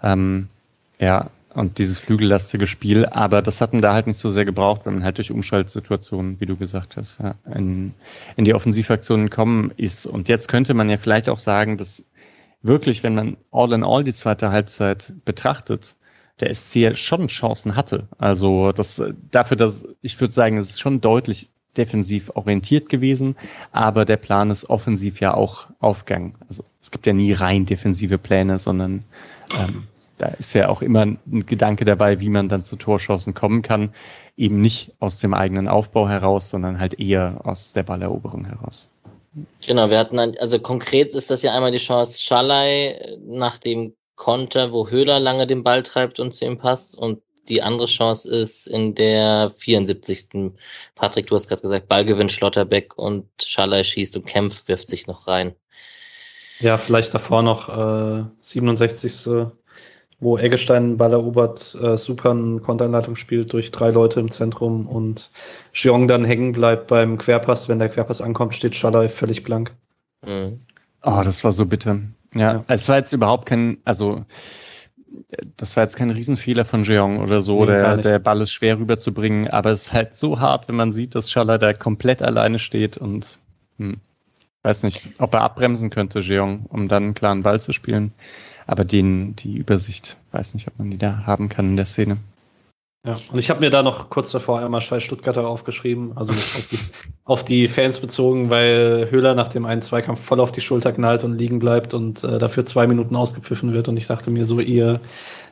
[0.01, 0.47] Ähm,
[1.01, 4.95] ja, und dieses flügellastige Spiel, aber das hatten da halt nicht so sehr gebraucht, wenn
[4.95, 7.93] man halt durch Umschaltsituationen, wie du gesagt hast, ja, in,
[8.37, 10.07] in die Offensivaktionen kommen ist.
[10.07, 12.05] Und jetzt könnte man ja vielleicht auch sagen, dass
[12.63, 15.97] wirklich, wenn man all in all die zweite Halbzeit betrachtet,
[16.41, 18.09] der SC schon Chancen hatte.
[18.19, 23.37] Also das dafür, dass ich würde sagen, es ist schon deutlich defensiv orientiert gewesen,
[23.73, 26.35] aber der Plan ist offensiv ja auch aufgegangen.
[26.49, 29.05] Also es gibt ja nie rein defensive Pläne, sondern
[29.59, 29.85] ähm,
[30.21, 33.95] da ist ja auch immer ein Gedanke dabei, wie man dann zu Torchancen kommen kann.
[34.37, 38.89] Eben nicht aus dem eigenen Aufbau heraus, sondern halt eher aus der Balleroberung heraus.
[39.65, 43.95] Genau, wir hatten, ein, also konkret ist das ja einmal die Chance Schalay nach dem
[44.17, 48.31] Konter, wo Höhler lange den Ball treibt und zu ihm passt und die andere Chance
[48.35, 50.53] ist in der 74.
[50.95, 55.27] Patrick, du hast gerade gesagt, Ballgewinn Schlotterbeck und Schalay schießt und Kempf wirft sich noch
[55.27, 55.55] rein.
[56.61, 59.13] Ja, vielleicht davor noch äh, 67
[60.21, 65.31] wo Eggestein Ball erobert, äh, super eine Konteranleitung spielt durch drei Leute im Zentrum und
[65.73, 67.69] Jeong dann hängen bleibt beim Querpass.
[67.69, 69.75] Wenn der Querpass ankommt, steht Schalay völlig blank.
[70.25, 70.59] Mhm.
[71.03, 72.01] Oh, das war so bitter.
[72.35, 74.25] Ja, ja, es war jetzt überhaupt kein, also
[75.57, 78.79] das war jetzt kein Riesenfehler von Jeong oder so, nee, der, der Ball ist schwer
[78.79, 82.59] rüberzubringen, aber es ist halt so hart, wenn man sieht, dass Schaller da komplett alleine
[82.59, 83.39] steht und
[83.79, 83.97] hm,
[84.63, 88.13] weiß nicht, ob er abbremsen könnte, Jeong, um dann einen klaren Ball zu spielen.
[88.71, 92.19] Aber den, die Übersicht, weiß nicht, ob man die da haben kann in der Szene.
[93.05, 96.69] Ja, und ich habe mir da noch kurz davor einmal Scheiß Stuttgarter aufgeschrieben, also auf
[96.71, 96.79] die,
[97.25, 101.25] auf die, Fans bezogen, weil Höhler nach dem einen Zweikampf voll auf die Schulter knallt
[101.25, 103.89] und liegen bleibt und äh, dafür zwei Minuten ausgepfiffen wird.
[103.89, 105.01] Und ich dachte mir so, ihr,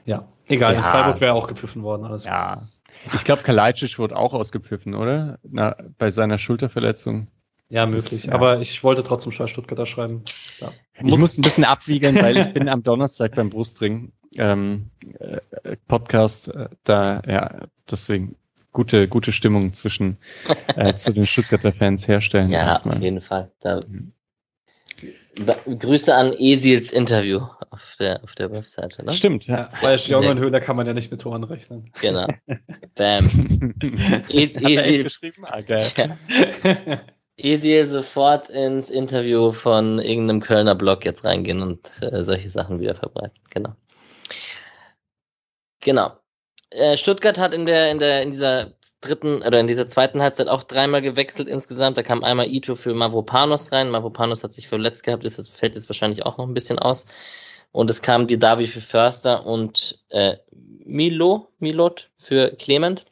[0.04, 0.78] ja, egal, ja.
[0.78, 2.04] in Freiburg wäre auch gepfiffen worden.
[2.04, 2.68] Alles ja.
[3.12, 5.40] Ich glaube, Kalajdzic wurde auch ausgepfiffen, oder?
[5.42, 7.26] Na, bei seiner Schulterverletzung.
[7.70, 8.24] Ja, möglich.
[8.24, 8.32] Ja.
[8.32, 10.22] Aber ich wollte trotzdem Scheiß Stuttgarter schreiben.
[10.60, 10.72] Ja.
[10.94, 16.48] Ich muss, ein bisschen abwiegeln, weil ich bin am Donnerstag beim Brustring ähm, äh, Podcast.
[16.48, 18.36] Äh, da, ja, deswegen
[18.72, 20.16] gute, gute Stimmung zwischen
[20.76, 22.50] äh, zu den Stuttgarter Fans herstellen.
[22.50, 22.96] Ja, erstmal.
[22.96, 23.50] auf jeden Fall.
[23.60, 23.82] Da,
[25.66, 27.40] Grüße an Esils Interview
[27.70, 29.04] auf der, auf der Webseite.
[29.04, 29.12] Ne?
[29.12, 29.68] Stimmt, ja.
[29.82, 31.92] Bei Jürgen Höhler kann man ja nicht mit Toren rechnen.
[32.00, 32.26] Genau.
[32.96, 33.74] Bam.
[34.28, 35.04] Es, Esil.
[35.04, 35.44] geschrieben?
[35.44, 35.86] Ah, geil.
[35.96, 37.00] Ja.
[37.38, 42.94] Esil sofort ins Interview von irgendeinem Kölner Blog jetzt reingehen und äh, solche Sachen wieder
[42.94, 43.38] verbreiten.
[43.50, 43.74] Genau.
[45.80, 46.12] Genau.
[46.70, 50.48] Äh, Stuttgart hat in der, in der, in dieser dritten oder in dieser zweiten Halbzeit
[50.48, 51.96] auch dreimal gewechselt insgesamt.
[51.96, 53.90] Da kam einmal Ito für Mavropanos rein.
[53.90, 57.06] Mavropanos hat sich verletzt gehabt, das fällt jetzt wahrscheinlich auch noch ein bisschen aus.
[57.70, 60.36] Und es kam die Davi für Förster und äh,
[60.84, 63.04] Milo, Milot für Clement.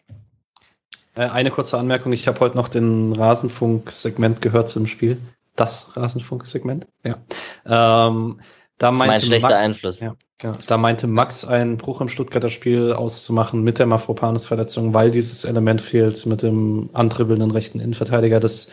[1.16, 5.18] Äh, eine kurze Anmerkung, ich habe heute noch den Rasenfunk-Segment gehört zum Spiel.
[5.56, 7.16] Das Rasenfunk-Segment, ja.
[7.64, 8.40] Ähm,
[8.78, 10.00] da das ist mein schlechter Max, Einfluss.
[10.00, 10.54] Ja, genau.
[10.66, 15.80] Da meinte Max, einen Bruch im Stuttgarter Spiel auszumachen mit der Mafropanus-Verletzung, weil dieses Element
[15.80, 18.38] fehlt mit dem antribbelnden rechten Innenverteidiger.
[18.38, 18.70] Das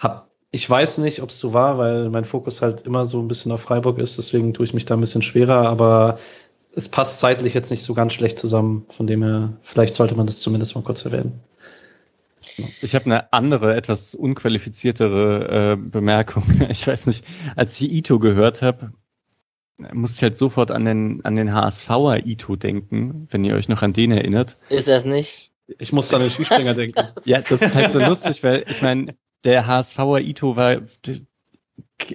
[0.00, 3.28] hab, ich weiß nicht, ob es so war, weil mein Fokus halt immer so ein
[3.28, 6.18] bisschen auf Freiburg ist, deswegen tue ich mich da ein bisschen schwerer, aber
[6.74, 10.26] es passt zeitlich jetzt nicht so ganz schlecht zusammen, von dem her, vielleicht sollte man
[10.26, 11.40] das zumindest mal kurz erwähnen.
[12.82, 16.44] Ich habe eine andere, etwas unqualifiziertere äh, Bemerkung.
[16.70, 17.24] Ich weiß nicht,
[17.56, 18.92] als ich Ito gehört habe,
[19.92, 23.82] muss ich halt sofort an den, an den HSVer Ito denken, wenn ihr euch noch
[23.82, 24.56] an den erinnert.
[24.68, 25.52] Ist das nicht?
[25.78, 27.08] Ich muss an den Skispringer denken.
[27.24, 30.78] Ja, das ist halt so lustig, weil ich meine, der HSVer Ito war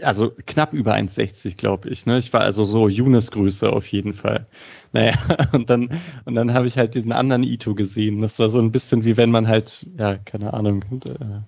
[0.01, 2.05] also knapp über 1,60, glaube ich.
[2.05, 2.17] Ne?
[2.17, 4.47] Ich war also so Younes-Größe auf jeden Fall.
[4.91, 5.13] Naja,
[5.51, 5.89] und dann,
[6.25, 8.21] und dann habe ich halt diesen anderen Ito gesehen.
[8.21, 10.83] Das war so ein bisschen wie wenn man halt, ja, keine Ahnung.
[11.05, 11.41] Äh,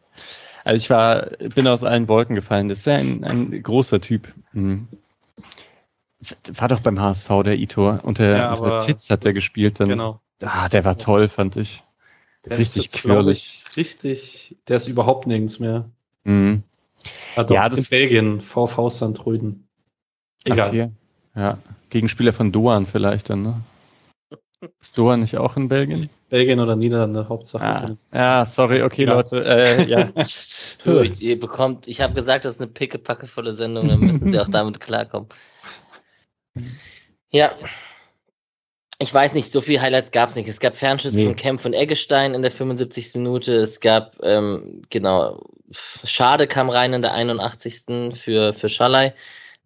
[0.64, 2.70] also ich war, bin aus allen Wolken gefallen.
[2.70, 4.34] Das ist ja ein, ein großer Typ.
[4.52, 4.88] Hm.
[6.56, 8.00] War doch beim HSV der Ito.
[8.02, 9.80] Unter, ja, unter Titz hat er gespielt.
[9.80, 10.20] Dann, genau.
[10.44, 11.84] Ah, der war toll, fand ich.
[12.46, 13.66] Der richtig quirlig.
[13.76, 15.90] Richtig, der ist überhaupt nirgends mehr.
[16.24, 16.64] Mhm.
[17.36, 19.26] Ah, doch, ja, das in Belgien, VV St.
[19.26, 19.68] Rüden.
[20.46, 20.70] Egal.
[20.70, 20.92] Okay.
[21.36, 21.58] Ja,
[21.90, 23.62] Gegenspieler von Doan vielleicht dann, ne?
[24.80, 26.10] Ist Doan nicht auch in Belgien?
[26.30, 27.64] Belgien oder Niederlande, Hauptsache.
[27.64, 29.14] Ah, ja, sorry, okay, ja.
[29.14, 29.46] Leute.
[29.46, 30.12] Äh, ja.
[30.84, 34.50] du, ihr bekommt, ich habe gesagt, das ist eine pickepackevolle Sendung, dann müssen sie auch
[34.50, 35.30] damit klarkommen.
[37.30, 37.52] Ja.
[39.00, 40.48] Ich weiß nicht, so viele Highlights gab es nicht.
[40.48, 41.26] Es gab Fernschüsse nee.
[41.26, 43.16] von Kempf von Eggestein in der 75.
[43.16, 43.54] Minute.
[43.56, 45.42] Es gab, ähm, genau,
[46.04, 48.14] Schade kam rein in der 81.
[48.14, 49.14] für, für Schalay.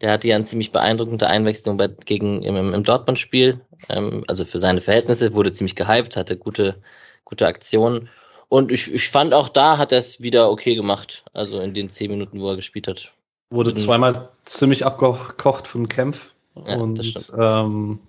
[0.02, 3.62] Der hatte ja eine ziemlich beeindruckende Einwechslung bei, gegen, im, im Dortmund-Spiel.
[3.90, 6.82] Ähm, also für seine Verhältnisse wurde ziemlich gehypt, hatte gute,
[7.26, 8.10] gute Aktionen.
[8.48, 11.24] Und ich, ich fand auch da hat er es wieder okay gemacht.
[11.34, 13.12] Also in den zehn Minuten, wo er gespielt hat.
[13.52, 16.34] Wurde zweimal ziemlich abgekocht von Kempf.
[16.68, 18.00] Ja, und ähm,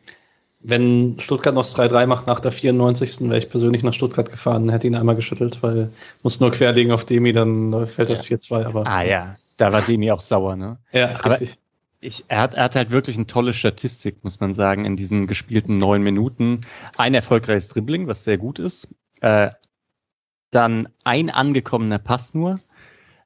[0.62, 3.22] Wenn Stuttgart noch das 3-3 macht nach der 94.
[3.30, 5.90] wäre ich persönlich nach Stuttgart gefahren, hätte ihn einmal geschüttelt, weil
[6.22, 8.36] muss nur querlegen auf Demi, dann fällt das Ja.
[8.36, 8.66] 4-2.
[8.66, 10.78] Aber Ah ja, da war Demi auch sauer, ne?
[10.92, 11.56] ja, Aber- richtig.
[12.02, 15.26] Ich, er, hat, er hat halt wirklich eine tolle Statistik, muss man sagen, in diesen
[15.26, 16.62] gespielten neun Minuten.
[16.96, 18.88] Ein erfolgreiches Dribbling, was sehr gut ist.
[19.20, 19.50] Äh,
[20.50, 22.58] dann ein angekommener Pass nur.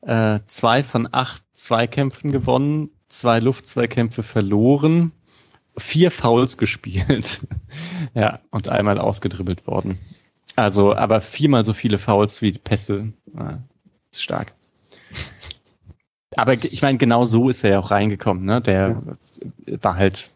[0.03, 5.13] Äh, zwei von acht Zweikämpfen gewonnen, zwei Luftzweikämpfe verloren,
[5.77, 7.41] vier Fouls gespielt.
[8.15, 9.99] ja, und einmal ausgedribbelt worden.
[10.57, 13.13] Also, aber viermal so viele Fouls wie Pässe.
[13.37, 13.63] Ja,
[14.13, 14.55] ist stark.
[16.37, 18.45] Aber ich meine, genau so ist er ja auch reingekommen.
[18.45, 18.61] Ne?
[18.61, 19.03] Der
[19.67, 20.31] war halt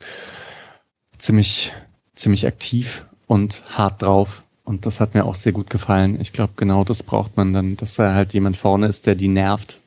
[1.16, 1.72] ziemlich,
[2.14, 4.42] ziemlich aktiv und hart drauf.
[4.64, 6.20] Und das hat mir auch sehr gut gefallen.
[6.20, 9.28] Ich glaube, genau das braucht man dann, dass da halt jemand vorne ist, der die
[9.28, 9.80] nervt.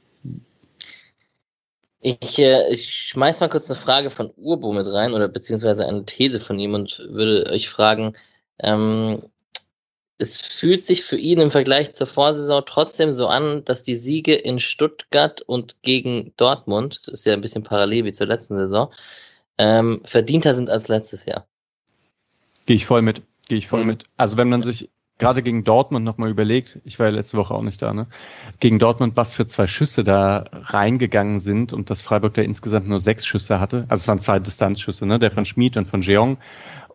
[2.02, 6.04] Ich, äh, ich schmeiß mal kurz eine Frage von Urbo mit rein oder beziehungsweise eine
[6.06, 8.16] These von ihm und würde euch fragen,
[8.60, 9.22] ähm,
[10.18, 14.36] es fühlt sich für ihn im Vergleich zur Vorsaison trotzdem so an, dass die Siege
[14.36, 18.92] in Stuttgart und gegen Dortmund, das ist ja ein bisschen parallel wie zur letzten Saison,
[19.58, 21.48] ähm, verdienter sind als letztes Jahr.
[22.66, 23.22] Gehe ich voll mit.
[23.48, 23.88] Gehe ich voll Mhm.
[23.88, 24.04] mit.
[24.18, 24.90] Also wenn man sich
[25.22, 28.08] gerade gegen Dortmund nochmal überlegt, ich war ja letzte Woche auch nicht da, ne?
[28.60, 33.00] Gegen Dortmund, was für zwei Schüsse da reingegangen sind und dass Freiburg da insgesamt nur
[33.00, 33.86] sechs Schüsse hatte.
[33.88, 35.20] Also es waren zwei Distanzschüsse, ne?
[35.20, 36.38] Der von Schmid und von Jeong.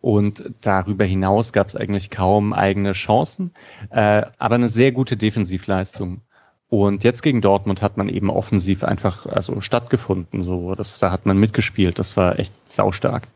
[0.00, 3.52] Und darüber hinaus gab es eigentlich kaum eigene Chancen,
[3.90, 6.20] äh, aber eine sehr gute Defensivleistung.
[6.68, 10.42] Und jetzt gegen Dortmund hat man eben offensiv einfach also stattgefunden.
[10.42, 11.98] So, das, da hat man mitgespielt.
[12.00, 13.28] Das war echt saustark.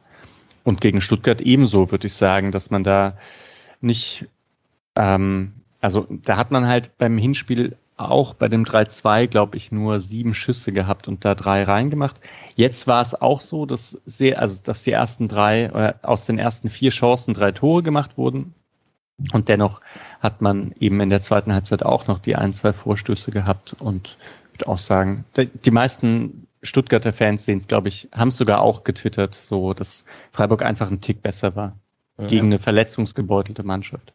[0.64, 3.16] Und gegen Stuttgart ebenso würde ich sagen, dass man da
[3.80, 4.26] nicht,
[4.97, 10.01] ähm, also da hat man halt beim Hinspiel auch bei dem 3-2, glaube ich, nur
[10.01, 12.20] sieben Schüsse gehabt und da drei reingemacht.
[12.55, 16.38] Jetzt war es auch so, dass sehr, also dass die ersten drei, äh, aus den
[16.38, 18.55] ersten vier Chancen drei Tore gemacht wurden.
[19.32, 19.82] Und dennoch
[20.20, 24.16] hat man eben in der zweiten Halbzeit auch noch die ein, zwei Vorstöße gehabt und
[24.53, 28.82] würde auch sagen, die meisten Stuttgarter Fans sehen es, glaube ich, haben es sogar auch
[28.84, 31.76] getwittert, so dass Freiburg einfach ein Tick besser war
[32.28, 34.12] gegen eine verletzungsgebeutelte Mannschaft.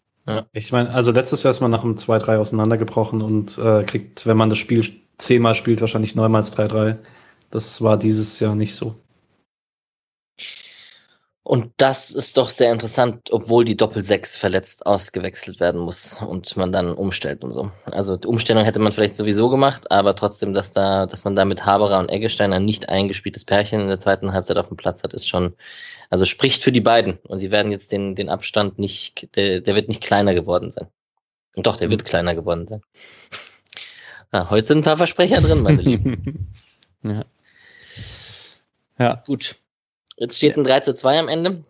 [0.54, 4.38] Ich meine, also letztes Jahr ist man nach einem 2-3 auseinandergebrochen und äh, kriegt, wenn
[4.38, 4.84] man das Spiel
[5.18, 6.98] zehnmal spielt, wahrscheinlich neunmal 3-3.
[7.52, 8.96] Das war dieses Jahr nicht so.
[11.48, 16.72] Und das ist doch sehr interessant, obwohl die Doppel-6 verletzt ausgewechselt werden muss und man
[16.72, 17.72] dann umstellt und so.
[17.92, 21.46] Also die Umstellung hätte man vielleicht sowieso gemacht, aber trotzdem, dass da, dass man da
[21.46, 25.04] mit Haberer und Eggestein ein nicht eingespieltes Pärchen in der zweiten Halbzeit auf dem Platz
[25.04, 25.54] hat, ist schon,
[26.10, 27.20] also spricht für die beiden.
[27.28, 30.88] Und sie werden jetzt den, den Abstand nicht, der, der wird nicht kleiner geworden sein.
[31.56, 32.82] Und doch, der wird kleiner geworden sein.
[34.32, 36.50] Ah, heute sind ein paar Versprecher drin, meine Lieben.
[37.04, 37.24] ja.
[38.98, 39.24] Ja.
[39.28, 39.58] Gut.
[40.18, 41.64] Jetzt steht ein 3 zu 2 am Ende.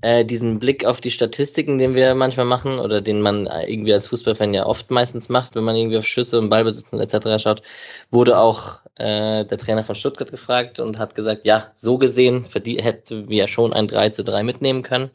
[0.00, 4.08] Äh, diesen Blick auf die Statistiken, den wir manchmal machen oder den man irgendwie als
[4.08, 7.40] Fußballfan ja oft meistens macht, wenn man irgendwie auf Schüsse und Ballbesitz und etc.
[7.40, 7.62] schaut,
[8.10, 13.28] wurde auch äh, der Trainer von Stuttgart gefragt und hat gesagt, ja, so gesehen hätten
[13.28, 15.10] wir schon ein 3 zu 3 mitnehmen können.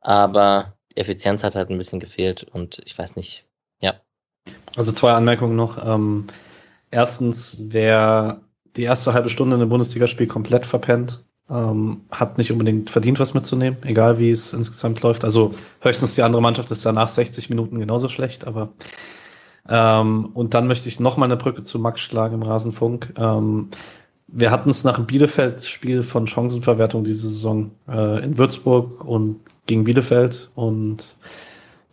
[0.00, 3.44] Aber die Effizienz hat halt ein bisschen gefehlt und ich weiß nicht,
[3.80, 4.00] ja.
[4.76, 5.84] Also zwei Anmerkungen noch.
[5.86, 6.26] Ähm,
[6.90, 8.40] erstens, wer
[8.76, 13.34] die erste halbe Stunde in einem Bundesligaspiel komplett verpennt, ähm, hat nicht unbedingt verdient, was
[13.34, 15.24] mitzunehmen, egal wie es insgesamt läuft.
[15.24, 18.70] Also höchstens die andere Mannschaft ist danach 60 Minuten genauso schlecht, aber
[19.68, 23.14] ähm, und dann möchte ich noch mal eine Brücke zu Max schlagen im Rasenfunk.
[23.16, 23.68] Ähm,
[24.28, 29.84] wir hatten es nach dem Bielefeld-Spiel von Chancenverwertung diese Saison äh, in Würzburg und gegen
[29.84, 31.16] Bielefeld und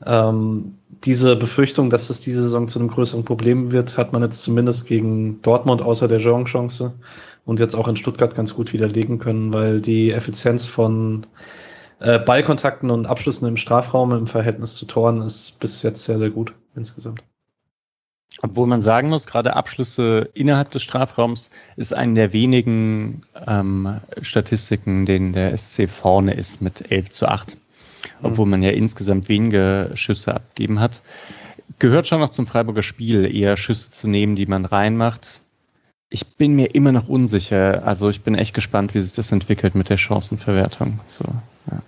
[0.05, 4.41] ähm, diese Befürchtung, dass es diese Saison zu einem größeren Problem wird, hat man jetzt
[4.41, 6.95] zumindest gegen Dortmund außer der Jean-Chance
[7.47, 11.25] und jetzt auch in Stuttgart ganz gut widerlegen können, weil die Effizienz von
[11.99, 16.29] äh, Ballkontakten und Abschlüssen im Strafraum im Verhältnis zu Toren ist bis jetzt sehr, sehr
[16.29, 17.23] gut insgesamt.
[18.41, 25.05] Obwohl man sagen muss, gerade Abschlüsse innerhalb des Strafraums ist eine der wenigen ähm, Statistiken,
[25.05, 27.55] denen der SC vorne ist mit 11 zu 8.
[28.21, 31.01] Obwohl man ja insgesamt wenige Schüsse abgegeben hat.
[31.79, 35.41] Gehört schon noch zum Freiburger Spiel, eher Schüsse zu nehmen, die man reinmacht.
[36.09, 37.85] Ich bin mir immer noch unsicher.
[37.85, 40.99] Also ich bin echt gespannt, wie sich das entwickelt mit der Chancenverwertung.
[41.07, 41.25] So,
[41.69, 41.81] ja.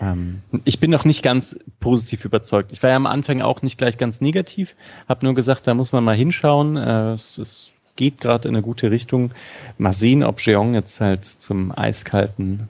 [0.00, 2.72] Ähm, ich bin noch nicht ganz positiv überzeugt.
[2.72, 4.74] Ich war ja am Anfang auch nicht gleich ganz negativ,
[5.08, 6.76] habe nur gesagt, da muss man mal hinschauen.
[6.76, 9.32] Äh, es, es geht gerade in eine gute Richtung.
[9.78, 12.68] Mal sehen, ob Jeong jetzt halt zum eiskalten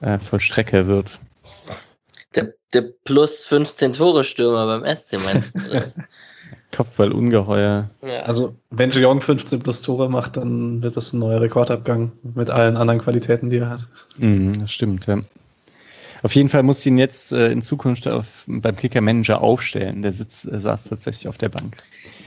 [0.00, 1.18] äh, Vollstrecker wird.
[2.34, 5.92] Der, der plus 15 Tore Stürmer beim SC meinst du?
[6.76, 6.84] Oder?
[6.84, 7.90] Kopfball ungeheuer.
[8.02, 8.20] ja.
[8.22, 12.76] Also wenn Jeong 15 plus Tore macht, dann wird das ein neuer Rekordabgang mit allen
[12.76, 13.88] anderen Qualitäten, die er hat.
[14.18, 15.20] Mhm, das stimmt, ja.
[16.22, 20.02] Auf jeden Fall muss ich ihn jetzt äh, in Zukunft auf, beim Kicker Manager aufstellen.
[20.02, 21.76] Der sitzt, äh, saß tatsächlich auf der Bank.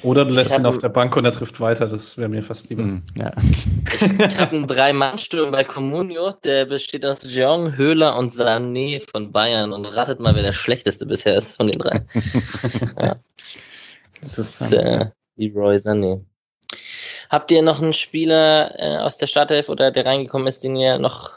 [0.03, 2.69] Oder du lässt ihn auf der Bank und er trifft weiter, das wäre mir fast
[2.69, 2.83] lieber.
[2.83, 3.33] Mm, ja.
[3.91, 9.73] Ich habe einen Drei-Mann-Sturm bei Comunio, der besteht aus Jeong, Höhler und Sané von Bayern.
[9.73, 12.05] Und ratet mal, wer der schlechteste bisher ist von den drei.
[13.01, 13.17] ja.
[14.21, 16.23] Das ist äh, Leroy Sané.
[17.29, 20.97] Habt ihr noch einen Spieler äh, aus der Startelf oder der reingekommen ist, den ihr
[20.97, 21.31] noch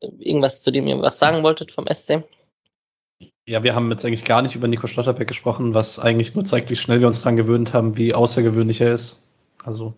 [0.00, 2.22] irgendwas, zu dem ihr was sagen wolltet vom SC?
[3.46, 6.68] Ja, wir haben jetzt eigentlich gar nicht über Nico Schlotterbeck gesprochen, was eigentlich nur zeigt,
[6.70, 9.26] wie schnell wir uns daran gewöhnt haben, wie außergewöhnlich er ist.
[9.64, 9.94] Also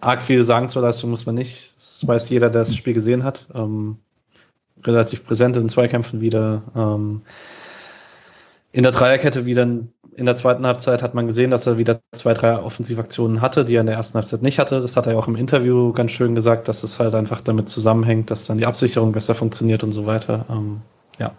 [0.00, 1.72] arg viel sagen zur Leistung muss man nicht.
[1.76, 3.46] Das weiß jeder, der das Spiel gesehen hat.
[3.54, 3.98] Ähm,
[4.84, 6.62] relativ präsent in Zweikämpfen wieder.
[6.76, 7.22] Ähm,
[8.70, 9.66] in der Dreierkette wieder
[10.18, 13.76] in der zweiten Halbzeit hat man gesehen, dass er wieder zwei, drei Offensivaktionen hatte, die
[13.76, 14.80] er in der ersten Halbzeit nicht hatte.
[14.80, 17.68] Das hat er ja auch im Interview ganz schön gesagt, dass es halt einfach damit
[17.68, 20.44] zusammenhängt, dass dann die Absicherung besser funktioniert und so weiter.
[20.50, 20.80] Ähm,
[21.20, 21.30] ja.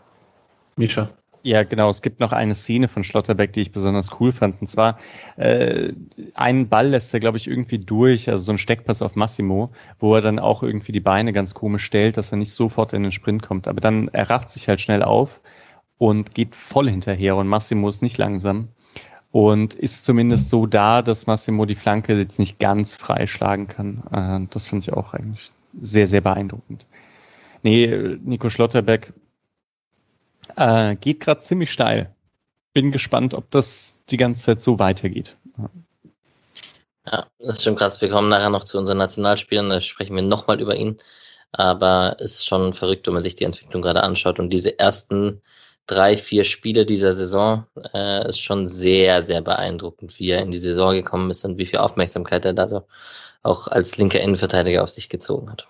[0.78, 1.10] Misha.
[1.44, 1.90] Ja, genau.
[1.90, 4.62] Es gibt noch eine Szene von Schlotterbeck, die ich besonders cool fand.
[4.62, 4.98] Und zwar,
[5.36, 5.92] äh,
[6.34, 10.16] einen Ball lässt er, glaube ich, irgendwie durch, also so ein Steckpass auf Massimo, wo
[10.16, 13.12] er dann auch irgendwie die Beine ganz komisch stellt, dass er nicht sofort in den
[13.12, 13.68] Sprint kommt.
[13.68, 15.42] Aber dann er rafft sich halt schnell auf
[16.00, 18.70] und geht voll hinterher und Massimo ist nicht langsam
[19.32, 24.04] und ist zumindest so da, dass Massimo die Flanke jetzt nicht ganz freischlagen kann.
[24.12, 26.88] Äh, das finde ich auch eigentlich sehr, sehr beeindruckend.
[27.62, 29.14] Nee, Nico Schlotterbeck
[30.56, 32.16] äh, geht gerade ziemlich steil.
[32.74, 35.38] Bin gespannt, ob das die ganze Zeit so weitergeht.
[37.06, 38.02] Ja, das ist schon krass.
[38.02, 40.97] Wir kommen nachher noch zu unseren Nationalspielern, da sprechen wir nochmal über ihn.
[41.52, 45.41] Aber es ist schon verrückt, wenn man sich die Entwicklung gerade anschaut und diese ersten
[45.90, 50.60] drei, vier Spiele dieser Saison äh, ist schon sehr, sehr beeindruckend, wie er in die
[50.60, 52.84] Saison gekommen ist und wie viel Aufmerksamkeit er da so
[53.42, 55.68] auch als linker Innenverteidiger auf sich gezogen hat.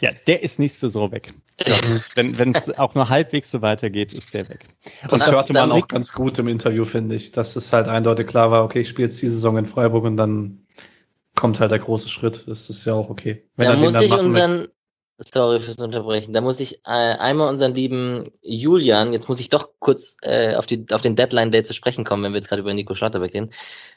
[0.00, 1.32] Ja, der ist nächste Saison weg.
[2.16, 4.66] wenn es auch nur halbwegs so weitergeht, ist der weg.
[5.02, 8.26] Das, das hörte man auch ganz gut im Interview, finde ich, dass es halt eindeutig
[8.26, 10.66] klar war, okay, ich spiele jetzt die Saison in Freiburg und dann
[11.36, 12.44] kommt halt der große Schritt.
[12.48, 13.48] Das ist ja auch okay.
[13.56, 14.68] Wenn da muss ich unseren.
[15.24, 16.32] Sorry fürs Unterbrechen.
[16.32, 20.66] Da muss ich äh, einmal unseren lieben Julian, jetzt muss ich doch kurz äh, auf,
[20.66, 23.52] die, auf den Deadline-Day zu sprechen kommen, wenn wir jetzt gerade über Nico Schlotterbeck reden.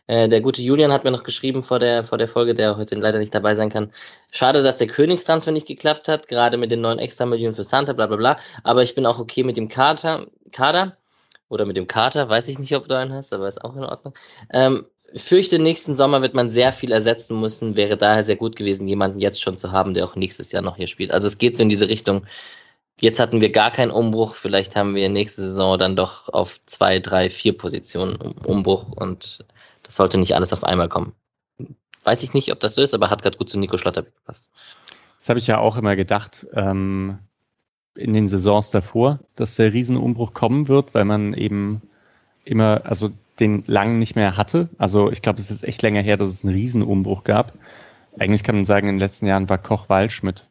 [0.08, 2.96] Äh, der gute Julian hat mir noch geschrieben vor der, vor der Folge, der heute
[2.96, 3.92] leider nicht dabei sein kann.
[4.32, 8.08] Schade, dass der Königstransfer nicht geklappt hat, gerade mit den neuen Extra-Millionen für Santa, bla
[8.08, 8.40] bla bla.
[8.64, 10.98] Aber ich bin auch okay mit dem Kater, Kader
[11.50, 13.84] oder mit dem Kater, weiß ich nicht, ob du einen hast, aber ist auch in
[13.84, 14.14] Ordnung.
[14.52, 17.76] Ähm, fürchte, nächsten Sommer wird man sehr viel ersetzen müssen.
[17.76, 20.78] Wäre daher sehr gut gewesen, jemanden jetzt schon zu haben, der auch nächstes Jahr noch
[20.78, 21.12] hier spielt.
[21.12, 22.26] Also es geht so in diese Richtung.
[23.00, 24.36] Jetzt hatten wir gar keinen Umbruch.
[24.36, 29.46] Vielleicht haben wir nächste Saison dann doch auf zwei, drei, vier Positionen Umbruch und
[29.84, 31.14] das sollte nicht alles auf einmal kommen.
[32.04, 34.50] Weiß ich nicht, ob das so ist, aber hat gerade gut zu Nico Schlotterbeck gepasst.
[35.20, 36.46] Das habe ich ja auch immer gedacht.
[36.54, 37.20] Ähm,
[37.96, 41.82] in den Saisons davor, dass der Riesenumbruch kommen wird, weil man eben
[42.44, 44.70] immer, also den lang nicht mehr hatte.
[44.78, 47.54] Also ich glaube, es ist echt länger her, dass es einen Riesenumbruch gab.
[48.18, 50.48] Eigentlich kann man sagen, in den letzten Jahren war Koch Waldschmidt.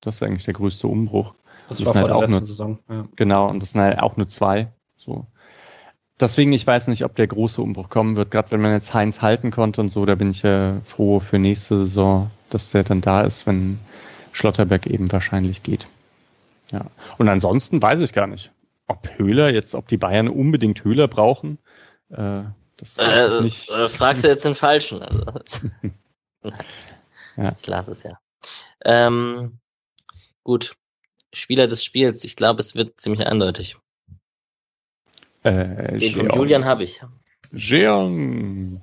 [0.00, 1.34] Das ist eigentlich der größte Umbruch.
[1.68, 2.78] Das, das war halt auch nur, Saison.
[2.88, 3.08] Ja.
[3.16, 4.68] Genau, und das sind halt auch nur zwei.
[4.96, 5.26] So.
[6.20, 8.30] Deswegen, ich weiß nicht, ob der große Umbruch kommen wird.
[8.30, 11.38] Gerade wenn man jetzt Heinz halten konnte und so, da bin ich ja froh für
[11.38, 13.78] nächste Saison, dass der dann da ist, wenn
[14.32, 15.88] Schlotterbeck eben wahrscheinlich geht.
[16.72, 16.86] Ja.
[17.18, 18.50] Und ansonsten weiß ich gar nicht,
[18.86, 21.58] ob Höhler jetzt, ob die Bayern unbedingt Höhler brauchen.
[22.10, 22.44] Äh,
[22.76, 23.70] das weiß äh, ich nicht.
[23.70, 25.02] Äh, fragst du jetzt den Falschen.
[25.02, 25.24] Also.
[27.36, 27.56] ja.
[27.58, 28.18] Ich lasse es ja.
[28.84, 29.58] Ähm,
[30.44, 30.76] gut.
[31.32, 32.24] Spieler des Spiels.
[32.24, 33.76] Ich glaube, es wird ziemlich eindeutig.
[35.42, 37.02] Äh, den von Julian habe ich.
[37.52, 38.82] Jeong.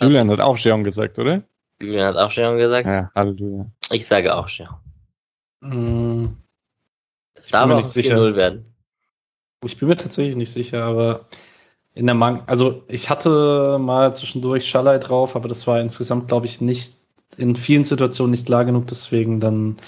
[0.00, 1.42] Julian hat auch Jeong gesagt, oder?
[1.80, 2.86] Julian hat auch Jeong gesagt.
[2.86, 3.70] Ja, Halleluja.
[3.90, 4.78] Ich sage auch Jeong.
[5.60, 6.36] Mm,
[7.34, 8.72] das darf auch 4-0 werden.
[9.64, 11.26] Ich bin mir tatsächlich nicht sicher, aber
[11.98, 16.46] in der Mang also ich hatte mal zwischendurch Schallei drauf, aber das war insgesamt, glaube
[16.46, 16.94] ich, nicht
[17.36, 19.78] in vielen Situationen nicht klar genug, deswegen dann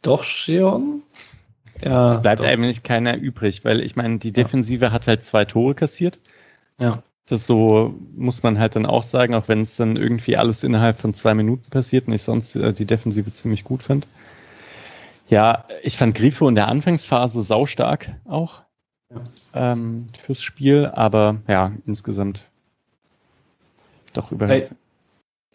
[0.00, 1.02] doch Sheon.
[1.82, 2.48] Ja, es bleibt doch.
[2.48, 4.92] eigentlich keiner übrig, weil ich meine, die Defensive ja.
[4.92, 6.18] hat halt zwei Tore kassiert.
[6.78, 7.02] Ja.
[7.28, 10.98] Das so muss man halt dann auch sagen, auch wenn es dann irgendwie alles innerhalb
[10.98, 14.06] von zwei Minuten passiert und ich sonst äh, die Defensive ziemlich gut finde.
[15.28, 18.65] Ja, ich fand Grifo in der Anfangsphase saustark auch.
[19.54, 22.46] Ähm, fürs Spiel, aber ja, insgesamt
[24.12, 24.48] doch über.
[24.48, 24.68] Hey,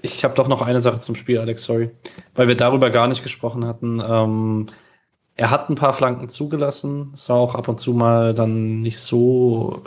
[0.02, 1.92] ich habe doch noch eine Sache zum Spiel, Alex, sorry.
[2.36, 4.02] Weil wir darüber gar nicht gesprochen hatten.
[4.06, 4.68] Ähm,
[5.36, 9.82] er hat ein paar Flanken zugelassen, sah auch ab und zu mal dann nicht so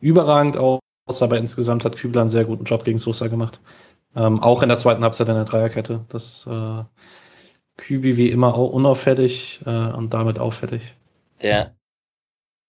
[0.00, 0.80] überragend aus,
[1.20, 3.60] aber insgesamt hat Kübler einen sehr guten Job gegen Sosa gemacht.
[4.14, 6.04] Ähm, auch in der zweiten Halbzeit in der Dreierkette.
[6.08, 6.84] Das äh,
[7.76, 10.94] Kübi wie immer auch unauffällig äh, und damit auffällig.
[11.42, 11.75] Der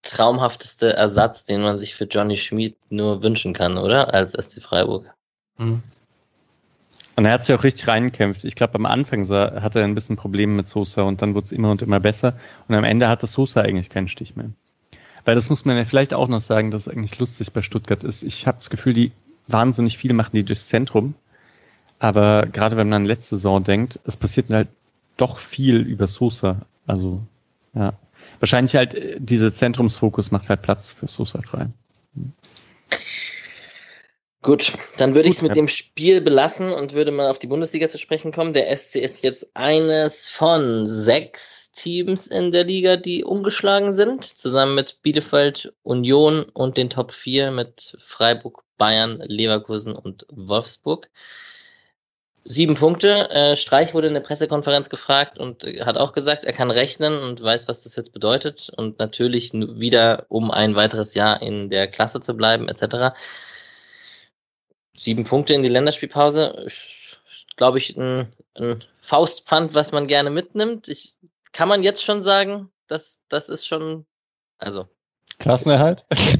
[0.02, 4.14] traumhafteste Ersatz, den man sich für Johnny Schmid nur wünschen kann, oder?
[4.14, 5.14] Als SC Freiburg.
[5.58, 5.84] Mhm.
[7.16, 8.44] Und er hat sich auch richtig reingekämpft.
[8.44, 11.46] Ich glaube, am Anfang sah, hatte er ein bisschen Probleme mit Sosa und dann wurde
[11.46, 12.36] es immer und immer besser.
[12.68, 14.52] Und am Ende hatte Sosa eigentlich keinen Stich mehr.
[15.26, 18.04] Weil das muss man ja vielleicht auch noch sagen, dass es eigentlich lustig bei Stuttgart
[18.04, 18.22] ist.
[18.22, 19.12] Ich habe das Gefühl, die
[19.48, 21.16] wahnsinnig viel machen die durchs Zentrum.
[21.98, 24.68] Aber gerade wenn man an letzte Saison denkt, es passiert halt
[25.18, 26.62] doch viel über Sosa.
[26.86, 27.22] Also,
[27.74, 27.94] ja.
[28.40, 31.68] Wahrscheinlich halt, äh, dieser Zentrumsfokus macht halt Platz für Sosa frei.
[34.44, 35.56] Gut, dann würde ich es mit ja.
[35.56, 38.54] dem Spiel belassen und würde mal auf die Bundesliga zu sprechen kommen.
[38.54, 44.76] Der SC ist jetzt eines von sechs Teams in der Liga, die umgeschlagen sind, zusammen
[44.76, 51.10] mit Bielefeld, Union und den Top 4 mit Freiburg, Bayern, Leverkusen und Wolfsburg.
[52.50, 53.30] Sieben Punkte.
[53.30, 57.42] Äh, Streich wurde in der Pressekonferenz gefragt und hat auch gesagt, er kann rechnen und
[57.44, 62.22] weiß, was das jetzt bedeutet und natürlich wieder, um ein weiteres Jahr in der Klasse
[62.22, 63.18] zu bleiben, etc.
[64.96, 66.68] Sieben Punkte in die Länderspielpause.
[67.58, 70.88] Glaube ich, ein, ein Faustpfand, was man gerne mitnimmt.
[70.88, 71.18] Ich,
[71.58, 74.06] kann man jetzt schon sagen, dass das ist schon,
[74.60, 74.88] also
[75.40, 76.06] Klassenerhalt?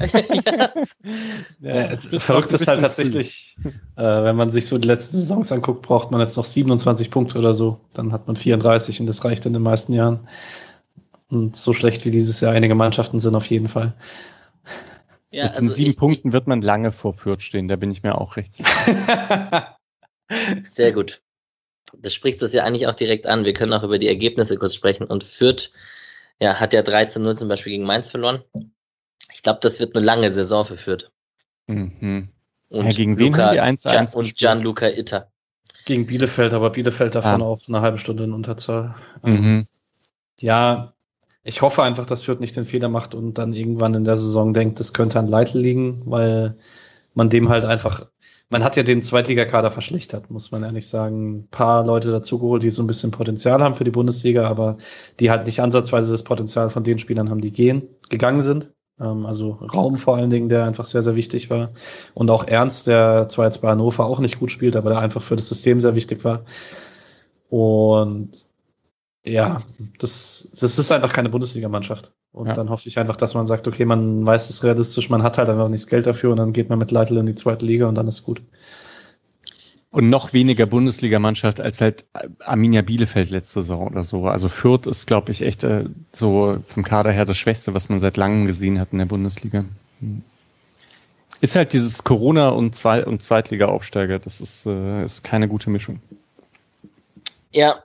[1.60, 1.90] ja.
[1.90, 3.56] ja, verrückt ist halt tatsächlich,
[3.96, 7.38] äh, wenn man sich so die letzten Saisons anguckt, braucht man jetzt noch 27 Punkte
[7.38, 7.80] oder so.
[7.94, 10.28] Dann hat man 34 und das reicht in den meisten Jahren.
[11.30, 13.94] Und so schlecht wie dieses Jahr einige Mannschaften sind auf jeden Fall.
[15.30, 17.90] Ja, Mit also den sieben ich, Punkten wird man lange vor Fürth stehen, da bin
[17.90, 19.76] ich mir auch recht sicher.
[20.66, 21.20] Sehr gut.
[21.98, 23.44] Das sprichst du ja eigentlich auch direkt an.
[23.44, 25.04] Wir können auch über die Ergebnisse kurz sprechen.
[25.04, 25.70] Und Fürth
[26.40, 28.42] ja, hat ja 13-0 zum Beispiel gegen Mainz verloren.
[29.32, 31.10] Ich glaube, das wird eine lange Saison für Fürth.
[31.66, 32.28] Mhm.
[32.70, 35.30] Und ja, gegen wen haben die 1 Gian, Und Gianluca Itter.
[35.84, 37.46] Gegen Bielefeld, aber Bielefeld davon ah.
[37.46, 38.94] auch eine halbe Stunde in Unterzahl.
[39.22, 39.66] Mhm.
[40.40, 40.92] Ja,
[41.42, 44.52] ich hoffe einfach, dass Fürth nicht den Fehler macht und dann irgendwann in der Saison
[44.52, 46.56] denkt, das könnte an Leitl liegen, weil
[47.14, 48.06] man dem halt einfach,
[48.50, 51.38] man hat ja den Zweitligakader verschlechtert, muss man ehrlich sagen.
[51.38, 54.76] Ein paar Leute dazugeholt, die so ein bisschen Potenzial haben für die Bundesliga, aber
[55.20, 58.70] die halt nicht ansatzweise das Potenzial von den Spielern haben, die gehen, gegangen sind.
[59.00, 61.70] Ähm, also Raum vor allen Dingen, der einfach sehr, sehr wichtig war.
[62.14, 65.22] Und auch Ernst, der zwar jetzt bei Hannover auch nicht gut spielt, aber der einfach
[65.22, 66.44] für das System sehr wichtig war.
[67.48, 68.46] Und
[69.24, 69.62] ja,
[69.98, 72.12] das, das ist einfach keine Bundesligamannschaft.
[72.32, 72.52] Und ja.
[72.52, 75.48] dann hoffe ich einfach, dass man sagt, okay, man weiß es realistisch, man hat halt
[75.48, 77.88] einfach nicht das Geld dafür und dann geht man mit Leitl in die zweite Liga
[77.88, 78.42] und dann ist gut.
[79.90, 82.04] Und noch weniger Bundesligamannschaft als halt
[82.40, 84.26] Arminia Bielefeld letzte Saison oder so.
[84.26, 87.98] Also Fürth ist, glaube ich, echt äh, so vom Kader her das Schwächste, was man
[87.98, 89.64] seit langem gesehen hat in der Bundesliga.
[90.00, 90.22] Hm.
[91.40, 94.18] Ist halt dieses Corona- und, Zwei und Zweitliga-Aufsteiger.
[94.18, 96.00] Das ist, äh, ist keine gute Mischung.
[97.50, 97.82] Ja,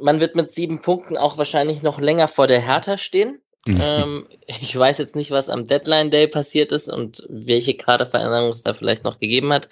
[0.00, 3.40] man wird mit sieben Punkten auch wahrscheinlich noch länger vor der Hertha stehen.
[3.68, 8.62] Ähm, ich weiß jetzt nicht, was am Deadline Day passiert ist und welche Kaderveränderungen es
[8.62, 9.68] da vielleicht noch gegeben hat.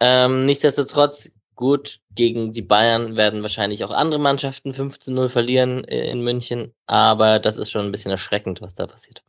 [0.00, 6.22] Ähm, nichtsdestotrotz, gut, gegen die Bayern werden wahrscheinlich auch andere Mannschaften 15-0 verlieren äh, in
[6.22, 9.22] München, aber das ist schon ein bisschen erschreckend, was da passiert.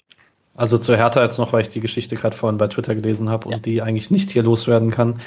[0.55, 3.49] Also zu Hertha jetzt noch, weil ich die Geschichte gerade vorhin bei Twitter gelesen habe
[3.49, 3.55] ja.
[3.55, 5.22] und die eigentlich nicht hier loswerden kann.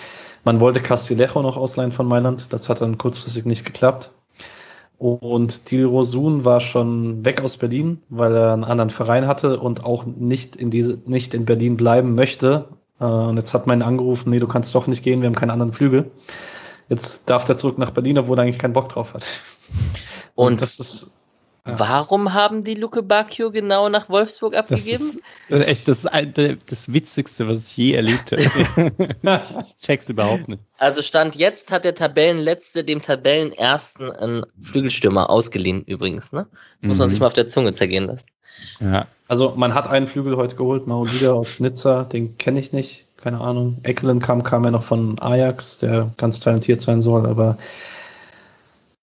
[0.45, 4.11] Man wollte Castillejo noch ausleihen von Mailand, das hat dann kurzfristig nicht geklappt.
[4.99, 9.85] Und Dil Rosun war schon weg aus Berlin, weil er einen anderen Verein hatte und
[9.85, 12.69] auch nicht in diese, nicht in Berlin bleiben möchte,
[13.01, 15.35] äh, und jetzt hat man ihn angerufen, nee, du kannst doch nicht gehen, wir haben
[15.35, 16.11] keinen anderen Flügel.
[16.89, 19.25] Jetzt darf der zurück nach Berlin, obwohl er eigentlich keinen Bock drauf hat.
[20.35, 21.13] Und, und das ist.
[21.67, 21.79] Ja.
[21.79, 25.21] Warum haben die Luke Bacchio genau nach Wolfsburg abgegeben?
[25.51, 26.07] Das ist, echt das,
[26.67, 28.93] das Witzigste, was ich je erlebt habe.
[29.23, 30.63] ich check's überhaupt nicht.
[30.79, 36.33] Also Stand jetzt hat der Tabellenletzte dem Tabellenersten einen Flügelstürmer ausgeliehen, übrigens.
[36.33, 36.47] Ne?
[36.81, 37.11] Das muss man mhm.
[37.11, 38.27] sich mal auf der Zunge zergehen lassen.
[38.81, 39.07] Ja.
[39.29, 43.41] Also man hat einen Flügel heute geholt, Maolida aus Schnitzer, den kenne ich nicht, keine
[43.41, 43.79] Ahnung.
[43.83, 47.59] Eckelen kam, kam ja noch von Ajax, der ganz talentiert sein soll, aber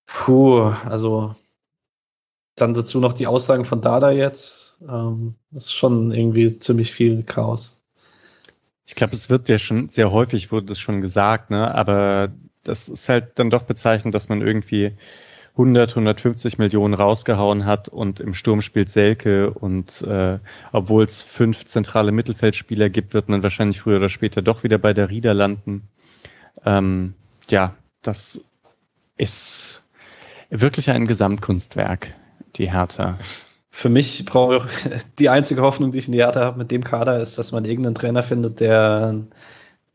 [0.06, 1.36] puh, also
[2.56, 4.80] dann dazu noch die Aussagen von Dada jetzt.
[4.82, 7.80] Ähm, das ist schon irgendwie ziemlich viel Chaos.
[8.86, 11.74] Ich glaube, es wird ja schon sehr häufig wurde das schon gesagt, ne?
[11.76, 12.30] Aber
[12.64, 14.94] das ist halt dann doch bezeichnend, dass man irgendwie
[15.58, 20.38] 100, 150 Millionen rausgehauen hat und im Sturm spielt Selke und äh,
[20.72, 24.94] obwohl es fünf zentrale Mittelfeldspieler gibt, wird man wahrscheinlich früher oder später doch wieder bei
[24.94, 25.88] der Rieder landen.
[26.64, 27.16] Ähm,
[27.50, 27.74] ja,
[28.04, 28.42] das
[29.18, 29.82] ist
[30.52, 32.14] wirklich ein Gesamtkunstwerk,
[32.56, 33.18] die Hertha.
[33.72, 36.84] Für mich brauche ich die einzige Hoffnung, die ich in die Hertha habe mit dem
[36.84, 39.16] Kader, ist, dass man irgendeinen Trainer findet, der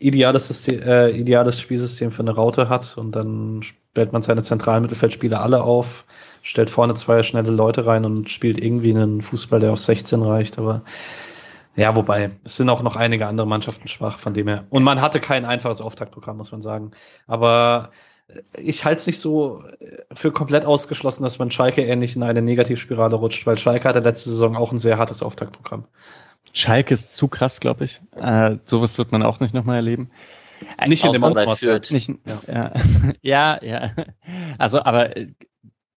[0.02, 4.82] ideales, System, äh, ideales Spielsystem für eine Raute hat und dann stellt man seine zentralen
[4.82, 6.04] Mittelfeldspieler alle auf,
[6.42, 10.58] stellt vorne zwei schnelle Leute rein und spielt irgendwie einen Fußball, der auf 16 reicht,
[10.58, 10.82] aber
[11.74, 14.64] ja, wobei, es sind auch noch einige andere Mannschaften schwach, von dem her.
[14.68, 16.90] Und man hatte kein einfaches Auftaktprogramm, muss man sagen.
[17.26, 17.90] Aber
[18.56, 19.62] ich halte es nicht so
[20.12, 24.30] für komplett ausgeschlossen, dass man Schalke ähnlich in eine Negativspirale rutscht, weil Schalke hatte letzte
[24.30, 25.84] Saison auch ein sehr hartes Auftaktprogramm.
[26.52, 28.00] Schalke ist zu krass, glaube ich.
[28.16, 30.10] Äh, sowas wird man auch nicht nochmal erleben.
[30.78, 31.90] Äh, nicht in dem Ausmaß.
[31.90, 32.10] Nicht,
[32.46, 32.72] ja.
[33.22, 33.90] ja, ja,
[34.58, 35.26] Also, aber äh,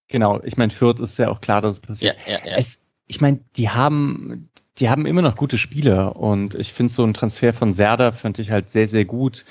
[0.07, 2.15] genau, ich meine, Fürth ist ja auch klar, dass es passiert.
[2.25, 2.57] Ja, ja, ja.
[2.57, 4.49] Es, ich meine, die haben,
[4.79, 8.39] die haben immer noch gute Spieler und ich finde so ein Transfer von Serda fand
[8.39, 9.45] ich halt sehr, sehr gut.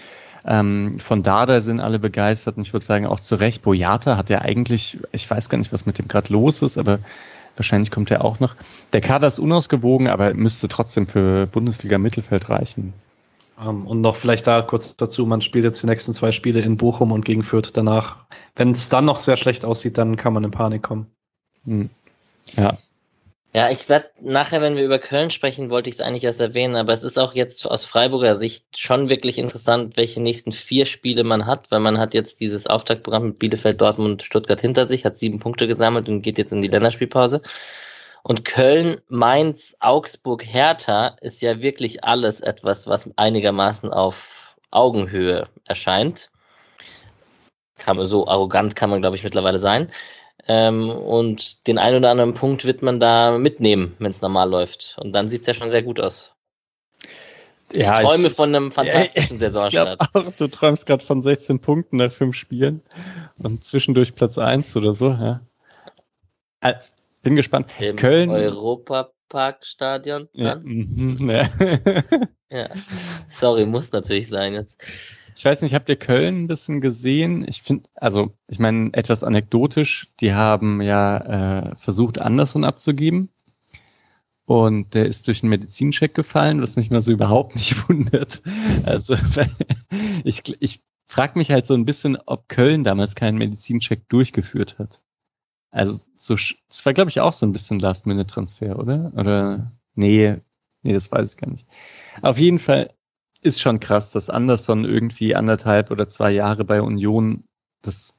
[0.47, 3.62] Ähm, von Dada sind alle begeistert und ich würde sagen auch zu Recht.
[3.62, 6.99] Boyata hat ja eigentlich, ich weiß gar nicht, was mit dem gerade los ist, aber
[7.56, 8.56] Wahrscheinlich kommt er auch noch.
[8.93, 12.93] Der Kader ist unausgewogen, aber müsste trotzdem für Bundesliga Mittelfeld reichen.
[13.56, 16.60] Um, ähm, und noch vielleicht da kurz dazu, man spielt jetzt die nächsten zwei Spiele
[16.60, 18.16] in Bochum und gegen Fürth danach.
[18.56, 21.06] Wenn es dann noch sehr schlecht aussieht, dann kann man in Panik kommen.
[21.64, 21.90] Hm.
[22.56, 22.78] Ja.
[23.56, 26.74] Ja, ich werde nachher, wenn wir über Köln sprechen, wollte ich es eigentlich erst erwähnen,
[26.74, 31.22] aber es ist auch jetzt aus Freiburger Sicht schon wirklich interessant, welche nächsten vier Spiele
[31.22, 35.16] man hat, weil man hat jetzt dieses Auftaktprogramm mit Bielefeld, Dortmund, Stuttgart hinter sich, hat
[35.16, 37.43] sieben Punkte gesammelt und geht jetzt in die Länderspielpause.
[38.24, 46.31] Und Köln, Mainz, Augsburg, Hertha ist ja wirklich alles etwas, was einigermaßen auf Augenhöhe erscheint.
[47.78, 49.89] Kann so arrogant kann man, glaube ich, mittlerweile sein.
[50.47, 54.97] Ähm, und den einen oder anderen Punkt wird man da mitnehmen, wenn es normal läuft.
[55.01, 56.35] Und dann sieht es ja schon sehr gut aus.
[57.75, 60.01] Ja, ich träume ich, von einem fantastischen ja, Saisonstart.
[60.15, 62.83] Auch, du träumst gerade von 16 Punkten nach fünf Spielen
[63.39, 65.09] und zwischendurch Platz 1 oder so.
[65.09, 65.41] Ja.
[66.61, 66.75] Äh,
[67.23, 67.71] bin gespannt.
[67.81, 68.31] Im Köln.
[68.31, 70.29] Europaparkstadion.
[70.33, 71.49] Ja, mm, ja.
[72.51, 72.69] ja.
[73.27, 74.81] Sorry, muss natürlich sein jetzt.
[75.36, 77.44] Ich weiß nicht, habt ihr Köln ein bisschen gesehen?
[77.48, 83.31] Ich finde, also, ich meine, etwas anekdotisch, die haben ja äh, versucht, Anderson abzugeben.
[84.47, 88.43] Und der ist durch einen Medizincheck gefallen, was mich mal so überhaupt nicht wundert.
[88.85, 89.16] Also
[90.24, 95.01] ich, ich frage mich halt so ein bisschen, ob Köln damals keinen Medizincheck durchgeführt hat.
[95.70, 96.36] Also so,
[96.69, 99.12] das war, glaube ich, auch so ein bisschen Last-Minute-Transfer, oder?
[99.16, 100.36] Oder nee,
[100.82, 101.66] nee, das weiß ich gar nicht.
[102.23, 102.94] Auf jeden Fall
[103.45, 107.45] ist schon krass, dass Anderson irgendwie anderthalb oder zwei Jahre bei Union
[107.83, 108.19] das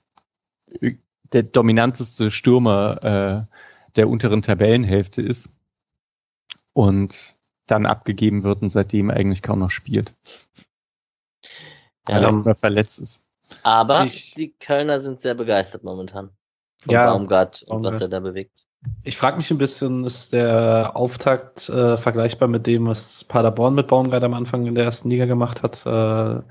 [1.33, 3.03] der dominanteste Stürmer
[3.49, 3.55] äh,
[3.95, 5.49] der unteren Tabellenhälfte ist
[6.73, 7.35] und
[7.65, 10.13] dann abgegeben wird und seitdem eigentlich kaum noch spielt.
[12.07, 13.21] Ja, weil er verletzt ist.
[13.63, 16.29] Aber ich, die Kölner sind sehr begeistert momentan.
[16.81, 17.93] Von ja, Baumgart und Baumgart.
[17.95, 18.64] was er da bewegt.
[19.03, 23.87] Ich frage mich ein bisschen, ist der Auftakt äh, vergleichbar mit dem, was Paderborn mit
[23.87, 25.85] Baumgart am Anfang in der ersten Liga gemacht hat?
[25.85, 26.41] Äh,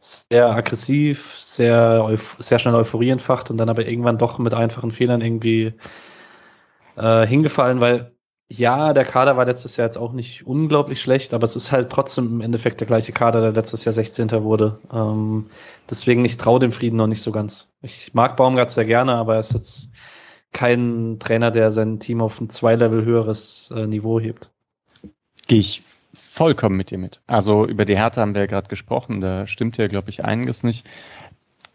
[0.00, 5.20] sehr aggressiv, sehr, sehr schnell Euphorie entfacht und dann aber irgendwann doch mit einfachen Fehlern
[5.20, 5.74] irgendwie
[6.96, 8.12] äh, hingefallen, weil
[8.52, 11.90] ja, der Kader war letztes Jahr jetzt auch nicht unglaublich schlecht, aber es ist halt
[11.90, 14.30] trotzdem im Endeffekt der gleiche Kader, der letztes Jahr 16.
[14.42, 14.80] wurde.
[14.92, 15.46] Ähm,
[15.88, 17.68] deswegen, ich traue dem Frieden noch nicht so ganz.
[17.80, 19.90] Ich mag Baumgart sehr gerne, aber er ist jetzt
[20.52, 24.50] kein Trainer, der sein Team auf ein zwei Level höheres äh, Niveau hebt.
[25.46, 25.82] Gehe ich
[26.12, 27.20] vollkommen mit dir mit.
[27.26, 30.62] Also über die Härte haben wir ja gerade gesprochen, da stimmt ja, glaube ich, einiges
[30.62, 30.88] nicht.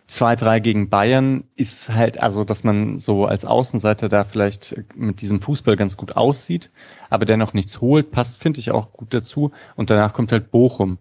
[0.08, 5.42] 2-3 gegen Bayern ist halt, also dass man so als Außenseiter da vielleicht mit diesem
[5.42, 6.70] Fußball ganz gut aussieht,
[7.10, 9.52] aber dennoch nichts holt, passt, finde ich, auch gut dazu.
[9.76, 11.00] Und danach kommt halt Bochum,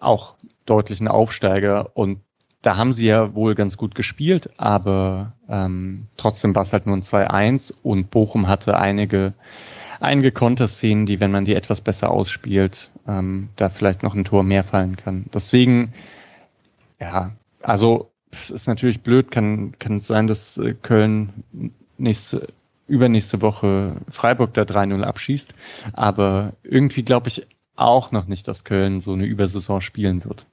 [0.00, 0.34] auch
[0.66, 1.96] deutlich ein Aufsteiger.
[1.96, 2.20] Und
[2.62, 6.96] da haben sie ja wohl ganz gut gespielt, aber ähm, trotzdem war es halt nur
[6.96, 9.32] ein 2-1 und Bochum hatte einige,
[9.98, 14.42] einige Konterszenen, die, wenn man die etwas besser ausspielt, ähm, da vielleicht noch ein Tor
[14.42, 15.24] mehr fallen kann.
[15.32, 15.94] Deswegen,
[17.00, 17.32] ja,
[17.62, 22.48] also es ist natürlich blöd, kann, kann es sein, dass äh, Köln nächste,
[22.86, 25.54] übernächste Woche Freiburg da 3-0 abschießt,
[25.94, 27.46] aber irgendwie glaube ich
[27.76, 30.46] auch noch nicht, dass Köln so eine Übersaison spielen wird.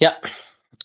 [0.00, 0.16] Ja,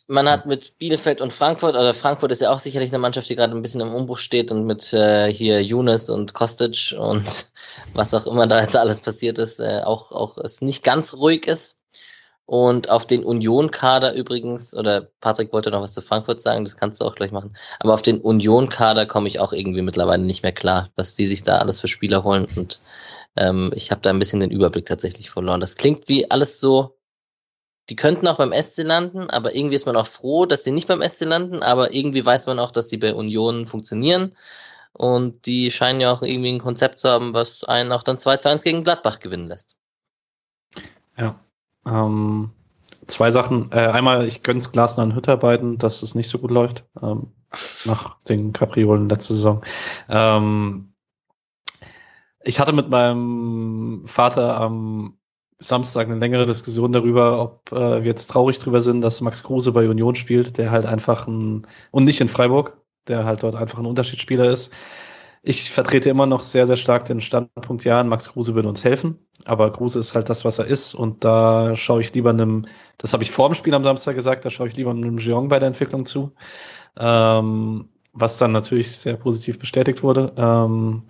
[0.07, 3.35] man hat mit Bielefeld und Frankfurt, oder Frankfurt ist ja auch sicherlich eine Mannschaft, die
[3.35, 7.49] gerade ein bisschen im Umbruch steht und mit äh, hier Younes und Kostic und
[7.93, 11.47] was auch immer da jetzt alles passiert ist, äh, auch, auch es nicht ganz ruhig
[11.47, 11.81] ist.
[12.47, 17.01] Und auf den Union-Kader übrigens, oder Patrick wollte noch was zu Frankfurt sagen, das kannst
[17.01, 17.57] du auch gleich machen.
[17.79, 21.41] Aber auf den Union-Kader komme ich auch irgendwie mittlerweile nicht mehr klar, was die sich
[21.41, 22.45] da alles für Spieler holen.
[22.55, 22.79] Und
[23.35, 25.59] ähm, ich habe da ein bisschen den Überblick tatsächlich verloren.
[25.59, 26.94] Das klingt wie alles so
[27.89, 30.87] die könnten auch beim SC landen, aber irgendwie ist man auch froh, dass sie nicht
[30.87, 34.35] beim SC landen, aber irgendwie weiß man auch, dass sie bei Union funktionieren.
[34.93, 38.37] Und die scheinen ja auch irgendwie ein Konzept zu haben, was einen auch dann 2
[38.37, 39.75] zu 1 gegen Gladbach gewinnen lässt.
[41.85, 42.51] Ähm,
[43.07, 43.71] zwei Sachen.
[43.71, 46.85] Äh, einmal, ich gönn's Glasner und Hütter beiden, dass es nicht so gut läuft.
[47.01, 47.31] Ähm,
[47.85, 49.63] nach den Capriolen letzte Saison.
[50.09, 50.93] Ähm,
[52.43, 55.17] ich hatte mit meinem Vater am
[55.59, 59.71] Samstag eine längere Diskussion darüber, ob äh, wir jetzt traurig drüber sind, dass Max Kruse
[59.71, 62.77] bei Union spielt, der halt einfach ein, und nicht in Freiburg,
[63.07, 64.73] der halt dort einfach ein Unterschiedsspieler ist.
[65.43, 69.19] Ich vertrete immer noch sehr, sehr stark den Standpunkt, ja, Max Kruse würde uns helfen,
[69.45, 72.65] aber Kruse ist halt das, was er ist und da schaue ich lieber einem,
[72.97, 75.47] das habe ich vor dem Spiel am Samstag gesagt, da schaue ich lieber einem Jeong
[75.47, 76.33] bei der Entwicklung zu,
[76.97, 80.33] ähm, was dann natürlich sehr positiv bestätigt wurde.
[80.35, 81.03] Ähm,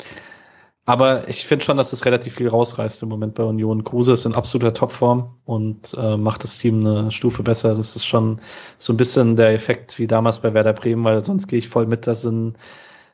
[0.85, 3.83] aber ich finde schon, dass es relativ viel rausreißt im Moment bei Union.
[3.83, 7.73] Kruse ist in absoluter Topform und äh, macht das Team eine Stufe besser.
[7.75, 8.39] Das ist schon
[8.77, 11.87] so ein bisschen der Effekt wie damals bei Werder Bremen, weil sonst gehe ich voll
[11.87, 12.55] mit, dass sind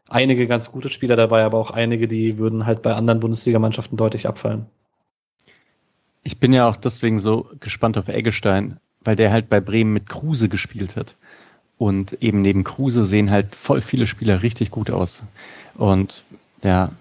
[0.10, 4.28] einige ganz gute Spieler dabei, aber auch einige, die würden halt bei anderen Bundesligamannschaften deutlich
[4.28, 4.66] abfallen.
[6.24, 10.10] Ich bin ja auch deswegen so gespannt auf Eggestein, weil der halt bei Bremen mit
[10.10, 11.16] Kruse gespielt hat.
[11.78, 15.24] Und eben neben Kruse sehen halt voll viele Spieler richtig gut aus.
[15.76, 16.24] Und
[16.64, 16.92] ja,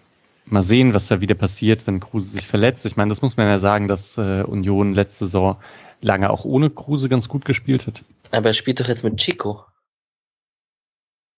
[0.44, 2.86] mal sehen, was da wieder passiert, wenn Kruse sich verletzt.
[2.86, 5.56] Ich meine, das muss man ja sagen, dass äh, Union letzte Saison
[6.00, 8.04] lange auch ohne Kruse ganz gut gespielt hat.
[8.30, 9.64] Aber er spielt doch jetzt mit Chico.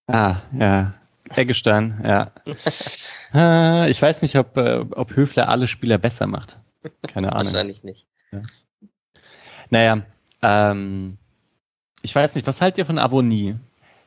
[0.07, 0.95] Ah, ja.
[1.31, 2.33] Eggestein, ja.
[3.87, 6.59] äh, ich weiß nicht, ob, äh, ob Höfler alle Spieler besser macht.
[7.07, 7.53] Keine Ahnung.
[7.53, 8.07] Wahrscheinlich nicht.
[8.33, 8.43] Ja.
[9.71, 10.03] Naja,
[10.43, 11.17] ähm,
[12.03, 13.57] ich weiß nicht, was haltet ihr von Avonie?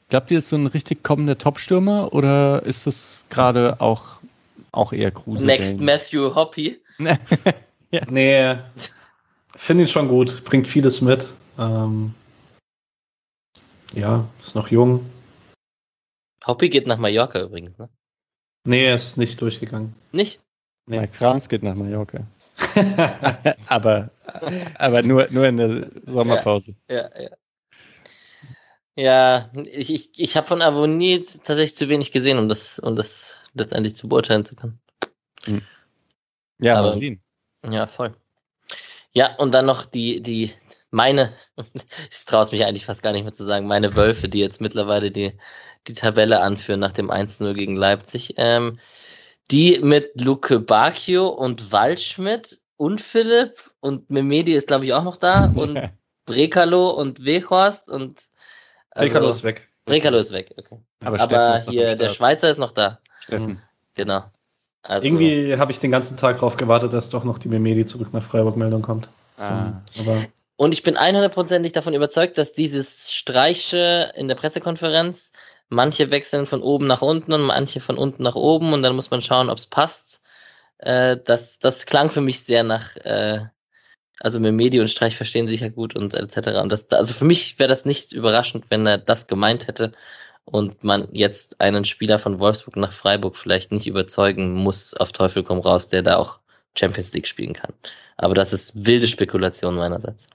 [0.09, 4.19] Glaubt ihr, ist so ein richtig kommender Topstürmer oder ist das gerade auch,
[4.75, 5.45] auch eher Kruse?
[5.45, 6.81] Next Matthew Hoppy.
[6.99, 8.01] ja.
[8.09, 8.55] Nee,
[9.55, 11.27] finde ihn schon gut, bringt vieles mit.
[11.57, 12.13] Ähm,
[13.93, 15.05] ja, ist noch jung,
[16.45, 17.89] Hoppy geht nach Mallorca übrigens, ne?
[18.65, 19.95] Nee, er ist nicht durchgegangen.
[20.11, 20.41] Nicht?
[20.85, 20.99] Nee.
[20.99, 22.19] Mike Franz geht nach Mallorca.
[23.67, 24.11] aber
[24.75, 26.75] aber nur, nur in der Sommerpause.
[26.89, 27.21] Ja, ja.
[27.21, 27.29] Ja,
[28.95, 33.37] ja ich, ich, ich habe von Avonie tatsächlich zu wenig gesehen, um das, um das
[33.53, 34.79] letztendlich zu beurteilen zu können.
[35.43, 35.61] Hm.
[36.59, 37.21] Ja, aber, mal sehen.
[37.69, 38.15] Ja, voll.
[39.11, 40.53] Ja, und dann noch die, die,
[40.91, 41.33] meine,
[42.11, 44.61] ich traue es mich eigentlich fast gar nicht mehr zu sagen, meine Wölfe, die jetzt
[44.61, 45.37] mittlerweile die,
[45.87, 48.35] die Tabelle anführen nach dem 1-0 gegen Leipzig.
[48.37, 48.79] Ähm,
[49.51, 55.17] die mit Luke Bacchio und Waldschmidt und Philipp und Memedi ist, glaube ich, auch noch
[55.17, 55.79] da und
[56.25, 58.23] Brekalo und Weghorst und
[58.95, 59.67] also, Brekalo ist weg.
[59.85, 60.79] Brekalo ist weg, okay.
[61.01, 62.99] Aber, Aber hier, der Schweizer ist noch da.
[63.19, 63.61] Steffen.
[63.93, 64.23] Genau.
[64.81, 68.13] Also, Irgendwie habe ich den ganzen Tag darauf gewartet, dass doch noch die Memedi zurück
[68.13, 69.09] nach Freiburg-Meldung kommt.
[69.37, 69.81] So, ah.
[69.99, 70.25] aber
[70.57, 75.31] und ich bin 100%ig davon überzeugt, dass dieses Streiche in der Pressekonferenz
[75.69, 79.09] Manche wechseln von oben nach unten und manche von unten nach oben und dann muss
[79.09, 80.21] man schauen, ob es passt.
[80.77, 83.45] Äh, das, das klang für mich sehr nach, äh,
[84.19, 86.59] also mit Medi und Streich verstehen sich ja gut und etc.
[86.61, 89.91] Und das, also für mich wäre das nicht überraschend, wenn er das gemeint hätte
[90.45, 95.43] und man jetzt einen Spieler von Wolfsburg nach Freiburg vielleicht nicht überzeugen muss, auf Teufel
[95.43, 96.39] komm raus, der da auch
[96.77, 97.73] Champions League spielen kann.
[98.17, 100.27] Aber das ist wilde Spekulation meinerseits.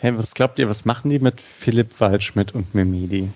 [0.00, 3.30] Hey, was glaubt ihr, was machen die mit Philipp Waldschmidt und Memedi?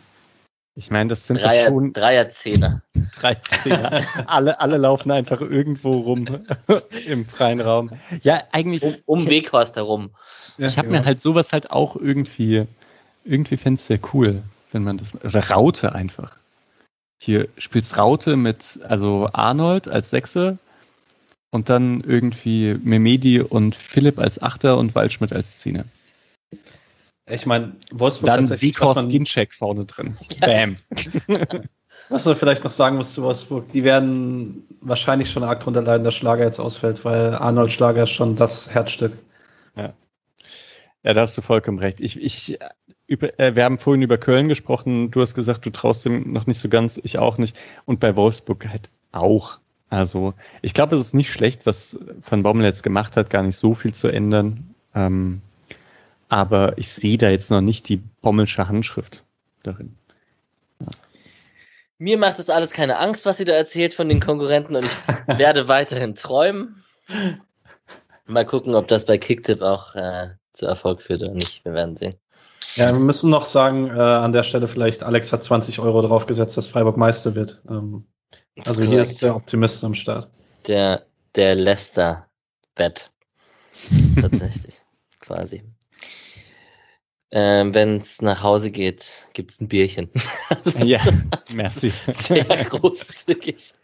[0.78, 1.92] Ich meine, das sind Dreier, schon.
[1.92, 2.82] Dreierzehner.
[3.20, 4.00] Dreierzehner.
[4.26, 6.46] alle, alle laufen einfach irgendwo rum
[7.08, 7.90] im freien Raum.
[8.22, 8.84] Ja, eigentlich.
[8.84, 10.10] Um, um Weghorst herum.
[10.56, 11.00] Ich habe ja.
[11.00, 12.64] mir halt sowas halt auch irgendwie,
[13.24, 14.40] irgendwie fände es sehr cool,
[14.70, 15.16] wenn man das.
[15.16, 16.36] Oder Raute einfach.
[17.20, 20.58] Hier spielst Raute mit, also Arnold als Sechse
[21.50, 25.86] und dann irgendwie Memedi und Philipp als Achter und Waldschmidt als Zehner.
[27.30, 30.16] Ich meine, Wolfsburg Dann Vikor Skincheck vorne drin.
[30.40, 30.76] Bam.
[32.08, 36.04] Was man vielleicht noch sagen muss zu Wolfsburg, die werden wahrscheinlich schon arg drunter leiden,
[36.04, 39.12] dass Schlager jetzt ausfällt, weil Arnold Schlager ist schon das Herzstück.
[39.76, 39.92] Ja.
[41.02, 42.00] Ja, da hast du vollkommen recht.
[42.00, 42.58] Ich, ich,
[43.06, 45.10] über, äh, wir haben vorhin über Köln gesprochen.
[45.10, 47.56] Du hast gesagt, du traust dem noch nicht so ganz, ich auch nicht.
[47.84, 49.60] Und bei Wolfsburg halt auch.
[49.90, 51.98] Also, ich glaube, es ist nicht schlecht, was
[52.28, 54.74] Van Bommel jetzt gemacht hat, gar nicht so viel zu ändern.
[54.94, 55.40] Ähm,
[56.28, 59.24] aber ich sehe da jetzt noch nicht die Bommelsche Handschrift
[59.62, 59.96] darin.
[60.80, 60.88] Ja.
[61.98, 64.98] Mir macht das alles keine Angst, was sie da erzählt von den Konkurrenten und ich
[65.38, 66.84] werde weiterhin träumen.
[68.26, 71.64] Mal gucken, ob das bei Kicktip auch äh, zu Erfolg führt oder nicht.
[71.64, 72.14] Wir werden sehen.
[72.76, 76.56] Ja, wir müssen noch sagen, äh, an der Stelle vielleicht, Alex hat 20 Euro draufgesetzt,
[76.56, 77.60] dass Freiburg Meister wird.
[77.68, 78.06] Ähm,
[78.66, 80.28] also hier ist der Optimist am Start.
[80.66, 83.10] Der, der Leicester-Bet.
[84.20, 84.80] Tatsächlich.
[85.20, 85.62] Quasi.
[87.30, 90.10] Ähm, Wenn es nach Hause geht, gibt es ein Bierchen.
[90.48, 91.00] also ja,
[91.54, 91.92] merci.
[92.12, 93.74] Sehr großzügig.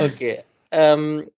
[0.00, 0.42] Okay.
[0.70, 1.30] Ähm,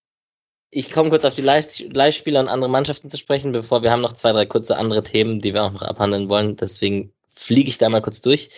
[0.71, 4.13] ich komme kurz auf die Leihspieler und andere Mannschaften zu sprechen, bevor wir haben noch
[4.13, 6.57] zwei, drei kurze andere Themen, die wir auch noch abhandeln wollen.
[6.57, 8.51] Deswegen fliege ich da mal kurz durch.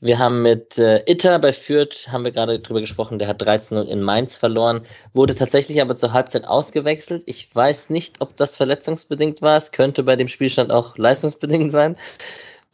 [0.00, 3.82] Wir haben mit äh, Itter bei Fürth, haben wir gerade drüber gesprochen, der hat 13-0
[3.84, 7.24] in Mainz verloren, wurde tatsächlich aber zur Halbzeit ausgewechselt.
[7.26, 9.56] Ich weiß nicht, ob das verletzungsbedingt war.
[9.56, 11.96] Es könnte bei dem Spielstand auch leistungsbedingt sein.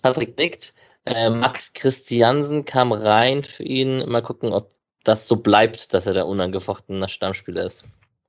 [0.02, 0.74] Patrick nickt.
[1.06, 4.09] Äh, Max Christiansen kam rein für ihn.
[4.09, 4.70] Mal gucken, ob
[5.02, 7.84] das so bleibt, dass er der unangefochtene Stammspieler ist.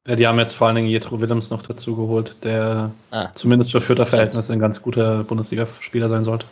[0.07, 3.29] Ja, die haben jetzt vor allen Dingen Jetro Willems noch dazu geholt, der ah.
[3.33, 6.45] zumindest für Fürther Verhältnisse ein ganz guter Bundesliga-Spieler sein sollte.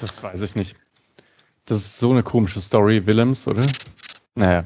[0.00, 0.76] Das weiß ich nicht.
[1.70, 3.64] Das ist so eine komische Story, Willems, oder?
[4.34, 4.64] Naja.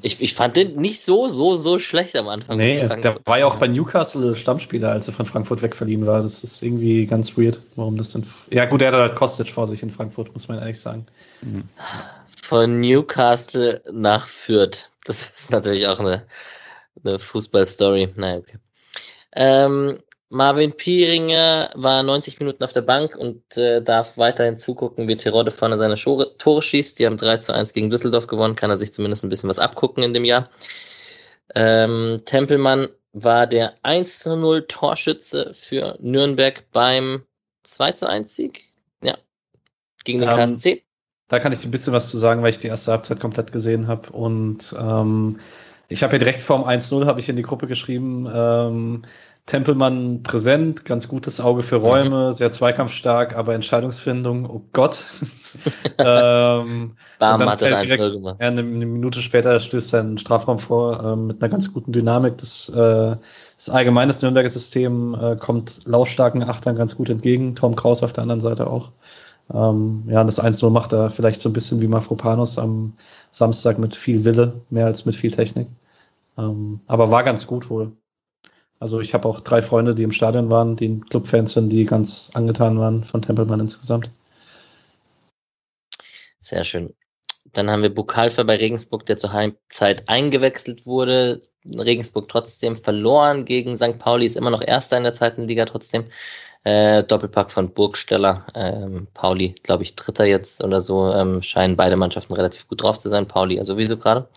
[0.00, 2.56] Ich, ich fand den nicht so, so, so schlecht am Anfang.
[2.56, 6.22] Nee, der war ja auch bei Newcastle Stammspieler, als er von Frankfurt wegverliehen war.
[6.22, 8.24] Das ist irgendwie ganz weird, warum das denn.
[8.50, 11.04] Ja, gut, er hat halt Kostic vor sich in Frankfurt, muss man ehrlich sagen.
[12.42, 14.88] Von Newcastle nach Fürth.
[15.06, 16.22] Das ist natürlich auch eine,
[17.04, 18.10] eine Fußballstory.
[18.14, 18.58] Naja, okay.
[19.32, 19.98] Ähm,
[20.32, 25.50] Marvin Pieringer war 90 Minuten auf der Bank und äh, darf weiterhin zugucken, wie Tirode
[25.50, 27.00] vorne seine Tore, Tore schießt.
[27.00, 29.58] Die haben 3 zu 1 gegen Düsseldorf gewonnen, kann er sich zumindest ein bisschen was
[29.58, 30.48] abgucken in dem Jahr.
[31.56, 37.24] Ähm, Tempelmann war der 1 zu 0 Torschütze für Nürnberg beim
[37.64, 38.62] 2 zu 1 Sieg.
[39.02, 39.18] Ja,
[40.04, 40.84] gegen den um, ähm, KSC.
[41.26, 43.88] Da kann ich ein bisschen was zu sagen, weil ich die erste Halbzeit komplett gesehen
[43.88, 44.10] habe.
[44.12, 45.40] Und ähm,
[45.88, 49.02] ich habe ja direkt vorm 1-0 habe ich in die Gruppe geschrieben, ähm,
[49.50, 52.32] Tempelmann präsent, ganz gutes Auge für Räume, mhm.
[52.32, 55.04] sehr zweikampfstark, aber Entscheidungsfindung, oh Gott.
[55.98, 58.36] ähm, Bam hat das 1 gemacht.
[58.40, 61.90] Ja, eine, eine, Minute später stößt er einen Strafraum vor äh, mit einer ganz guten
[61.90, 62.38] Dynamik.
[62.38, 63.16] Das, äh,
[63.56, 67.56] das allgemeine Nürnberger System äh, kommt lautstarken Achtern ganz gut entgegen.
[67.56, 68.92] Tom Kraus auf der anderen Seite auch.
[69.52, 72.92] Ähm, ja, und das 1-0 macht er vielleicht so ein bisschen wie Mafropanos am
[73.32, 75.66] Samstag mit viel Wille, mehr als mit viel Technik.
[76.38, 77.90] Ähm, aber war ganz gut wohl.
[78.80, 82.30] Also ich habe auch drei Freunde, die im Stadion waren, die Clubfans sind, die ganz
[82.32, 84.10] angetan waren von Tempelmann insgesamt.
[86.40, 86.94] Sehr schön.
[87.52, 91.42] Dann haben wir Bukalfa bei Regensburg, der zur Halbzeit eingewechselt wurde.
[91.66, 93.98] Regensburg trotzdem verloren gegen St.
[93.98, 96.06] Pauli, ist immer noch Erster in der zweiten Liga trotzdem.
[96.64, 98.46] Äh, Doppelpack von Burgsteller.
[98.54, 101.12] Ähm, Pauli, glaube ich, Dritter jetzt oder so.
[101.12, 103.28] Ähm, scheinen beide Mannschaften relativ gut drauf zu sein.
[103.28, 104.28] Pauli, also sowieso gerade.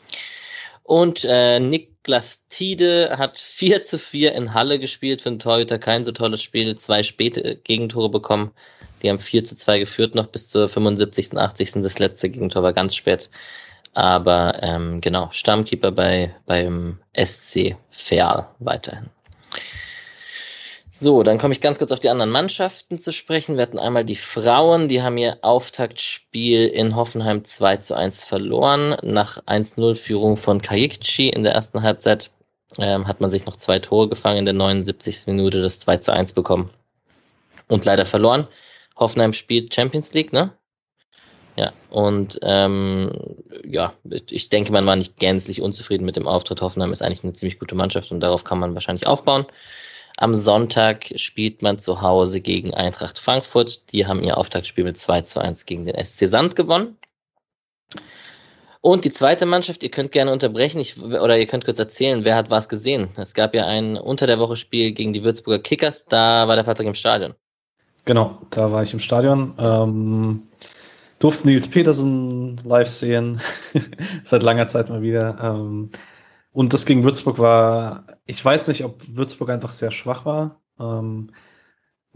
[0.84, 1.93] Und äh, Niklas
[2.50, 5.80] Tiede hat 4 zu 4 in Halle gespielt für den Torhüter.
[5.80, 6.76] Kein so tolles Spiel.
[6.76, 8.52] Zwei späte Gegentore bekommen.
[9.02, 11.72] Die haben 4 zu 2 geführt, noch bis zur 75., 80.
[11.76, 13.30] Das letzte Gegentor war ganz spät.
[13.94, 19.10] Aber ähm, genau, Stammkeeper bei, beim SC Ferl weiterhin.
[21.04, 23.58] So, dann komme ich ganz kurz auf die anderen Mannschaften zu sprechen.
[23.58, 28.96] Wir hatten einmal die Frauen, die haben ihr Auftaktspiel in Hoffenheim 2 zu 1 verloren.
[29.04, 32.32] Nach 1-0 Führung von Kajikci in der ersten Halbzeit
[32.78, 35.28] ähm, hat man sich noch zwei Tore gefangen, in der 79.
[35.28, 36.70] Minute das 2 zu 1 bekommen.
[37.68, 38.48] Und leider verloren.
[38.96, 40.54] Hoffenheim spielt Champions League, ne?
[41.58, 43.12] Ja, und ähm,
[43.66, 43.92] ja,
[44.30, 46.62] ich denke, man war nicht gänzlich unzufrieden mit dem Auftritt.
[46.62, 49.46] Hoffenheim ist eigentlich eine ziemlich gute Mannschaft und darauf kann man wahrscheinlich aufbauen.
[50.18, 53.92] Am Sonntag spielt man zu Hause gegen Eintracht Frankfurt.
[53.92, 56.98] Die haben ihr Auftaktspiel mit 2 zu 1 gegen den SC Sand gewonnen.
[58.82, 62.36] Und die zweite Mannschaft, ihr könnt gerne unterbrechen, ich, oder ihr könnt kurz erzählen, wer
[62.36, 63.10] hat was gesehen.
[63.16, 66.64] Es gab ja ein unter der Woche Spiel gegen die Würzburger Kickers, da war der
[66.64, 67.34] Patrick im Stadion.
[68.04, 69.54] Genau, da war ich im Stadion.
[69.58, 70.44] Ähm,
[71.20, 73.40] durfte Nils Petersen live sehen,
[74.26, 75.38] seit langer Zeit mal wieder.
[75.42, 75.90] Ähm,
[76.54, 81.32] und das gegen Würzburg war, ich weiß nicht, ob Würzburg einfach sehr schwach war ähm,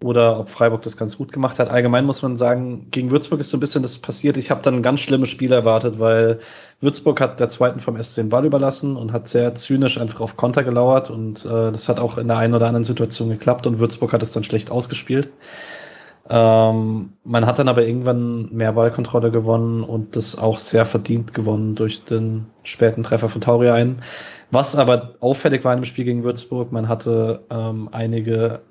[0.03, 1.69] oder ob Freiburg das ganz gut gemacht hat.
[1.69, 4.37] Allgemein muss man sagen, gegen Würzburg ist so ein bisschen das passiert.
[4.37, 6.39] Ich habe dann ein ganz schlimmes Spiel erwartet, weil
[6.81, 10.37] Würzburg hat der zweiten vom SC den Ball überlassen und hat sehr zynisch einfach auf
[10.37, 13.79] Konter gelauert und äh, das hat auch in der einen oder anderen Situation geklappt und
[13.79, 15.29] Würzburg hat es dann schlecht ausgespielt.
[16.29, 21.75] Ähm, man hat dann aber irgendwann mehr Ballkontrolle gewonnen und das auch sehr verdient gewonnen
[21.75, 24.01] durch den späten Treffer von Tauri ein.
[24.51, 28.61] Was aber auffällig war im Spiel gegen Würzburg, man hatte ähm, einige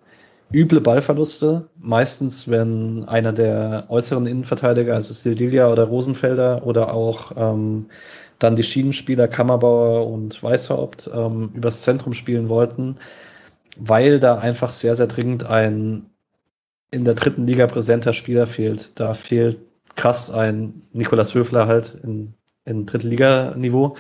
[0.53, 1.69] üble Ballverluste.
[1.79, 7.87] Meistens, wenn einer der äußeren Innenverteidiger, also Sildilia oder Rosenfelder oder auch ähm,
[8.39, 12.97] dann die Schienenspieler Kammerbauer und Weißhaupt ähm, übers Zentrum spielen wollten,
[13.77, 16.07] weil da einfach sehr, sehr dringend ein
[16.91, 18.93] in der dritten Liga präsenter Spieler fehlt.
[18.95, 19.59] Da fehlt
[19.97, 22.35] krass ein Nikolas Höfler halt in,
[22.65, 23.97] in Drittliganiveau,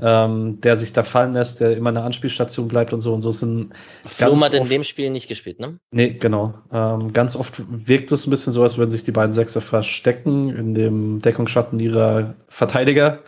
[0.00, 3.32] ähm, der sich da fallen lässt, der immer eine Anspielstation bleibt und so und so
[3.32, 3.74] sind.
[4.04, 5.78] Flom hat in dem Spiel nicht gespielt, ne?
[5.90, 6.54] Nee, genau.
[6.72, 10.50] Ähm, ganz oft wirkt es ein bisschen so, als würden sich die beiden Sechser verstecken
[10.50, 13.22] in dem Deckungsschatten ihrer Verteidiger.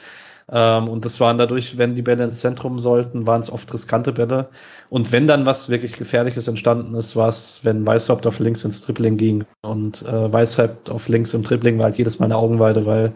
[0.52, 4.12] Ähm, und das waren dadurch, wenn die Bälle ins Zentrum sollten, waren es oft riskante
[4.12, 4.48] Bälle.
[4.88, 8.82] Und wenn dann was wirklich Gefährliches entstanden ist, war es, wenn Weißhaupt auf links ins
[8.82, 9.44] Dribbling ging.
[9.62, 13.12] Und äh, Weißhaupt auf links im Dribbling war halt jedes Mal eine Augenweide, weil,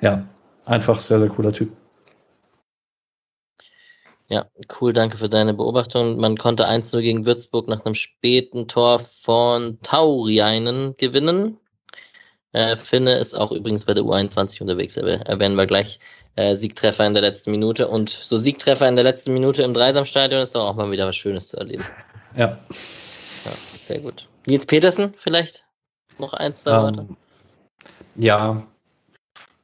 [0.00, 0.26] ja,
[0.64, 1.70] einfach sehr, sehr cooler Typ.
[4.28, 4.46] Ja,
[4.80, 6.18] cool, danke für deine Beobachtung.
[6.18, 11.58] Man konnte 1-0 gegen Würzburg nach einem späten Tor von Taurianen gewinnen.
[12.52, 16.00] Äh, Finne ist auch übrigens bei der U21 unterwegs, erwähnen wir gleich.
[16.36, 17.88] Äh, Siegtreffer in der letzten Minute.
[17.88, 21.16] Und so Siegtreffer in der letzten Minute im Dreisamstadion ist doch auch mal wieder was
[21.16, 21.84] Schönes zu erleben.
[22.36, 22.46] Ja.
[22.46, 24.28] ja sehr gut.
[24.46, 25.64] Nils Petersen vielleicht?
[26.18, 27.08] Noch ein, zwei ähm, Worte?
[28.14, 28.62] Ja,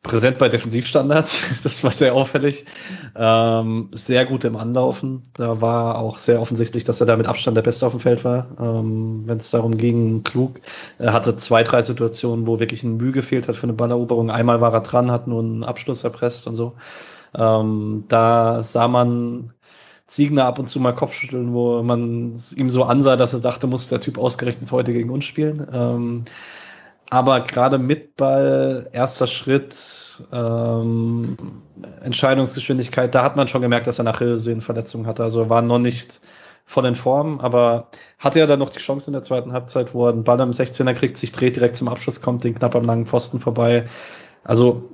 [0.07, 1.45] präsent bei Defensivstandards.
[1.63, 2.65] Das war sehr auffällig.
[3.17, 5.23] Ähm, sehr gut im Anlaufen.
[5.35, 8.25] Da war auch sehr offensichtlich, dass er da mit Abstand der Beste auf dem Feld
[8.25, 8.47] war.
[8.61, 10.61] Ähm, Wenn es darum ging, klug.
[10.99, 14.31] Er hatte zwei, drei Situationen, wo wirklich ein Mühe gefehlt hat für eine Balleroberung.
[14.31, 16.75] Einmal war er dran, hat nur einen Abschluss erpresst und so.
[17.37, 19.53] Ähm, da sah man
[20.07, 23.89] Ziegner ab und zu mal Kopfschütteln, wo man ihm so ansah, dass er dachte, muss
[23.89, 25.67] der Typ ausgerechnet heute gegen uns spielen.
[25.73, 26.25] Ähm,
[27.11, 31.37] aber gerade mit Ball, erster Schritt, ähm,
[32.03, 35.23] Entscheidungsgeschwindigkeit, da hat man schon gemerkt, dass er nach Achillessehnenverletzungen hatte.
[35.23, 36.21] Also war noch nicht
[36.65, 37.89] voll in Form, aber
[38.19, 40.51] hatte ja dann noch die Chance in der zweiten Halbzeit, wo er einen Ball am
[40.51, 43.87] 16er kriegt, sich dreht, direkt zum Abschluss kommt, den knapp am langen Pfosten vorbei.
[44.43, 44.91] Also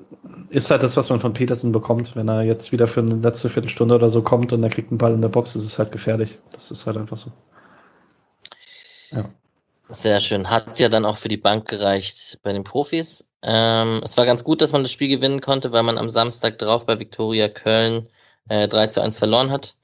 [0.50, 2.14] ist halt das, was man von Petersen bekommt.
[2.14, 4.98] Wenn er jetzt wieder für eine letzte Viertelstunde oder so kommt und er kriegt einen
[4.98, 6.38] Ball in der Box, ist es halt gefährlich.
[6.52, 7.32] Das ist halt einfach so.
[9.10, 9.24] Ja.
[9.92, 10.48] Sehr schön.
[10.48, 13.28] Hat ja dann auch für die Bank gereicht bei den Profis.
[13.42, 16.58] Ähm, es war ganz gut, dass man das Spiel gewinnen konnte, weil man am Samstag
[16.58, 18.08] drauf bei Viktoria Köln
[18.48, 19.76] äh, 3 zu 1 verloren hat.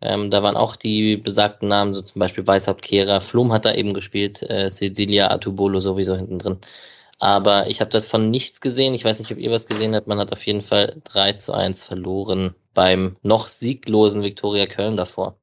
[0.00, 3.74] Ähm, da waren auch die besagten Namen, so zum Beispiel Weißhaupt Kehrer, Flum hat da
[3.74, 6.58] eben gespielt, äh, Cecilia Atubolo sowieso hinten drin.
[7.18, 8.94] Aber ich habe davon nichts gesehen.
[8.94, 10.06] Ich weiß nicht, ob ihr was gesehen habt.
[10.08, 15.38] Man hat auf jeden Fall 3 zu 1 verloren beim noch sieglosen Viktoria Köln davor.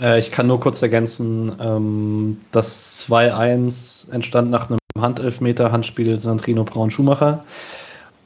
[0.00, 6.64] Äh, ich kann nur kurz ergänzen, ähm, das 2-1 entstand nach einem Handelfmeter, Handspiel Sandrino
[6.64, 7.44] Braun-Schumacher.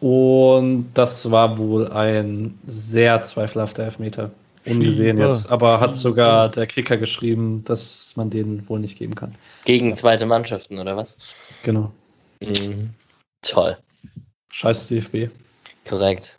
[0.01, 4.31] Und das war wohl ein sehr zweifelhafter Elfmeter.
[4.67, 5.29] Ungesehen Schieber.
[5.29, 5.51] jetzt.
[5.51, 9.35] Aber hat sogar der Kicker geschrieben, dass man den wohl nicht geben kann.
[9.65, 11.19] Gegen zweite Mannschaften, oder was?
[11.63, 11.91] Genau.
[12.41, 12.91] Mhm.
[13.43, 13.77] Toll.
[14.51, 15.31] Scheiß DFB.
[15.87, 16.39] Korrekt.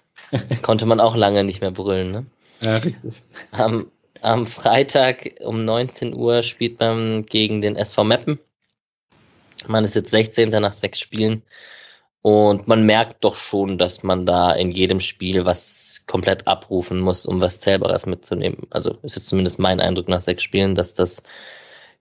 [0.64, 2.26] Konnte man auch lange nicht mehr brüllen, ne?
[2.62, 3.22] Ja, richtig.
[3.52, 3.88] Am,
[4.26, 8.40] am Freitag um 19 Uhr spielt man gegen den SV Meppen.
[9.68, 10.50] Man ist jetzt 16.
[10.50, 11.44] nach sechs Spielen.
[12.24, 17.28] Und man merkt doch schon, dass man da in jedem Spiel was komplett abrufen muss,
[17.28, 18.64] um was Zählbares mitzunehmen.
[18.72, 21.22] Also ist jetzt zumindest mein Eindruck nach sechs Spielen, dass das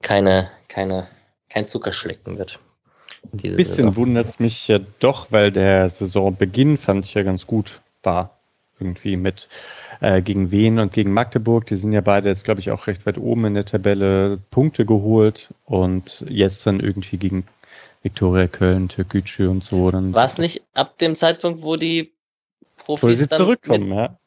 [0.01, 1.09] keine, keine,
[1.51, 2.59] kein Zuckerschlecken wird.
[3.35, 7.83] Ein bisschen wundert es mich ja doch, weil der Saisonbeginn fand ich ja ganz gut
[8.03, 8.39] war.
[8.81, 9.49] Irgendwie mit
[10.01, 11.67] äh, gegen Wien und gegen Magdeburg.
[11.67, 14.85] Die sind ja beide jetzt, glaube ich, auch recht weit oben in der Tabelle Punkte
[14.85, 17.47] geholt und jetzt dann irgendwie gegen
[18.03, 19.91] Viktoria Köln, Türkgücü und so.
[19.91, 22.13] Dann War es nicht ab dem Zeitpunkt, wo die
[22.77, 24.19] Profis wo sie zurückkommen, ja.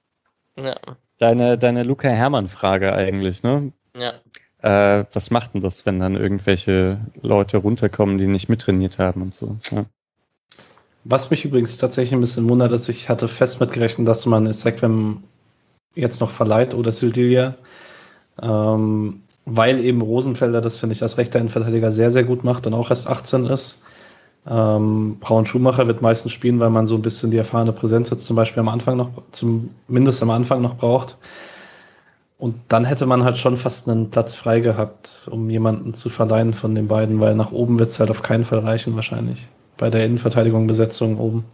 [0.56, 0.76] ja.
[1.20, 3.72] Deine, deine Luca Hermann-Frage eigentlich, ne?
[3.96, 4.14] Ja.
[4.62, 9.34] Äh, was macht denn das, wenn dann irgendwelche Leute runterkommen, die nicht mittrainiert haben und
[9.34, 9.58] so?
[9.72, 9.86] Ja.
[11.10, 15.24] Was mich übrigens tatsächlich ein bisschen wundert, ist, ich hatte fest mitgerechnet, dass man Sequem
[15.96, 17.56] jetzt noch verleiht oder Sildilia.
[18.42, 22.74] Ähm, weil eben Rosenfelder das, finde ich, als rechter Innenverteidiger sehr, sehr gut macht und
[22.74, 23.84] auch erst 18 ist.
[24.46, 28.26] Ähm, Braun Schumacher wird meistens spielen, weil man so ein bisschen die erfahrene Präsenz jetzt
[28.26, 31.18] zum Beispiel am Anfang noch, zumindest am Anfang noch braucht.
[32.38, 36.54] Und dann hätte man halt schon fast einen Platz frei gehabt, um jemanden zu verleihen
[36.54, 39.48] von den beiden, weil nach oben wird es halt auf keinen Fall reichen wahrscheinlich.
[39.78, 41.46] Bei der Innenverteidigung Besetzung oben.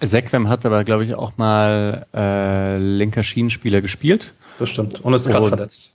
[0.00, 4.32] Sequem hat aber, glaube ich, auch mal äh, linker Schienenspieler gespielt.
[4.58, 5.00] Das stimmt.
[5.04, 5.92] Und ist gerade verletzt.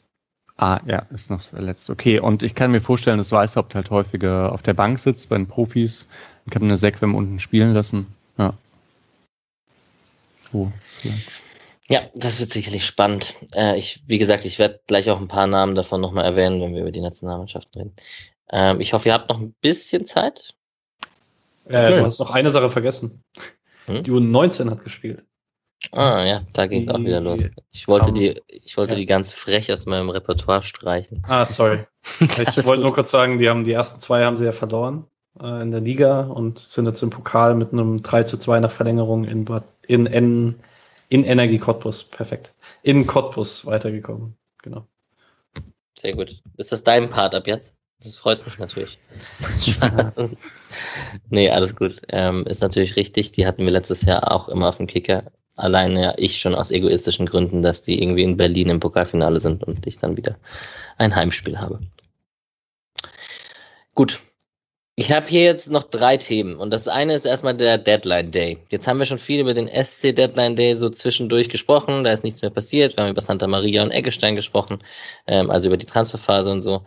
[0.57, 1.89] Ah, ja, ist noch verletzt.
[1.89, 5.37] Okay, und ich kann mir vorstellen, dass Weißhaupt halt häufiger auf der Bank sitzt bei
[5.37, 6.07] den Profis.
[6.45, 8.07] Ich habe eine Sequem unten spielen lassen.
[8.37, 8.53] Ja.
[10.51, 11.29] So, vielleicht.
[11.87, 13.35] Ja, das wird sicherlich spannend.
[13.53, 16.73] Äh, ich, wie gesagt, ich werde gleich auch ein paar Namen davon nochmal erwähnen, wenn
[16.73, 17.95] wir über die Nationalmannschaften reden.
[18.49, 20.55] Ähm, ich hoffe, ihr habt noch ein bisschen Zeit.
[21.67, 21.99] Äh, okay.
[21.99, 23.23] Du hast noch eine Sache vergessen.
[23.85, 24.03] Hm?
[24.03, 25.23] Die U19 hat gespielt.
[25.91, 27.49] Ah ja, da ging es auch wieder los.
[27.71, 28.99] Ich wollte um, die, ich wollte ja.
[28.99, 31.21] die ganz frech aus meinem Repertoire streichen.
[31.27, 31.85] Ah, sorry.
[32.19, 35.05] ich wollte nur kurz sagen, die haben die ersten zwei haben sie ja verloren
[35.39, 38.71] äh, in der Liga und sind jetzt im Pokal mit einem 3 zu 2 nach
[38.71, 39.45] Verlängerung in,
[39.87, 40.55] in, in,
[41.09, 42.03] in Energie Cottbus.
[42.03, 42.53] Perfekt.
[42.81, 44.35] In Cottbus weitergekommen.
[44.63, 44.87] Genau.
[45.97, 46.41] Sehr gut.
[46.57, 47.75] Ist das dein Part ab jetzt?
[48.05, 48.99] Das freut mich natürlich.
[51.29, 52.01] nee, alles gut.
[52.09, 53.31] Ähm, ist natürlich richtig.
[53.31, 55.23] Die hatten wir letztes Jahr auch immer auf dem Kicker.
[55.55, 59.63] alleine ja ich schon aus egoistischen Gründen, dass die irgendwie in Berlin im Pokalfinale sind
[59.63, 60.35] und ich dann wieder
[60.97, 61.79] ein Heimspiel habe.
[63.95, 64.21] Gut.
[64.97, 68.59] Ich habe hier jetzt noch drei Themen und das eine ist erstmal der Deadline Day.
[68.69, 72.23] Jetzt haben wir schon viel über den SC Deadline Day so zwischendurch gesprochen, da ist
[72.23, 72.95] nichts mehr passiert.
[72.95, 74.81] Wir haben über Santa Maria und Eggestein gesprochen,
[75.27, 76.83] ähm, also über die Transferphase und so.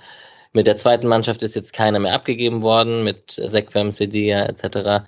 [0.53, 5.07] Mit der zweiten Mannschaft ist jetzt keiner mehr abgegeben worden, mit Sequem, Sedia etc.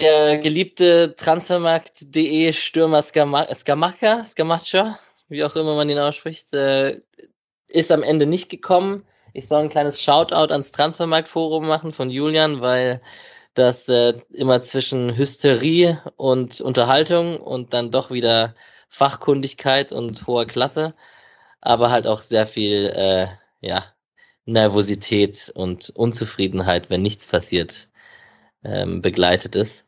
[0.00, 4.98] Der geliebte Transfermarkt.de Stürmer Skamaka, Skamacha,
[5.28, 7.00] wie auch immer man ihn ausspricht, äh,
[7.68, 9.04] ist am Ende nicht gekommen.
[9.32, 13.00] Ich soll ein kleines Shoutout ans Transfermarkt-Forum machen von Julian, weil
[13.54, 18.54] das äh, immer zwischen Hysterie und Unterhaltung und dann doch wieder
[18.88, 20.94] Fachkundigkeit und hoher Klasse,
[21.60, 23.28] aber halt auch sehr viel äh,
[23.60, 23.84] ja,
[24.46, 27.88] Nervosität und Unzufriedenheit, wenn nichts passiert,
[28.64, 29.86] ähm, begleitet ist.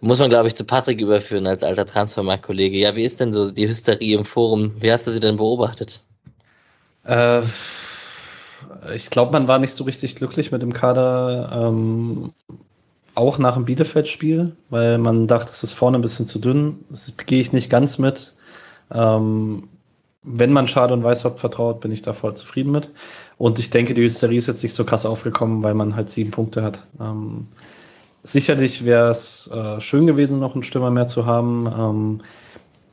[0.00, 2.78] Muss man, glaube ich, zu Patrick überführen als alter Transfermarkt-Kollege.
[2.78, 4.76] Ja, wie ist denn so die Hysterie im Forum?
[4.80, 6.02] Wie hast du sie denn beobachtet?
[7.04, 7.42] Äh,
[8.94, 12.32] ich glaube, man war nicht so richtig glücklich mit dem Kader, ähm,
[13.14, 16.84] auch nach dem Bielefeld-Spiel, weil man dachte, es ist vorne ein bisschen zu dünn.
[16.88, 18.34] Das gehe ich nicht ganz mit.
[18.92, 19.68] Ähm,
[20.30, 22.90] wenn man Schade und Weißhaupt vertraut, bin ich da voll zufrieden mit.
[23.38, 26.30] Und ich denke, die Hysterie ist jetzt nicht so krass aufgekommen, weil man halt sieben
[26.30, 26.86] Punkte hat.
[27.00, 27.48] Ähm,
[28.22, 31.66] sicherlich wäre es äh, schön gewesen, noch einen Stürmer mehr zu haben.
[31.66, 32.20] Ähm,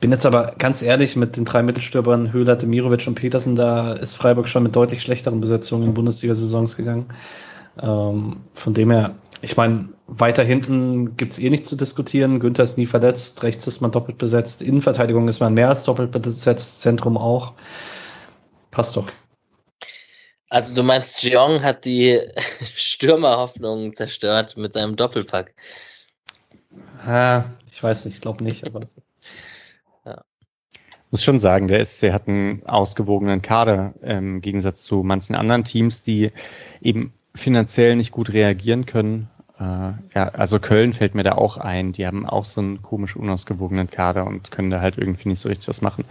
[0.00, 4.14] bin jetzt aber ganz ehrlich, mit den drei Mittelstürmern Höhler, Demirovic und Petersen, da ist
[4.14, 7.06] Freiburg schon mit deutlich schlechteren Besetzungen in Bundesliga-Saisons gegangen.
[7.80, 12.40] Ähm, von dem her, ich meine, weiter hinten gibt's eh nichts zu diskutieren.
[12.40, 16.10] Günther ist nie verletzt, rechts ist man doppelt besetzt, Innenverteidigung ist man mehr als doppelt
[16.10, 17.54] besetzt, Zentrum auch.
[18.70, 19.06] Passt doch.
[20.48, 22.20] Also du meinst, Jeong hat die
[22.74, 25.54] Stürmerhoffnung zerstört mit seinem Doppelpack?
[27.04, 28.80] Ah, ich weiß nicht, ich glaube nicht, aber
[31.10, 36.02] muss schon sagen, der SC hat einen ausgewogenen Kader im Gegensatz zu manchen anderen Teams,
[36.02, 36.30] die
[36.80, 39.28] eben finanziell nicht gut reagieren können.
[39.58, 41.92] Äh, ja, also Köln fällt mir da auch ein.
[41.92, 45.48] Die haben auch so einen komisch unausgewogenen Kader und können da halt irgendwie nicht so
[45.48, 46.04] richtig was machen.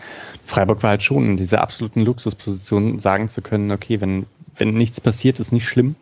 [0.45, 4.25] Freiburg war halt schon in dieser absoluten Luxusposition, sagen zu können, okay, wenn,
[4.55, 5.95] wenn nichts passiert, ist nicht schlimm.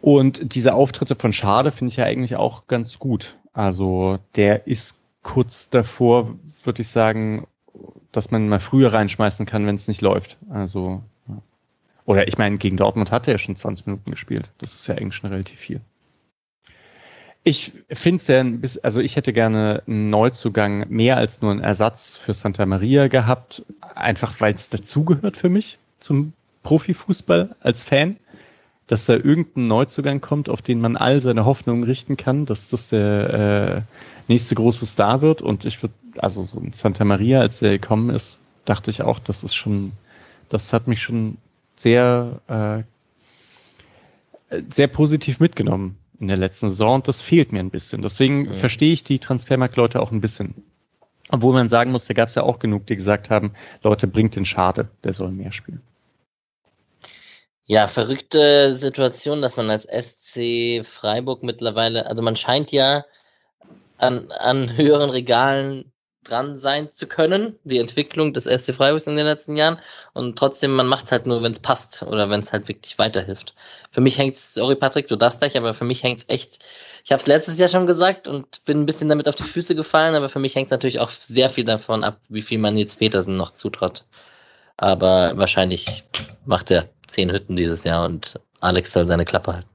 [0.00, 3.36] Und diese Auftritte von Schade finde ich ja eigentlich auch ganz gut.
[3.54, 7.46] Also der ist kurz davor, würde ich sagen,
[8.12, 10.38] dass man mal früher reinschmeißen kann, wenn es nicht läuft.
[10.48, 11.02] Also,
[12.04, 14.50] oder ich meine, gegen Dortmund hat er schon 20 Minuten gespielt.
[14.58, 15.80] Das ist ja eigentlich schon relativ viel.
[17.42, 18.44] Ich finde es ja,
[18.82, 23.64] also ich hätte gerne einen Neuzugang mehr als nur einen Ersatz für Santa Maria gehabt,
[23.94, 26.32] einfach weil es dazugehört für mich zum
[26.62, 28.16] Profifußball als Fan
[28.86, 32.90] dass da irgendein Neuzugang kommt, auf den man all seine Hoffnungen richten kann, dass das
[32.90, 33.86] der
[34.28, 35.40] äh, nächste große Star wird.
[35.40, 39.18] Und ich würde, also so in Santa Maria, als der gekommen ist, dachte ich auch,
[39.18, 39.92] das ist schon,
[40.50, 41.38] das hat mich schon
[41.84, 42.84] sehr,
[44.50, 48.00] äh, sehr positiv mitgenommen in der letzten Saison und das fehlt mir ein bisschen.
[48.02, 48.54] Deswegen ja.
[48.54, 50.64] verstehe ich die Transfermarktleute auch ein bisschen.
[51.30, 53.52] Obwohl man sagen muss, da gab es ja auch genug, die gesagt haben,
[53.82, 55.82] Leute, bringt den Schade, der soll mehr spielen.
[57.66, 63.04] Ja, verrückte Situation, dass man als SC Freiburg mittlerweile, also man scheint ja
[63.96, 65.92] an, an höheren Regalen
[66.24, 69.78] dran sein zu können, die Entwicklung des SC Freiburgs in den letzten Jahren.
[70.12, 72.98] Und trotzdem, man macht es halt nur, wenn es passt oder wenn es halt wirklich
[72.98, 73.54] weiterhilft.
[73.90, 76.64] Für mich hängt es, sorry Patrick, du darfst gleich, aber für mich hängt es echt,
[77.04, 79.74] ich habe es letztes Jahr schon gesagt und bin ein bisschen damit auf die Füße
[79.74, 82.76] gefallen, aber für mich hängt es natürlich auch sehr viel davon ab, wie viel man
[82.76, 84.04] jetzt Petersen noch zutraut.
[84.76, 86.04] Aber wahrscheinlich
[86.46, 89.68] macht er zehn Hütten dieses Jahr und Alex soll seine Klappe halten.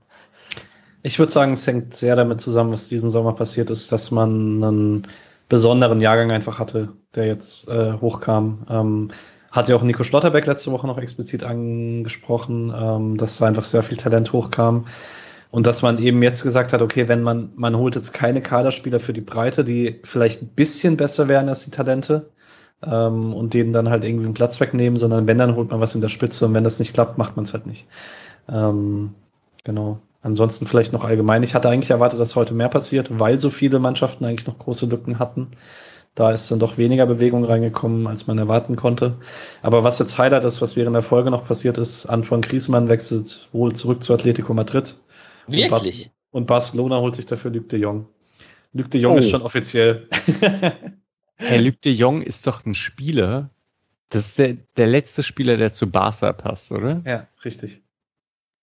[1.01, 4.63] Ich würde sagen, es hängt sehr damit zusammen, was diesen Sommer passiert ist, dass man
[4.63, 5.07] einen
[5.49, 8.65] besonderen Jahrgang einfach hatte, der jetzt äh, hochkam.
[8.69, 9.07] Ähm,
[9.51, 13.83] hat ja auch Nico Schlotterbeck letzte Woche noch explizit angesprochen, ähm, dass da einfach sehr
[13.83, 14.85] viel Talent hochkam.
[15.51, 18.99] Und dass man eben jetzt gesagt hat, okay, wenn man, man holt jetzt keine Kaderspieler
[18.99, 22.29] für die Breite, die vielleicht ein bisschen besser wären als die Talente,
[22.83, 25.95] ähm, und denen dann halt irgendwie einen Platz wegnehmen, sondern wenn, dann holt man was
[25.95, 27.87] in der Spitze und wenn das nicht klappt, macht man es halt nicht.
[28.47, 29.15] Ähm,
[29.63, 29.99] genau.
[30.21, 31.43] Ansonsten vielleicht noch allgemein.
[31.43, 34.85] Ich hatte eigentlich erwartet, dass heute mehr passiert, weil so viele Mannschaften eigentlich noch große
[34.85, 35.51] Lücken hatten.
[36.15, 39.15] Da ist dann doch weniger Bewegung reingekommen, als man erwarten konnte.
[39.61, 43.47] Aber was jetzt Highlight ist, was während der Folge noch passiert ist, Antoine Griezmann wechselt
[43.53, 44.95] wohl zurück zu Atletico Madrid.
[45.47, 46.11] Wirklich?
[46.31, 48.07] Und, Barcelona holt sich dafür Luc de Jong.
[48.73, 49.17] Luc de Jong oh.
[49.19, 50.07] ist schon offiziell.
[51.37, 53.49] Herr Luc de Jong ist doch ein Spieler.
[54.09, 57.01] Das ist der, der letzte Spieler, der zu Barca passt, oder?
[57.05, 57.81] Ja, richtig.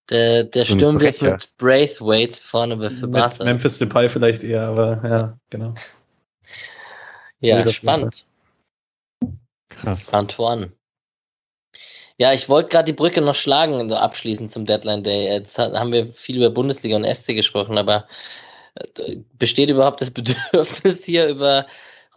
[0.09, 3.43] Der, der so stürmt jetzt mit Braithwaite vorne für Barca.
[3.43, 5.73] Memphis Depay vielleicht eher, aber ja, genau.
[7.41, 8.25] Ja, das spannend.
[9.69, 10.13] Krass.
[10.13, 10.71] Antoine.
[12.17, 15.25] Ja, ich wollte gerade die Brücke noch schlagen, so abschließend zum Deadline Day.
[15.27, 18.07] Jetzt ha- haben wir viel über Bundesliga und SC gesprochen, aber
[18.75, 21.67] äh, besteht überhaupt das Bedürfnis hier über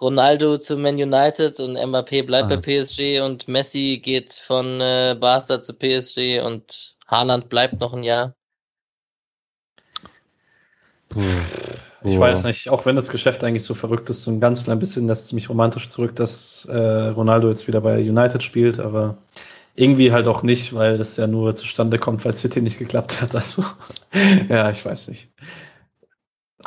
[0.01, 2.57] Ronaldo zu Man United und Mbappé bleibt Ah.
[2.57, 8.03] bei PSG und Messi geht von äh, Barca zu PSG und Haaland bleibt noch ein
[8.03, 8.35] Jahr?
[11.09, 11.21] Puh.
[12.03, 12.21] Ich Boah.
[12.21, 15.07] weiß nicht, auch wenn das Geschäft eigentlich so verrückt ist, so ein ganz klein bisschen
[15.07, 19.19] lässt es mich romantisch zurück, dass äh, Ronaldo jetzt wieder bei United spielt, aber
[19.75, 23.35] irgendwie halt auch nicht, weil das ja nur zustande kommt, weil City nicht geklappt hat.
[23.35, 23.65] Also,
[24.49, 25.31] ja, ich weiß nicht.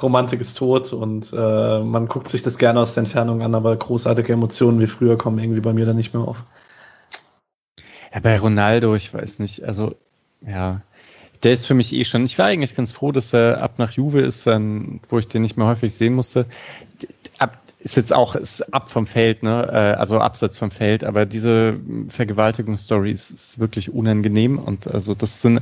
[0.01, 3.75] Romantik ist tot und äh, man guckt sich das gerne aus der Entfernung an, aber
[3.75, 6.37] großartige Emotionen wie früher kommen irgendwie bei mir dann nicht mehr auf.
[8.13, 9.95] Ja, bei Ronaldo, ich weiß nicht, also
[10.47, 10.81] ja,
[11.43, 12.25] der ist für mich eh schon.
[12.25, 15.41] Ich war eigentlich ganz froh, dass er ab nach Juve ist, dann, wo ich den
[15.41, 16.45] nicht mehr häufig sehen musste.
[17.39, 19.67] Ab, ist jetzt auch ist ab vom Feld, ne?
[19.71, 21.77] äh, Also abseits vom Feld, aber diese
[22.09, 25.61] Vergewaltigungsstory ist, ist wirklich unangenehm und also das sind,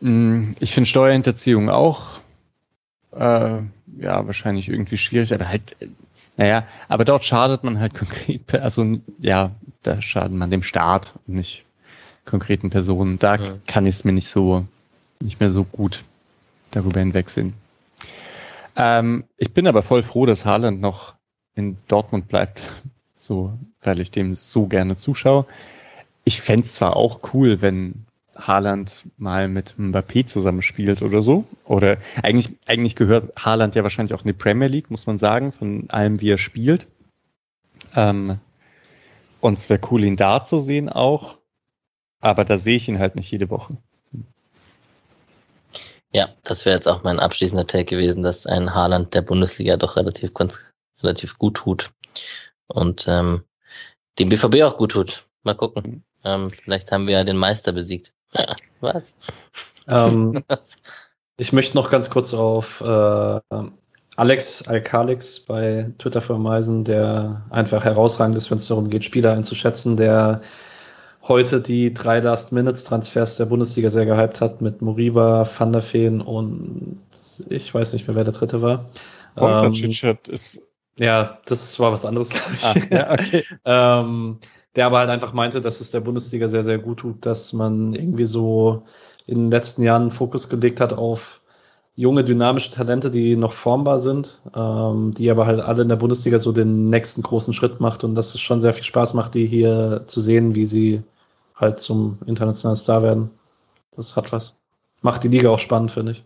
[0.00, 2.18] mh, ich finde Steuerhinterziehung auch
[3.12, 3.58] äh,
[3.98, 5.76] ja wahrscheinlich irgendwie schwierig, aber halt
[6.36, 9.52] naja, aber dort schadet man halt konkret, also ja,
[9.82, 11.63] da schadet man dem Staat und nicht
[12.24, 13.18] konkreten Personen.
[13.18, 13.56] Da Ja.
[13.66, 14.64] kann ich es mir nicht so,
[15.20, 16.04] nicht mehr so gut
[16.70, 17.54] darüber hinwegsehen.
[18.76, 21.14] Ähm, ich bin aber voll froh, dass Haaland noch
[21.54, 22.62] in Dortmund bleibt,
[23.16, 23.52] so,
[23.82, 25.46] weil ich dem so gerne zuschaue.
[26.24, 28.06] Ich fänd's zwar auch cool, wenn
[28.36, 31.44] Haaland mal mit Mbappé zusammenspielt oder so.
[31.66, 35.52] Oder eigentlich, eigentlich gehört Haaland ja wahrscheinlich auch in die Premier League, muss man sagen,
[35.52, 36.86] von allem, wie er spielt.
[37.94, 38.38] Ähm,
[39.40, 41.38] und es wäre cool, ihn da zu sehen auch.
[42.24, 43.76] Aber da sehe ich ihn halt nicht jede Woche.
[46.10, 49.96] Ja, das wäre jetzt auch mein abschließender Take gewesen, dass ein Haaland der Bundesliga doch
[49.96, 50.58] relativ, ganz,
[51.02, 51.90] relativ gut tut.
[52.66, 53.44] Und ähm,
[54.18, 55.26] dem BVB auch gut tut.
[55.42, 56.02] Mal gucken.
[56.24, 58.14] Ähm, vielleicht haben wir ja den Meister besiegt.
[58.80, 59.18] Was?
[59.90, 60.42] Ähm,
[61.36, 63.40] ich möchte noch ganz kurz auf äh,
[64.16, 69.98] Alex Alkalix bei Twitter verweisen, der einfach herausragend ist, wenn es darum geht, Spieler einzuschätzen,
[69.98, 70.40] der
[71.26, 77.00] heute die drei Last-Minutes-Transfers der Bundesliga sehr gehypt hat mit Moriba, Van der Feen und
[77.48, 78.90] ich weiß nicht mehr, wer der dritte war.
[79.36, 79.72] Ähm,
[80.28, 80.60] ist.
[80.98, 82.64] ja, das war was anderes, glaube ich.
[82.64, 83.44] Ah, ja, okay.
[83.64, 84.38] ähm,
[84.76, 87.94] der aber halt einfach meinte, dass es der Bundesliga sehr, sehr gut tut, dass man
[87.94, 88.82] irgendwie so
[89.26, 91.40] in den letzten Jahren einen Fokus gelegt hat auf
[91.96, 96.38] junge, dynamische Talente, die noch formbar sind, ähm, die aber halt alle in der Bundesliga
[96.38, 99.46] so den nächsten großen Schritt macht und dass es schon sehr viel Spaß macht, die
[99.46, 101.02] hier zu sehen, wie sie
[101.54, 103.30] halt zum internationalen Star werden.
[103.96, 104.54] Das hat was.
[105.02, 106.24] Macht die Liga auch spannend, finde ich.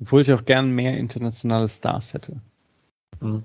[0.00, 2.36] Obwohl ich auch gern mehr internationale Stars hätte.
[3.20, 3.44] Mhm.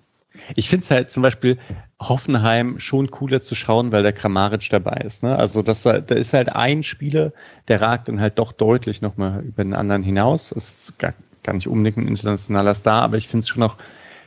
[0.55, 1.57] Ich finde es halt zum Beispiel
[1.99, 5.23] Hoffenheim schon cooler zu schauen, weil der Kramaric dabei ist.
[5.23, 5.35] Ne?
[5.35, 7.31] Also das, da ist halt ein Spieler,
[7.67, 10.49] der ragt dann halt doch deutlich nochmal über den anderen hinaus.
[10.53, 11.13] Das ist gar,
[11.43, 13.77] gar nicht unbedingt ein internationaler Star, aber ich finde es schon auch,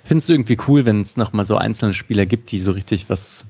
[0.03, 3.45] finde es irgendwie cool, wenn es nochmal so einzelne Spieler gibt, die so richtig was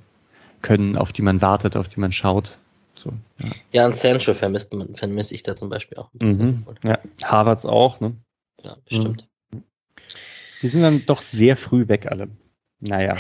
[0.61, 2.59] können, auf die man wartet, auf die man schaut.
[3.01, 3.49] So, ja.
[3.73, 6.47] Ja, und Sancho vermisst man, vermisse ich da zum Beispiel auch ein bisschen.
[6.47, 6.65] Mhm.
[6.85, 6.99] ja.
[7.25, 8.15] Harvards auch, ne?
[8.63, 9.27] Ja, bestimmt.
[10.61, 12.29] Die sind dann doch sehr früh weg alle.
[12.81, 13.17] Naja.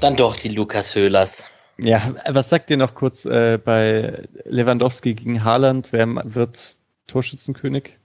[0.00, 1.48] Dann doch die Lukas Höhlers.
[1.78, 5.92] Ja, was sagt ihr noch kurz äh, bei Lewandowski gegen Haaland?
[5.92, 7.96] Wer wird Torschützenkönig?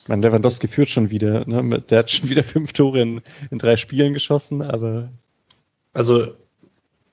[0.00, 1.82] Ich meine, Lewandowski führt schon wieder, ne?
[1.82, 5.10] Der hat schon wieder fünf Tore in, in drei Spielen geschossen, aber
[5.92, 6.34] Also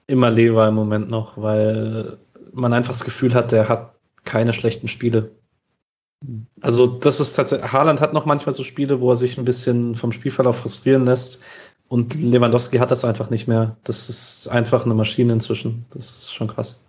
[0.08, 2.18] immer Lever im Moment noch, weil
[2.58, 5.32] man einfach das Gefühl hat, der hat keine schlechten Spiele.
[6.62, 9.96] Also das ist tatsächlich, Haaland hat noch manchmal so Spiele, wo er sich ein bisschen
[9.96, 11.40] vom Spielverlauf frustrieren lässt
[11.88, 13.78] und Lewandowski hat das einfach nicht mehr.
[13.84, 15.86] Das ist einfach eine Maschine inzwischen.
[15.92, 16.80] Das ist schon krass.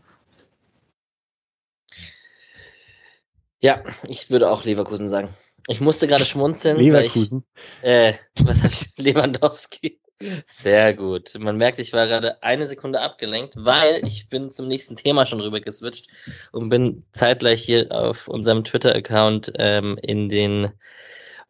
[3.60, 5.34] Ja, ich würde auch Leverkusen sagen.
[5.66, 6.78] Ich musste gerade schmunzeln.
[6.78, 7.44] Leverkusen.
[7.82, 8.96] Weil ich, äh, was habe ich?
[8.96, 10.00] Lewandowski.
[10.46, 11.34] Sehr gut.
[11.38, 15.40] Man merkt, ich war gerade eine Sekunde abgelenkt, weil ich bin zum nächsten Thema schon
[15.40, 16.08] rüber geswitcht
[16.50, 20.72] und bin zeitgleich hier auf unserem Twitter-Account ähm, in den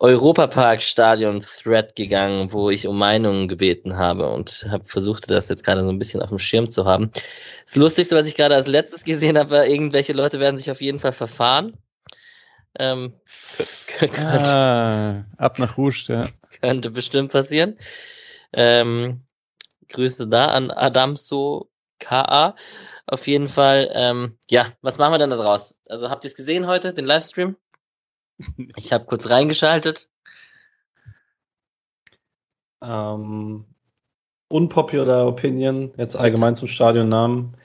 [0.01, 5.89] Europapark-Stadion-Thread gegangen, wo ich um Meinungen gebeten habe und habe versucht, das jetzt gerade so
[5.89, 7.11] ein bisschen auf dem Schirm zu haben.
[7.65, 10.81] Das Lustigste, was ich gerade als letztes gesehen habe, war, irgendwelche Leute werden sich auf
[10.81, 11.77] jeden Fall verfahren.
[12.79, 13.15] Ähm,
[14.17, 16.29] Ah, ab nach Rouge, ja.
[16.61, 17.77] könnte bestimmt passieren.
[18.53, 19.23] Ähm,
[19.89, 22.55] Grüße da an Adamso KA.
[23.07, 25.77] Auf jeden Fall, ähm, ja, was machen wir denn da draus?
[25.89, 27.57] Also habt ihr es gesehen heute, den Livestream?
[28.77, 30.09] Ich habe kurz reingeschaltet.
[32.81, 33.65] Ähm,
[34.49, 37.57] unpopular Opinion, jetzt allgemein zum Stadionnamen.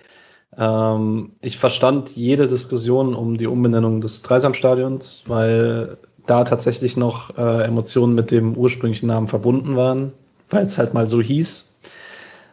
[0.57, 7.63] Ähm, ich verstand jede Diskussion um die Umbenennung des Dreisamstadions, weil da tatsächlich noch äh,
[7.63, 10.13] Emotionen mit dem ursprünglichen Namen verbunden waren,
[10.53, 11.73] weil es halt mal so hieß.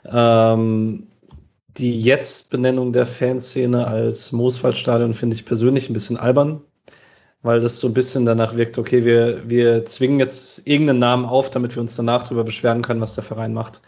[0.06, 1.08] Ähm,
[1.76, 6.62] die jetzt Benennung der Fanszene als Mooswaldstadion finde ich persönlich ein bisschen albern,
[7.42, 11.50] weil das so ein bisschen danach wirkt, okay, wir, wir zwingen jetzt irgendeinen Namen auf,
[11.50, 13.80] damit wir uns danach darüber beschweren können, was der Verein macht.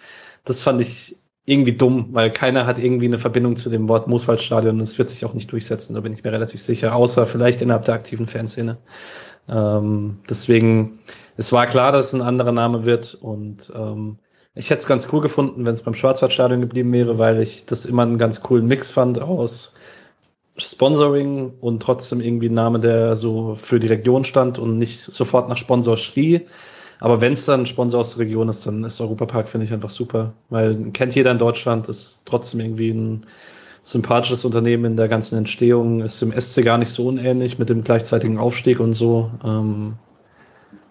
[0.45, 4.77] Das fand ich irgendwie dumm, weil keiner hat irgendwie eine Verbindung zu dem Wort Mooswaldstadion
[4.77, 7.63] und es wird sich auch nicht durchsetzen, da bin ich mir relativ sicher, außer vielleicht
[7.63, 8.79] innerhalb der aktiven Fanszene.
[9.49, 11.01] Ähm, deswegen,
[11.37, 14.19] es war klar, dass es ein anderer Name wird und ähm,
[14.55, 17.87] ich hätte es ganz cool gefunden, wenn es beim Schwarzwaldstadion geblieben wäre, weil ich das
[17.87, 19.75] immer einen ganz coolen Mix fand aus
[20.59, 25.49] Sponsoring und trotzdem irgendwie ein Name, der so für die Region stand und nicht sofort
[25.49, 26.43] nach Sponsor schrie.
[27.01, 29.91] Aber wenn es dann Sponsor aus der Region ist, dann ist Europapark, finde ich, einfach
[29.91, 30.35] super.
[30.51, 33.27] Weil kennt jeder in Deutschland, ist trotzdem irgendwie ein
[33.83, 37.83] sympathisches Unternehmen in der ganzen Entstehung, ist im SC gar nicht so unähnlich mit dem
[37.83, 39.31] gleichzeitigen Aufstieg und so.
[39.45, 39.95] Ähm,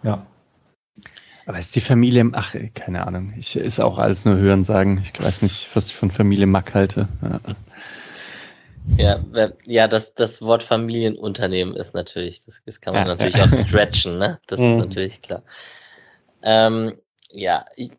[0.03, 0.25] ja.
[1.45, 5.03] Aber ist die Familie, ach, keine Ahnung, ich ist auch alles nur Hören sagen.
[5.03, 7.07] Ich weiß nicht, was ich von Familie Mack halte.
[7.21, 7.39] Ja.
[8.97, 9.19] Ja,
[9.65, 13.45] ja, das, das Wort Familienunternehmen ist natürlich, das, das kann man ja, natürlich ja.
[13.45, 14.39] auch stretchen, ne?
[14.47, 14.77] Das ist mhm.
[14.77, 15.43] natürlich klar.
[16.41, 16.97] Ähm,
[17.29, 17.91] ja, ich,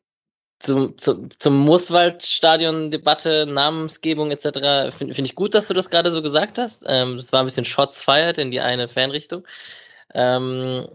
[0.58, 4.94] zum, zum, zum Mooswald-Stadion-Debatte, Namensgebung etc.
[4.96, 6.84] finde find ich gut, dass du das gerade so gesagt hast.
[6.86, 9.44] Ähm, das war ein bisschen Shots fired in die eine Fanrichtung.
[10.14, 10.86] Ähm,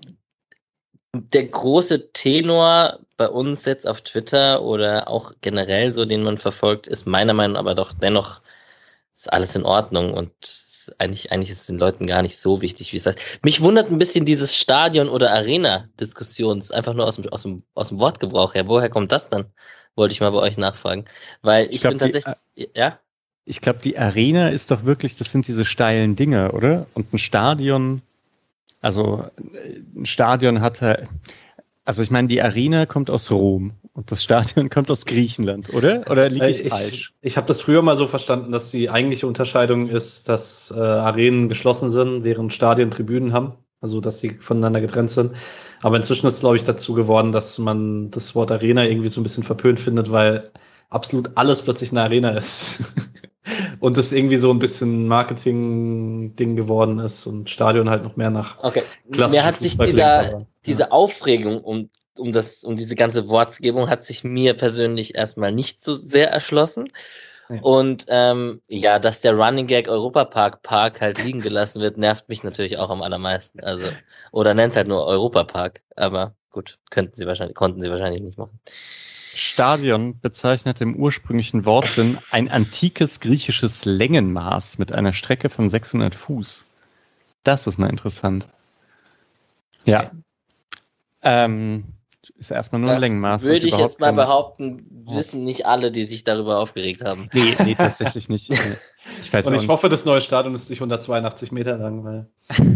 [1.14, 6.88] der große Tenor bei uns jetzt auf Twitter oder auch generell so, den man verfolgt,
[6.88, 8.42] ist meiner Meinung nach aber doch dennoch
[9.16, 10.32] ist alles in Ordnung und
[11.00, 13.20] eigentlich, eigentlich ist es den Leuten gar nicht so wichtig, wie es heißt.
[13.44, 17.90] Mich wundert ein bisschen dieses Stadion- oder Arena-Diskussions, einfach nur aus dem, aus, dem, aus
[17.90, 18.68] dem Wortgebrauch her.
[18.68, 19.46] Woher kommt das dann?
[19.96, 21.06] Wollte ich mal bei euch nachfragen.
[21.42, 23.00] Weil ich, ich glaub, bin tatsächlich, die, ja?
[23.46, 26.86] Ich glaube, die Arena ist doch wirklich, das sind diese steilen Dinge, oder?
[26.94, 28.04] Und ein Stadion,
[28.88, 29.26] also
[29.98, 30.82] ein Stadion hat,
[31.84, 36.10] also ich meine, die Arena kommt aus Rom und das Stadion kommt aus Griechenland, oder?
[36.10, 37.14] Oder liege ich, ich falsch?
[37.22, 41.50] Ich habe das früher mal so verstanden, dass die eigentliche Unterscheidung ist, dass äh, Arenen
[41.50, 43.56] geschlossen sind, während Stadien Tribünen haben.
[43.82, 45.34] Also, dass sie voneinander getrennt sind.
[45.82, 49.20] Aber inzwischen ist es, glaube ich, dazu geworden, dass man das Wort Arena irgendwie so
[49.20, 50.46] ein bisschen verpönt findet, weil
[50.90, 52.94] absolut alles plötzlich eine Arena ist.
[53.80, 58.64] und es irgendwie so ein bisschen Marketing-Ding geworden ist und Stadion halt noch mehr nach
[58.64, 58.84] okay.
[59.06, 64.24] Mir hat sich dieser, diese Aufregung um, um, das, um diese ganze Wortgebung hat sich
[64.24, 66.88] mir persönlich erstmal nicht so sehr erschlossen.
[67.50, 67.62] Ja.
[67.62, 72.44] Und ähm, ja, dass der Running Gag Europapark Park halt liegen gelassen wird, nervt mich
[72.44, 73.62] natürlich auch am allermeisten.
[73.62, 73.86] Also,
[74.32, 75.82] oder nennt es halt nur Europapark.
[75.96, 78.60] Aber gut, könnten sie wahrscheinlich, konnten sie wahrscheinlich nicht machen.
[79.38, 86.66] Stadion bezeichnet im ursprünglichen Wortsinn ein antikes griechisches Längenmaß mit einer Strecke von 600 Fuß.
[87.44, 88.48] Das ist mal interessant.
[89.86, 90.12] Ja.
[91.22, 91.86] Ähm,
[92.38, 93.44] ist erstmal nur das ein Längenmaß.
[93.44, 97.30] Würde ich jetzt mal behaupten, wissen nicht alle, die sich darüber aufgeregt haben.
[97.34, 98.52] Nee, nee tatsächlich nicht.
[99.22, 99.70] Ich weiß Und ich nicht.
[99.70, 102.28] hoffe, das neue Stadion ist nicht 182 Meter lang, weil.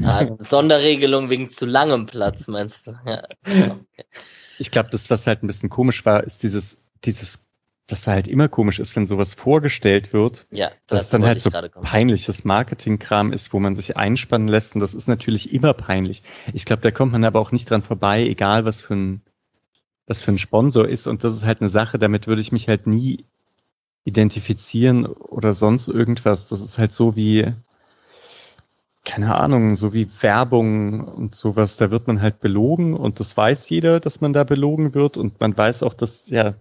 [0.05, 2.93] Ah, Sonderregelung wegen zu langem Platz, meinst du?
[3.05, 3.23] Ja.
[3.45, 3.75] Okay.
[4.61, 7.45] Ich glaube, das, was halt ein bisschen komisch war, ist dieses, dieses,
[7.87, 11.41] was halt immer komisch ist, wenn sowas vorgestellt wird, ja, das dass es dann halt
[11.41, 14.75] so peinliches Marketingkram ist, wo man sich einspannen lässt.
[14.75, 16.21] Und das ist natürlich immer peinlich.
[16.53, 19.21] Ich glaube, da kommt man aber auch nicht dran vorbei, egal was für ein,
[20.05, 21.07] was für ein Sponsor ist.
[21.07, 23.25] Und das ist halt eine Sache, damit würde ich mich halt nie
[24.03, 26.49] identifizieren oder sonst irgendwas.
[26.49, 27.51] Das ist halt so wie,
[29.03, 33.69] keine Ahnung, so wie Werbung und sowas, da wird man halt belogen und das weiß
[33.69, 36.53] jeder, dass man da belogen wird und man weiß auch, dass, ja,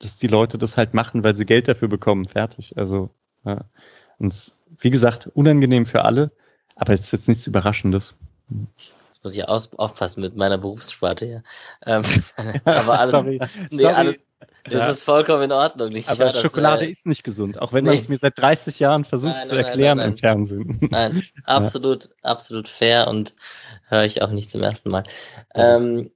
[0.00, 2.26] dass die Leute das halt machen, weil sie Geld dafür bekommen.
[2.26, 2.76] Fertig.
[2.76, 3.10] Also,
[3.44, 3.64] ja.
[4.18, 6.32] Und wie gesagt, unangenehm für alle,
[6.74, 8.16] aber es ist jetzt nichts Überraschendes.
[8.48, 11.42] Jetzt muss ich aufpassen mit meiner Berufssparte hier.
[11.86, 12.02] Ähm,
[12.64, 13.40] aber alles, Sorry.
[13.70, 13.94] Nee, Sorry.
[13.94, 14.18] alles,
[14.64, 14.90] das ja.
[14.90, 15.90] ist vollkommen in Ordnung.
[15.94, 17.90] Ich Aber Schokolade äh, ist nicht gesund, auch wenn nee.
[17.90, 20.78] man es mir seit 30 Jahren versucht nein, zu nein, erklären nein, im Fernsehen.
[20.90, 22.10] Nein, absolut, ja.
[22.22, 23.34] absolut fair und
[23.88, 25.04] höre ich auch nicht zum ersten Mal.
[25.54, 26.10] Ähm,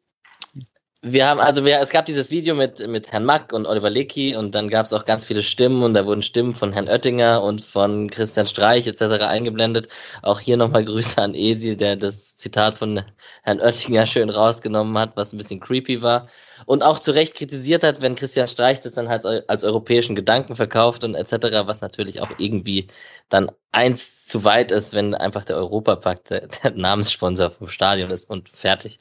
[1.09, 4.35] wir haben, also wir, es gab dieses Video mit, mit Herrn Mack und Oliver Lecky
[4.35, 7.45] und dann gab es auch ganz viele Stimmen und da wurden Stimmen von Herrn Oettinger
[7.45, 9.03] und von Christian Streich etc.
[9.23, 9.87] eingeblendet.
[10.23, 13.05] Auch hier nochmal Grüße an Esi, der das Zitat von
[13.43, 16.29] Herrn Oettinger schön rausgenommen hat, was ein bisschen creepy war.
[16.65, 20.57] Und auch zu Recht kritisiert hat, wenn Christian Streich das dann halt als europäischen Gedanken
[20.57, 22.89] verkauft und etc., was natürlich auch irgendwie
[23.29, 28.29] dann eins zu weit ist, wenn einfach der Europapakt der, der Namenssponsor vom Stadion ist
[28.29, 28.99] und fertig.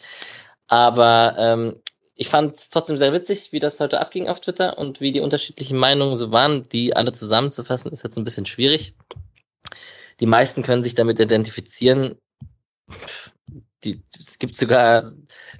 [0.67, 1.79] Aber ähm,
[2.15, 5.19] ich fand es trotzdem sehr witzig, wie das heute abging auf Twitter und wie die
[5.19, 6.67] unterschiedlichen Meinungen so waren.
[6.69, 8.95] Die alle zusammenzufassen, ist jetzt ein bisschen schwierig.
[10.21, 12.15] Die meisten können sich damit identifizieren.
[13.83, 15.11] Die, es gibt sogar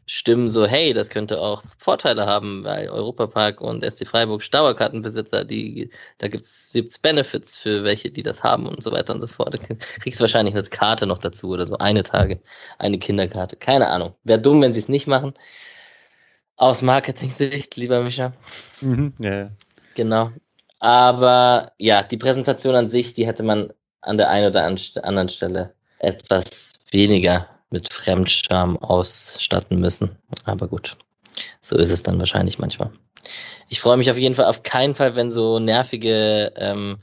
[0.05, 5.91] Stimmen so, hey, das könnte auch Vorteile haben, weil Europapark und SC Freiburg Dauerkartenbesitzer, die,
[6.19, 9.53] da gibt's gibt's Benefits für welche, die das haben und so weiter und so fort.
[9.53, 12.39] Da kriegst wahrscheinlich eine Karte noch dazu oder so, eine Tage,
[12.79, 13.57] eine Kinderkarte.
[13.57, 14.15] Keine Ahnung.
[14.23, 15.33] Wäre dumm, wenn sie es nicht machen.
[16.57, 18.33] Aus Marketing-Sicht, lieber Micha.
[18.81, 19.49] Mhm, ja.
[19.95, 20.31] Genau.
[20.79, 25.73] Aber ja, die Präsentation an sich, die hätte man an der einen oder anderen Stelle
[25.99, 30.15] etwas weniger mit Fremdscham ausstatten müssen.
[30.45, 30.95] Aber gut,
[31.61, 32.91] so ist es dann wahrscheinlich manchmal.
[33.67, 36.97] Ich freue mich auf jeden Fall auf keinen Fall, wenn so nervige ähm,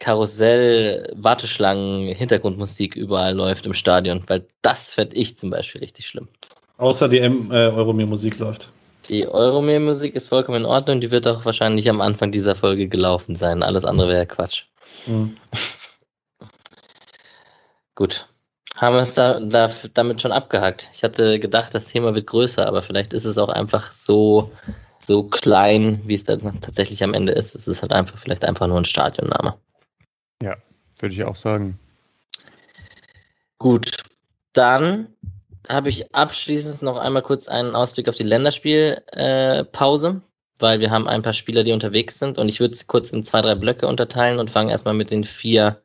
[0.00, 6.28] Karussell-Warteschlangen-Hintergrundmusik überall läuft im Stadion, weil das fände ich zum Beispiel richtig schlimm.
[6.76, 8.70] Außer die äh, Euromir-Musik läuft.
[9.08, 13.36] Die Euromir-Musik ist vollkommen in Ordnung, die wird auch wahrscheinlich am Anfang dieser Folge gelaufen
[13.36, 13.62] sein.
[13.62, 14.64] Alles andere wäre Quatsch.
[15.06, 15.36] Mhm.
[17.94, 18.28] Gut.
[18.76, 20.88] Haben wir es da, da, damit schon abgehakt?
[20.92, 24.50] Ich hatte gedacht, das Thema wird größer, aber vielleicht ist es auch einfach so,
[24.98, 27.54] so klein, wie es dann tatsächlich am Ende ist.
[27.54, 29.54] Es ist halt einfach vielleicht einfach nur ein Stadionname.
[30.42, 30.56] Ja,
[30.98, 31.78] würde ich auch sagen.
[33.58, 34.02] Gut,
[34.54, 35.08] dann
[35.68, 41.08] habe ich abschließend noch einmal kurz einen Ausblick auf die Länderspielpause, äh, weil wir haben
[41.08, 43.86] ein paar Spieler, die unterwegs sind und ich würde es kurz in zwei, drei Blöcke
[43.86, 45.82] unterteilen und fange erstmal mit den vier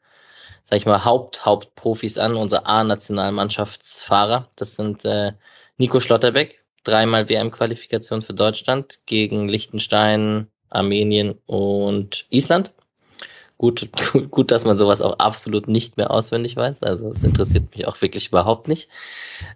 [0.69, 4.49] sag ich mal, Haupt, Hauptprofis an, unsere A-Nationalmannschaftsfahrer.
[4.56, 5.34] Das sind äh,
[5.77, 12.72] Nico Schlotterbeck, dreimal WM-Qualifikation für Deutschland gegen Liechtenstein, Armenien und Island.
[13.60, 13.90] Gut,
[14.31, 16.81] gut, dass man sowas auch absolut nicht mehr auswendig weiß.
[16.81, 18.90] Also es interessiert mich auch wirklich überhaupt nicht.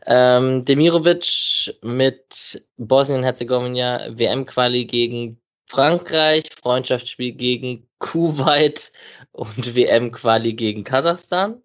[0.06, 8.92] Ähm, Demirovic mit Bosnien-Herzegowina WM-Quali gegen Frankreich, Freundschaftsspiel gegen Kuwait
[9.32, 11.62] und WM-Quali gegen Kasachstan.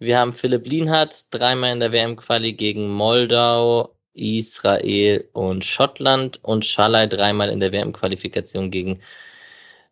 [0.00, 7.06] Wir haben Philipp Lienhardt dreimal in der WM-Quali gegen Moldau, Israel und Schottland und Schalay
[7.08, 9.00] dreimal in der WM-Qualifikation gegen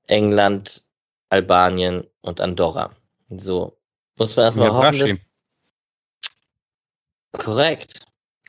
[0.09, 0.83] England,
[1.31, 2.95] Albanien und Andorra.
[3.29, 3.79] So,
[4.17, 5.19] muss man erstmal hoffen, dass...
[7.33, 8.07] Korrekt.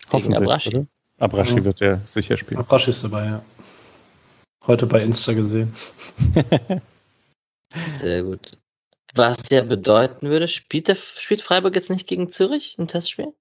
[0.10, 0.88] Gegen Abrashi.
[1.20, 1.64] Abrashi ja.
[1.64, 2.60] wird ja sicher spielen.
[2.60, 3.46] Abrashi ist dabei, ja.
[4.68, 5.74] Heute bei Insta gesehen.
[8.00, 8.58] Sehr gut.
[9.14, 13.34] Was ja bedeuten würde, spielt, der, spielt Freiburg jetzt nicht gegen Zürich ein Testspiel?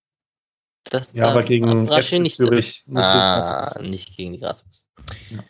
[0.85, 2.85] Das ja, aber gegen FC nicht Zürich.
[2.87, 4.85] Nicht, ah, gegen nicht gegen die Grasshoppers.
[5.31, 5.45] Ja.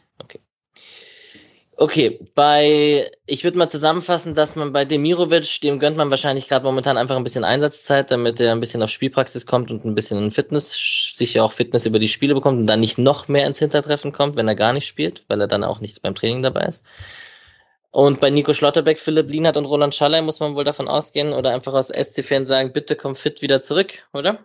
[1.81, 2.21] Okay.
[2.35, 6.99] Bei, ich würde mal zusammenfassen, dass man bei Demirovic, dem gönnt man wahrscheinlich gerade momentan
[6.99, 10.77] einfach ein bisschen Einsatzzeit, damit er ein bisschen auf Spielpraxis kommt und ein bisschen Fitness,
[11.15, 14.37] sicher auch Fitness über die Spiele bekommt und dann nicht noch mehr ins Hintertreffen kommt,
[14.37, 16.85] wenn er gar nicht spielt, weil er dann auch nicht beim Training dabei ist.
[17.93, 21.55] Und bei Nico Schlotterbeck, Philipp Lienert und Roland Schaller muss man wohl davon ausgehen oder
[21.55, 24.45] einfach aus SC-Fans sagen, bitte komm fit wieder zurück, oder?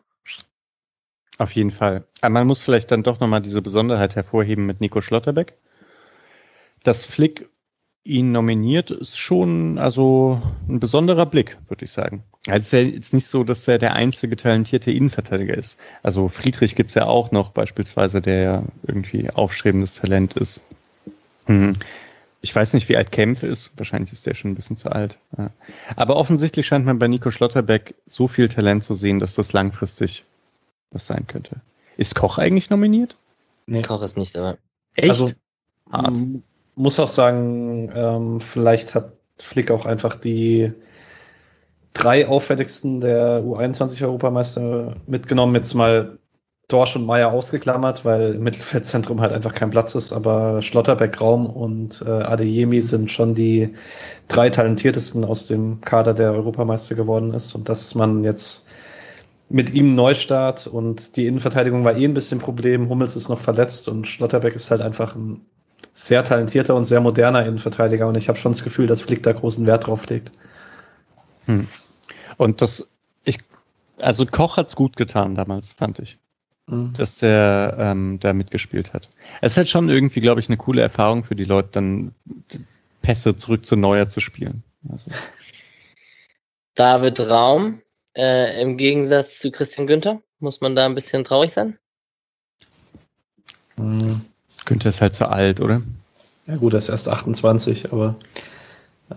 [1.38, 2.06] Auf jeden Fall.
[2.22, 5.58] Aber man muss vielleicht dann doch nochmal diese Besonderheit hervorheben mit Nico Schlotterbeck.
[6.86, 7.50] Dass Flick
[8.04, 10.40] ihn nominiert, ist schon also
[10.70, 12.24] ein besonderer Blick, würde ich sagen.
[12.46, 15.78] Also es ist ja jetzt nicht so, dass er der einzige talentierte Innenverteidiger ist.
[16.04, 20.62] Also Friedrich gibt's ja auch noch beispielsweise, der ja irgendwie aufstrebendes Talent ist.
[21.48, 21.78] Mhm.
[22.42, 23.72] Ich weiß nicht, wie alt Kempf ist.
[23.76, 25.18] Wahrscheinlich ist der schon ein bisschen zu alt.
[25.36, 25.50] Ja.
[25.96, 30.24] Aber offensichtlich scheint man bei Nico Schlotterbeck so viel Talent zu sehen, dass das langfristig
[30.92, 31.62] was sein könnte.
[31.98, 33.16] Ist Koch eigentlich nominiert?
[33.66, 33.82] Nee.
[33.82, 34.60] Koch ist nicht, aber.
[34.96, 35.10] Echt?
[35.10, 35.32] Also,
[35.92, 36.16] Hart.
[36.76, 40.74] Muss auch sagen, ähm, vielleicht hat Flick auch einfach die
[41.94, 45.56] drei auffälligsten der U21-Europameister mitgenommen.
[45.56, 46.20] Jetzt mal
[46.68, 51.46] Dorsch und Meier ausgeklammert, weil im Mittelfeldzentrum halt einfach kein Platz ist, aber Schlotterbeck, Raum
[51.46, 53.76] und äh, Adeyemi sind schon die
[54.28, 57.54] drei talentiertesten aus dem Kader, der Europameister geworden ist.
[57.54, 58.66] Und dass man jetzt
[59.48, 62.90] mit ihm Neustart und die Innenverteidigung war eh ein bisschen Problem.
[62.90, 65.46] Hummels ist noch verletzt und Schlotterbeck ist halt einfach ein
[65.94, 69.32] sehr talentierter und sehr moderner Innenverteidiger und ich habe schon das Gefühl, dass Flick da
[69.32, 70.32] großen Wert drauf legt.
[71.46, 71.68] Hm.
[72.38, 72.90] Und das,
[73.24, 73.38] ich,
[73.98, 76.18] also Koch hat's gut getan damals, fand ich
[76.68, 76.94] mhm.
[76.94, 79.10] dass der ähm, da mitgespielt hat.
[79.42, 82.16] Es ist halt schon irgendwie, glaube ich, eine coole Erfahrung für die Leute, dann
[83.02, 84.64] Pässe zurück zu Neuer zu spielen.
[84.90, 85.12] Also.
[86.76, 87.82] David Raum,
[88.16, 91.78] äh, im Gegensatz zu Christian Günther, muss man da ein bisschen traurig sein?
[93.78, 94.26] Mhm.
[94.66, 95.82] Günther ist halt zu alt, oder?
[96.48, 98.16] Ja gut, er ist erst 28, aber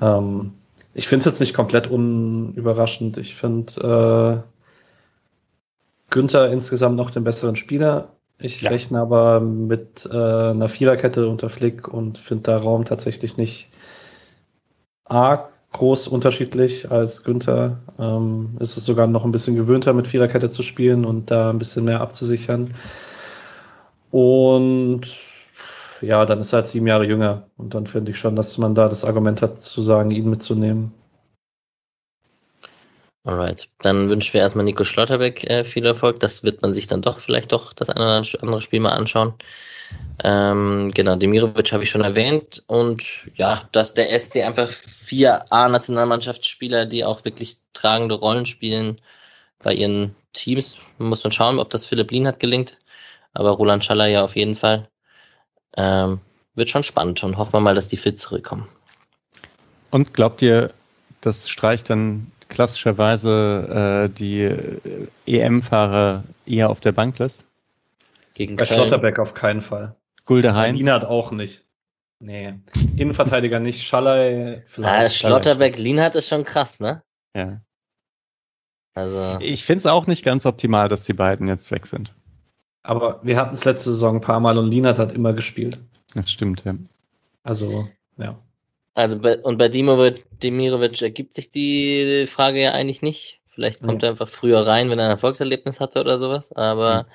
[0.00, 0.52] ähm,
[0.94, 3.18] ich finde es jetzt nicht komplett unüberraschend.
[3.18, 8.08] Ich finde, äh, Günther insgesamt noch den besseren Spieler.
[8.38, 8.70] Ich Ja.
[8.70, 13.68] rechne aber mit äh, einer Viererkette unter Flick und finde da Raum tatsächlich nicht
[15.04, 17.78] arg groß unterschiedlich als Günther.
[17.98, 21.58] Ähm, ist es sogar noch ein bisschen gewöhnter, mit Viererkette zu spielen und da ein
[21.58, 22.74] bisschen mehr abzusichern.
[24.10, 25.02] Und
[26.00, 27.48] ja, dann ist er halt sieben Jahre jünger.
[27.56, 30.92] Und dann finde ich schon, dass man da das Argument hat, zu sagen, ihn mitzunehmen.
[33.24, 36.18] Alright, dann wünschen wir erstmal Nico Schlotterbeck äh, viel Erfolg.
[36.20, 39.34] Das wird man sich dann doch vielleicht doch das eine oder andere Spiel mal anschauen.
[40.24, 42.62] Ähm, genau, Demirovic habe ich schon erwähnt.
[42.66, 43.04] Und
[43.34, 49.00] ja, dass der SC einfach vier A-Nationalmannschaftsspieler, die auch wirklich tragende Rollen spielen
[49.62, 50.78] bei ihren Teams.
[50.98, 52.78] Muss man schauen, ob das Philipp Lienhardt gelingt.
[53.34, 54.88] Aber Roland Schaller ja auf jeden Fall.
[55.78, 56.20] Ähm,
[56.56, 58.66] wird schon spannend und hoffen wir mal, dass die fit zurückkommen.
[59.90, 60.72] Und glaubt ihr,
[61.20, 64.50] das streicht dann klassischerweise äh, die
[65.26, 67.44] EM-Fahrer eher auf der Bank lässt?
[68.34, 68.80] Gegen Bei Köln.
[68.80, 69.94] Schlotterbeck auf keinen Fall.
[70.24, 70.78] Gulde Heinz?
[70.78, 71.64] Lienhardt auch nicht.
[72.20, 72.54] Nee.
[72.96, 73.86] Innenverteidiger nicht.
[73.86, 75.14] Schallei Ah, vielleicht.
[75.14, 77.02] Schlotterbeck, Lienhardt ist schon krass, ne?
[77.36, 77.60] Ja.
[78.94, 79.38] Also.
[79.40, 82.14] Ich finde es auch nicht ganz optimal, dass die beiden jetzt weg sind.
[82.82, 85.80] Aber wir hatten es letzte Saison ein paar Mal und Lienhardt hat immer gespielt.
[86.14, 86.74] Das stimmt, ja.
[87.42, 88.38] Also, ja.
[88.94, 93.40] Also bei, und bei Dimirovic, Demirovic ergibt sich die Frage ja eigentlich nicht.
[93.46, 94.08] Vielleicht kommt Nee.
[94.08, 96.52] er einfach früher rein, wenn er ein Erfolgserlebnis hatte oder sowas.
[96.52, 97.06] Aber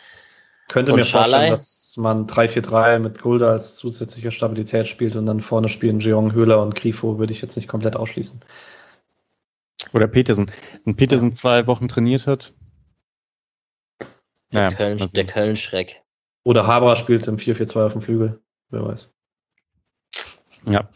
[0.70, 1.50] Könnte Und mir vorstellen, Schalai?
[1.50, 6.62] dass man 3-4-3 mit Gulda als zusätzliche Stabilität spielt und dann vorne spielen Jeong, Höhler
[6.62, 8.40] und Grifo, würde ich jetzt nicht komplett ausschließen.
[9.94, 10.52] Oder Petersen.
[10.86, 12.54] Wenn Petersen zwei Wochen trainiert hat.
[14.54, 15.26] Der Naja, Köln, der.
[15.26, 16.04] Köln-Schreck.
[16.44, 18.42] Oder Habra spielt im 4-4-2 auf dem Flügel.
[18.70, 19.12] Wer weiß.
[20.70, 20.90] Ja.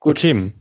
[0.00, 0.18] Gut.
[0.18, 0.52] Okay.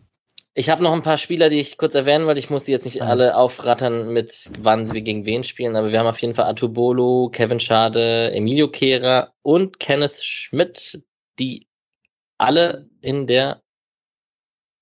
[0.54, 2.40] Ich habe noch ein paar Spieler, die ich kurz erwähnen wollte.
[2.40, 3.06] Ich muss die jetzt nicht Ja.
[3.06, 7.30] alle aufrattern, mit wann sie gegen wen spielen, aber wir haben auf jeden Fall Atubolo,
[7.32, 11.04] Kevin Schade, Emilio Kehrer und Kenneth Schmidt,
[11.38, 11.68] die
[12.40, 13.62] alle in der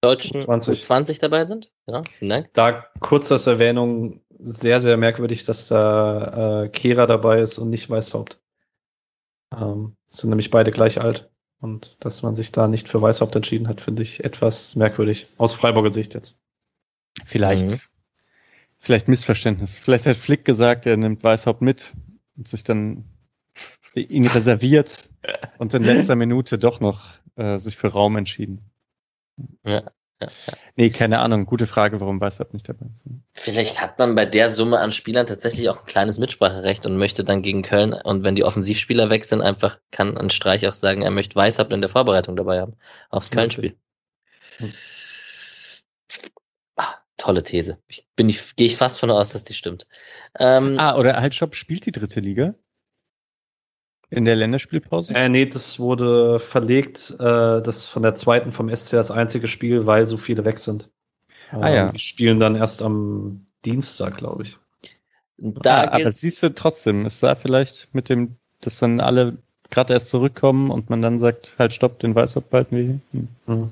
[0.02, 0.86] deutschen U20.
[0.86, 1.72] U20 dabei sind.
[1.88, 2.53] Ja, vielen Dank.
[2.53, 7.89] Da kurz als Erwähnung, sehr, sehr merkwürdig, dass da äh, Kehra dabei ist und nicht
[7.89, 8.39] Weißhaupt.
[9.51, 11.30] Ähm, sind nämlich beide gleich alt.
[11.59, 15.30] Und dass man sich da nicht für Weißhaupt entschieden hat, finde ich etwas merkwürdig.
[15.38, 16.38] Aus Freiburger Sicht jetzt.
[17.26, 17.67] Vielleicht.
[17.67, 17.80] Mhm.
[18.77, 19.77] Vielleicht Missverständnis.
[19.77, 21.93] Vielleicht hat Flick gesagt, er nimmt Weißhaupt mit
[22.38, 23.05] und sich dann
[23.95, 25.09] ihn reserviert
[25.57, 28.69] und in letzter Minute doch noch äh, sich für Raum entschieden.
[29.63, 29.91] Ja,
[30.22, 30.28] ja,
[30.76, 31.46] Nee, keine Ahnung.
[31.46, 33.04] Gute Frage, warum Weißhaupt nicht dabei ist.
[33.34, 37.24] Vielleicht hat man bei der Summe an Spielern tatsächlich auch ein kleines Mitspracherecht und möchte
[37.24, 41.02] dann gegen Köln und wenn die Offensivspieler weg sind, einfach kann ein Streich auch sagen,
[41.02, 42.76] er möchte Weißhaupt in der Vorbereitung dabei haben.
[43.10, 43.76] Aufs Ja, Köln-Spiel.
[44.58, 44.74] Hm.
[46.78, 47.78] Ah, tolle These.
[47.88, 49.88] Ich bin ich, gehe ich fast von aus, dass die stimmt.
[50.38, 52.56] Ähm, Ah, oder Stopp spielt die dritte Liga?
[54.16, 55.14] In der Länderspielpause?
[55.14, 59.86] Äh, nee, das wurde verlegt, äh, das von der zweiten vom SC das einzige Spiel,
[59.86, 60.90] weil so viele weg sind.
[61.52, 61.92] Ah, ja.
[61.92, 64.58] Die spielen dann erst am Dienstag, glaube ich.
[65.38, 69.38] da ah, aber siehst du trotzdem, ist da vielleicht mit dem, dass dann alle
[69.70, 73.28] gerade erst zurückkommen und man dann sagt, halt stopp, den Weißhaupt behalten wir hier.
[73.48, 73.72] Hm.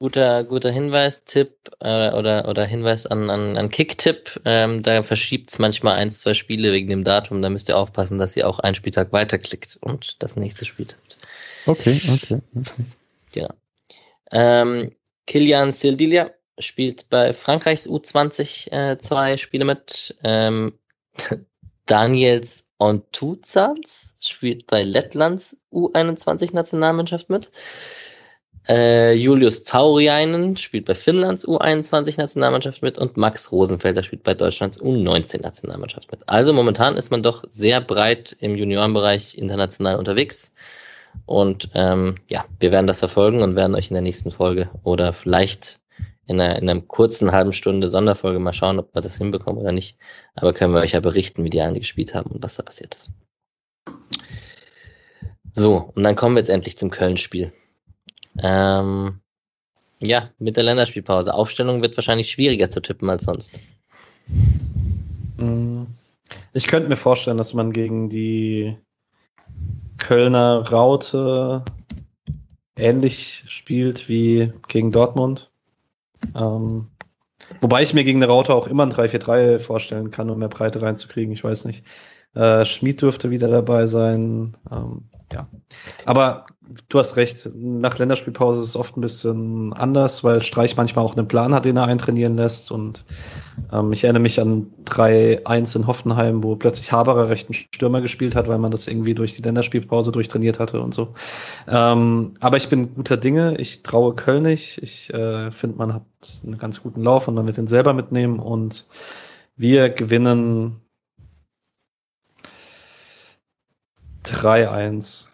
[0.00, 4.40] Guter, guter Hinweis, Tipp äh, oder, oder Hinweis an, an, an Kick-Tipp.
[4.46, 7.42] Ähm, da verschiebt es manchmal ein, zwei Spiele wegen dem Datum.
[7.42, 11.18] Da müsst ihr aufpassen, dass ihr auch einen Spieltag weiterklickt und das nächste Spiel tippt.
[11.66, 12.40] Okay, okay,
[13.28, 13.48] okay.
[14.32, 14.92] Ähm,
[15.26, 20.16] Kilian Sildilia spielt bei Frankreichs U20 äh, zwei Spiele mit.
[20.22, 20.78] Ähm,
[21.84, 27.50] Daniels Ontuzans spielt bei Lettlands U21 Nationalmannschaft mit.
[28.68, 34.80] Äh, Julius Tauriainen spielt bei Finnlands U21 Nationalmannschaft mit und Max Rosenfelder spielt bei Deutschlands
[34.80, 36.28] U19 Nationalmannschaft mit.
[36.28, 40.52] Also momentan ist man doch sehr breit im Juniorenbereich international unterwegs.
[41.26, 45.12] Und ähm, ja, wir werden das verfolgen und werden euch in der nächsten Folge oder
[45.12, 45.80] vielleicht
[46.26, 49.72] in einer, in einer kurzen halben Stunde Sonderfolge mal schauen, ob wir das hinbekommen oder
[49.72, 49.98] nicht.
[50.36, 52.94] Aber können wir euch ja berichten, wie die alle gespielt haben und was da passiert
[52.94, 53.10] ist.
[55.52, 57.52] So, und dann kommen wir jetzt endlich zum Köln-Spiel.
[58.38, 59.20] Ähm,
[59.98, 61.34] ja, mit der Länderspielpause.
[61.34, 63.60] Aufstellung wird wahrscheinlich schwieriger zu tippen als sonst.
[65.36, 65.86] Mhm.
[66.52, 68.76] Ich könnte mir vorstellen, dass man gegen die
[69.98, 71.64] Kölner Raute
[72.76, 75.50] ähnlich spielt wie gegen Dortmund.
[76.34, 76.88] Ähm,
[77.60, 80.82] wobei ich mir gegen eine Raute auch immer ein 3-4-3 vorstellen kann, um mehr Breite
[80.82, 81.32] reinzukriegen.
[81.32, 81.84] Ich weiß nicht.
[82.34, 84.56] Äh, Schmid dürfte wieder dabei sein.
[84.70, 85.48] Ähm, ja.
[86.04, 86.46] Aber
[86.88, 87.48] du hast recht.
[87.54, 91.64] Nach Länderspielpause ist es oft ein bisschen anders, weil Streich manchmal auch einen Plan hat,
[91.64, 92.70] den er eintrainieren lässt.
[92.70, 93.04] Und
[93.72, 98.48] ähm, ich erinnere mich an 3-1 in Hoffenheim, wo plötzlich Haberer rechten Stürmer gespielt hat,
[98.48, 101.14] weil man das irgendwie durch die Länderspielpause durchtrainiert hatte und so.
[101.68, 103.56] Ähm, aber ich bin guter Dinge.
[103.58, 104.78] Ich traue Köln nicht.
[104.82, 106.02] Ich äh, finde, man hat
[106.44, 108.86] einen ganz guten Lauf und man wird den selber mitnehmen und
[109.56, 110.80] wir gewinnen
[114.24, 115.26] 3-1.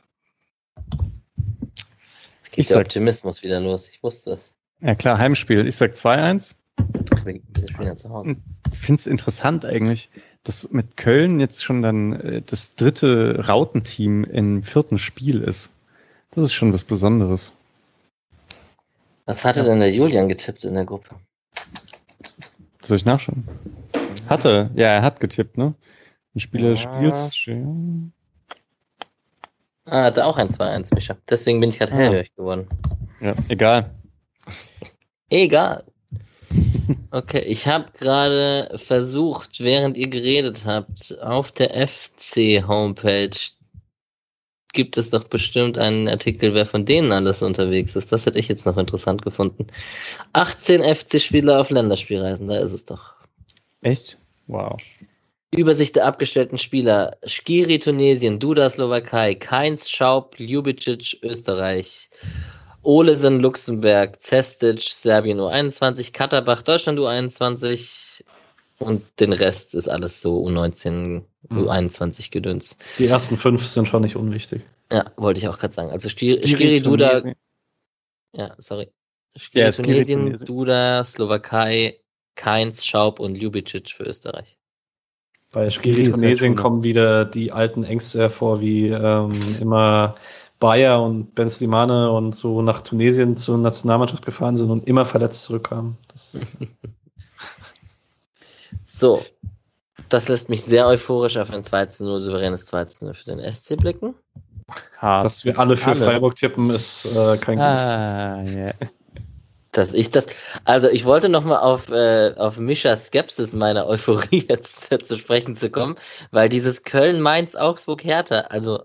[2.42, 3.88] Jetzt geht der Optimismus wieder los.
[3.88, 4.54] Ich wusste es.
[4.80, 5.66] Ja klar, Heimspiel.
[5.66, 6.52] Ich sag 2-1.
[7.24, 8.36] Wir, wir spielen ja zu Hause.
[8.72, 10.10] Ich finde es interessant eigentlich,
[10.44, 15.70] dass mit Köln jetzt schon dann äh, das dritte Rautenteam im vierten Spiel ist.
[16.30, 17.52] Das ist schon was Besonderes.
[19.24, 21.16] Was hatte denn der Julian getippt in der Gruppe?
[22.82, 23.48] Soll ich nachschauen?
[24.28, 25.74] Hatte, ja, er hat getippt, ne?
[26.34, 27.32] Ein Spieler des Ja.
[27.32, 28.14] Spiels.
[29.86, 31.16] Ah, hatte auch ein 2-1, Micha.
[31.30, 31.96] Deswegen bin ich gerade Ah.
[31.96, 32.66] hellhörig geworden.
[33.20, 33.90] Ja, egal.
[35.30, 35.84] Egal.
[37.10, 43.30] Okay, ich habe gerade versucht, während ihr geredet habt, auf der FC-Homepage
[44.72, 48.12] gibt es doch bestimmt einen Artikel, wer von denen alles unterwegs ist.
[48.12, 49.66] Das hätte ich jetzt noch interessant gefunden.
[50.34, 53.14] 18 FC-Spieler auf Länderspielreisen, da ist es doch.
[53.80, 54.18] Echt?
[54.46, 54.76] Wow.
[55.56, 57.16] Übersicht der abgestellten Spieler.
[57.26, 62.10] Skiri Tunesien, Duda Slowakei, Keins Schaub, Ljubicic Österreich,
[62.82, 68.22] Olesen Luxemburg, Cestic Serbien U21, Katterbach Deutschland U21
[68.78, 71.58] und den Rest ist alles so U19, Mhm.
[71.68, 72.76] U21 Gedöns.
[72.98, 74.62] Die ersten fünf sind schon nicht unwichtig.
[74.90, 75.90] Ja, wollte ich auch gerade sagen.
[75.90, 77.34] Also Skiri, Skiri, Skiri Duda, Tunesien.
[78.32, 78.90] ja, sorry.
[79.36, 80.46] Skiri Ja, Skiri Tunesien, Tunesien.
[80.46, 82.00] Duda Slowakei,
[82.34, 84.56] Keins Schaub und Ljubicic für Österreich.
[85.52, 90.16] Bei Skiri halt Tunesien kommen wieder die alten Ängste hervor, wie ähm, immer
[90.58, 95.42] Bayer und Ben Slimane und so nach Tunesien zur Nationalmannschaft gefahren sind und immer verletzt
[95.44, 95.96] zurückkamen.
[96.12, 96.38] Das,
[98.86, 99.22] So,
[100.08, 103.24] das lässt mich sehr euphorisch auf ein 2 zu 0 souveränes 2 zu 0 für
[103.24, 104.14] den SC blicken.
[104.98, 105.24] Hart.
[105.24, 107.90] dass wir alle für Freiburg tippen, ist äh, kein gutes.
[107.90, 108.72] Ah, ja.
[109.76, 110.26] Dass ich das,
[110.64, 115.70] also ich wollte nochmal auf, äh, auf Mischas Skepsis meiner Euphorie jetzt zu sprechen zu
[115.70, 115.96] kommen,
[116.30, 118.84] weil dieses Köln, Mainz, Augsburg, Hertha, also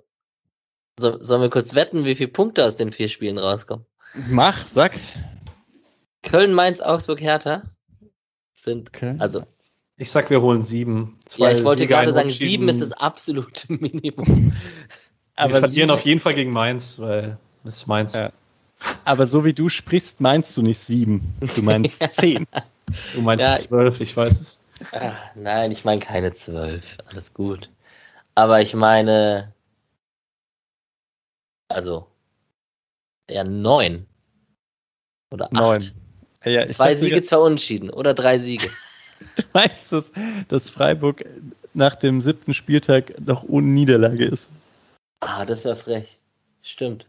[0.99, 3.85] so, sollen wir kurz wetten, wie viele Punkte aus den vier Spielen rauskommen?
[4.27, 4.91] Mach, sag.
[6.23, 7.63] Köln, Mainz, Augsburg, Hertha
[8.53, 9.15] sind, Okay.
[9.17, 9.43] also,
[9.97, 11.19] Ich sag, wir holen sieben.
[11.37, 14.53] ja, ich wollte Siege, gerade sagen, sieben ist das absolute Minimum.
[15.37, 18.13] Wir aber, verlieren sieben- auf jeden Fall gegen Mainz, weil das ist Mainz.
[18.13, 18.31] Ja.
[19.05, 21.33] Aber so wie du sprichst, meinst du nicht sieben.
[21.55, 22.47] Du meinst zehn.
[23.13, 23.57] Du meinst Ja.
[23.57, 24.61] zwölf, ich weiß es.
[24.91, 26.97] Ah, nein, ich meine keine zwölf.
[27.05, 27.69] Alles gut.
[28.35, 29.53] Aber ich meine,
[31.69, 32.07] also,
[33.29, 34.05] ja, neun.
[35.31, 35.53] Oder acht.
[35.53, 35.91] Neun.
[36.43, 37.89] Ja, ich Zwei Siege, zwei Unentschieden.
[37.89, 38.69] Oder drei Siege.
[39.35, 40.11] Du weißt, dass,
[40.47, 41.23] dass Freiburg
[41.75, 44.47] nach dem siebten Spieltag noch ohne Niederlage ist.
[45.19, 46.17] Ah, das wäre frech.
[46.63, 47.05] Stimmt.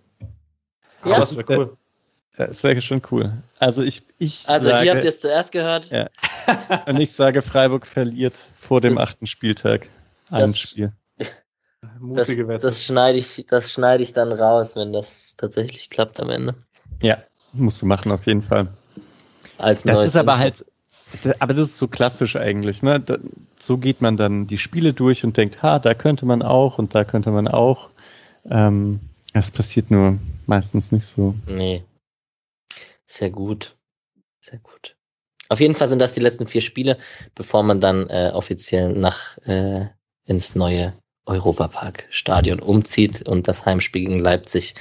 [1.05, 1.19] Ja.
[1.21, 1.77] das wäre cool.
[2.39, 3.33] Ja, Das wäre schon cool.
[3.59, 5.91] Also ich, ich Also sage, hier habt ihr es zuerst gehört.
[5.91, 6.09] Ja.
[6.87, 9.89] und ich sage, Freiburg verliert vor dem Das- achten Spieltag
[10.31, 10.93] ein das- Spiel.
[11.83, 16.31] Das, Mutige das schneide ich, das schneide ich dann raus, wenn das tatsächlich klappt am
[16.31, 16.55] Ende.
[17.01, 17.19] Ja,
[17.53, 18.69] musst du machen auf jeden Fall.
[19.59, 20.65] Als Das ist aber halt,
[21.41, 22.83] aber das ist so klassisch eigentlich.
[22.85, 23.01] Ne?
[23.01, 23.19] Da,
[23.59, 26.95] so geht man dann die Spiele durch und denkt, ha, da könnte man auch und
[26.95, 27.91] da könnte man auch.
[28.49, 29.01] Ähm,
[29.33, 31.35] das passiert nur meistens nicht so.
[31.47, 31.85] Nee.
[33.07, 33.77] Sehr gut.
[34.41, 34.97] Sehr gut.
[35.49, 36.99] Auf jeden Fall sind das die letzten vier Spiele,
[37.35, 39.87] bevor man dann äh, offiziell nach äh,
[40.25, 40.95] ins neue
[41.27, 44.75] Europapark-Stadion umzieht und das Heimspiel gegen Leipzig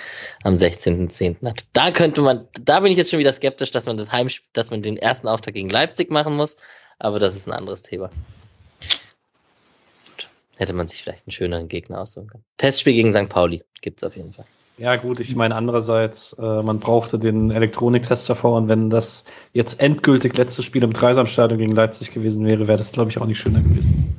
[0.43, 1.45] am 16.10.
[1.47, 1.65] hat.
[1.73, 4.71] Da könnte man, da bin ich jetzt schon wieder skeptisch, dass man das Heimspiel, dass
[4.71, 6.57] man den ersten Auftakt gegen Leipzig machen muss,
[6.97, 8.09] aber das ist ein anderes Thema.
[10.57, 12.43] Hätte man sich vielleicht einen schöneren Gegner aussuchen können.
[12.57, 13.29] Testspiel gegen St.
[13.29, 14.45] Pauli gibt's auf jeden Fall.
[14.77, 19.79] Ja, gut, ich meine, andererseits, äh, man brauchte den Elektroniktest davor und wenn das jetzt
[19.79, 23.39] endgültig letzte Spiel im Dreisamstadion gegen Leipzig gewesen wäre, wäre das, glaube ich, auch nicht
[23.39, 24.15] schöner gewesen.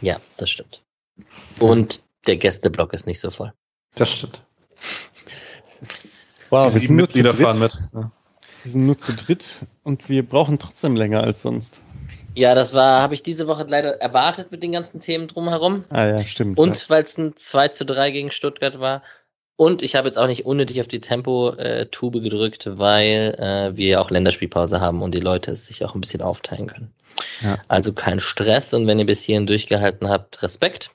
[0.00, 0.82] Ja, das stimmt.
[1.58, 3.52] Und der Gästeblock ist nicht so voll.
[3.94, 4.42] Das stimmt.
[6.50, 7.34] Wow, wir sind, nur zu dritt.
[7.34, 7.78] fahren mit.
[7.92, 8.10] Ja.
[8.62, 11.80] wir sind nur zu dritt und wir brauchen trotzdem länger als sonst.
[12.34, 15.84] Ja, das war, habe ich diese Woche leider erwartet mit den ganzen Themen drumherum.
[15.90, 16.58] Ah ja, stimmt.
[16.58, 19.02] Und weil es ein 2 zu 3 gegen Stuttgart war.
[19.56, 24.00] Und ich habe jetzt auch nicht unnötig auf die Tempo-Tube gedrückt, weil äh, wir ja
[24.00, 26.94] auch Länderspielpause haben und die Leute es sich auch ein bisschen aufteilen können.
[27.42, 27.58] Ja.
[27.68, 30.92] Also kein Stress und wenn ihr bis hierhin durchgehalten habt, Respekt.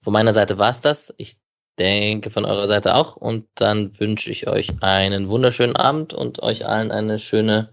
[0.00, 1.12] Von meiner Seite war es das.
[1.18, 1.36] Ich
[1.78, 3.16] denke von eurer Seite auch.
[3.16, 7.68] Und dann wünsche ich euch einen wunderschönen Abend und euch allen eine schöne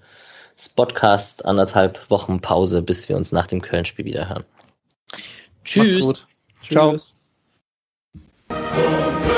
[0.57, 4.45] Spotcast anderthalb Wochen Pause, bis wir uns nach dem Köln-Spiel wieder hören.
[5.63, 5.95] Tschüss.
[5.95, 6.27] Macht's gut.
[6.61, 7.13] Tschüss.
[8.49, 9.35] Ciao.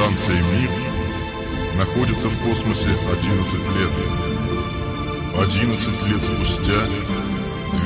[0.00, 0.70] Станция «Мир»
[1.76, 3.92] находится в космосе 11 лет.
[5.38, 6.80] 11 лет спустя,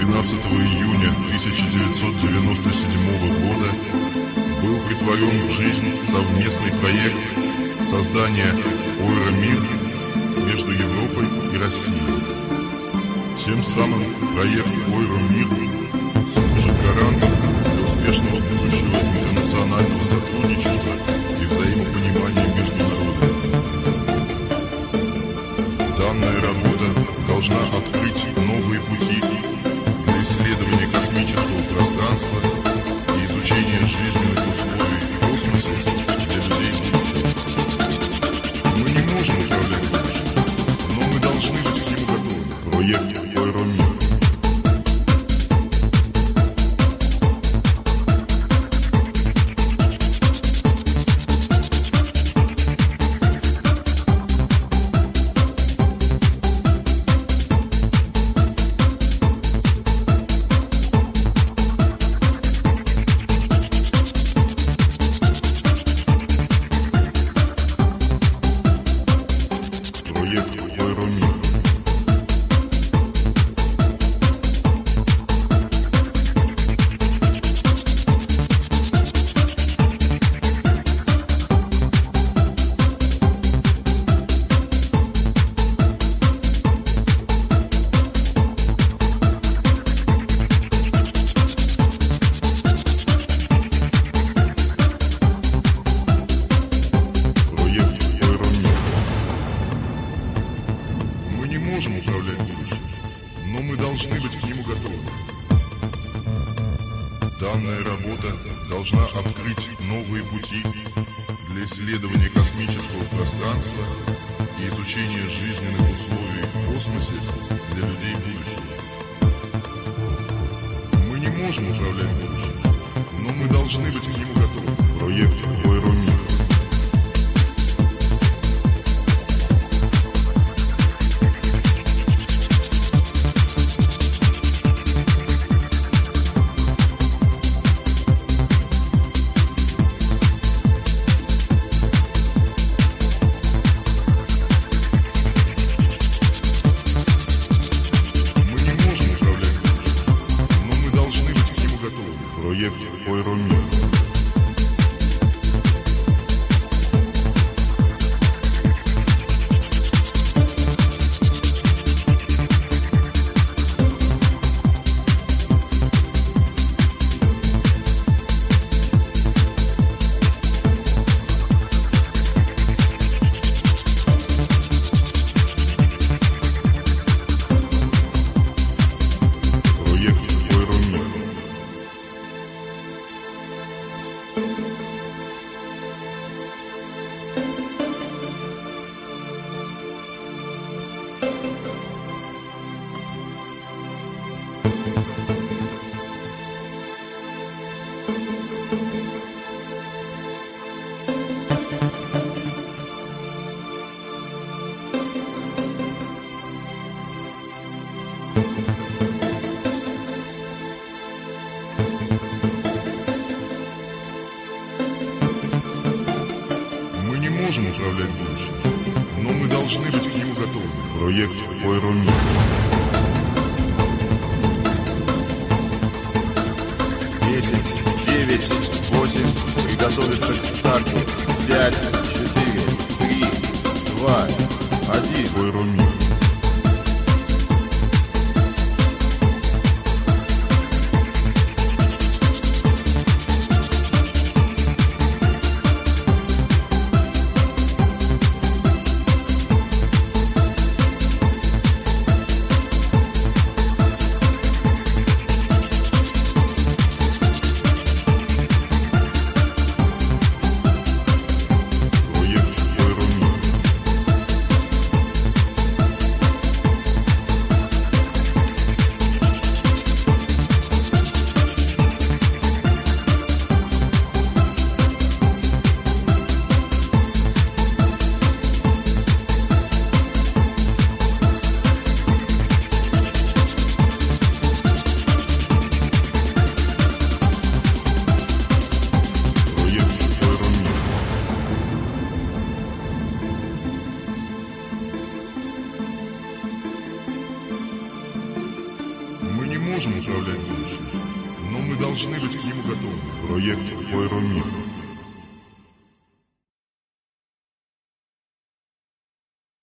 [0.01, 2.86] 12 июня 1997
[3.43, 3.69] года,
[4.62, 7.19] был притворен в жизнь совместный проект
[7.91, 8.55] создания
[9.01, 9.61] «Ойра-Мир»
[10.47, 12.23] между Европой и Россией.
[13.45, 14.05] Тем самым
[14.36, 15.49] проект «Ойра-Мир»
[16.32, 17.73] служит гарантом
[18.05, 20.93] успешного будущего интернационального сотрудничества
[21.40, 23.32] и взаимопонимания между народами.
[25.97, 26.89] Данная работа
[27.26, 29.22] должна открыть новые пути
[30.05, 32.40] для исследования космического пространства
[33.16, 35.74] и изучения жизненных условий в космосе
[36.28, 37.28] для людей будущего.
[38.76, 40.28] Мы не можем управлять будущим,
[40.90, 42.43] но мы должны быть к нему готовы.
[42.70, 43.23] Проект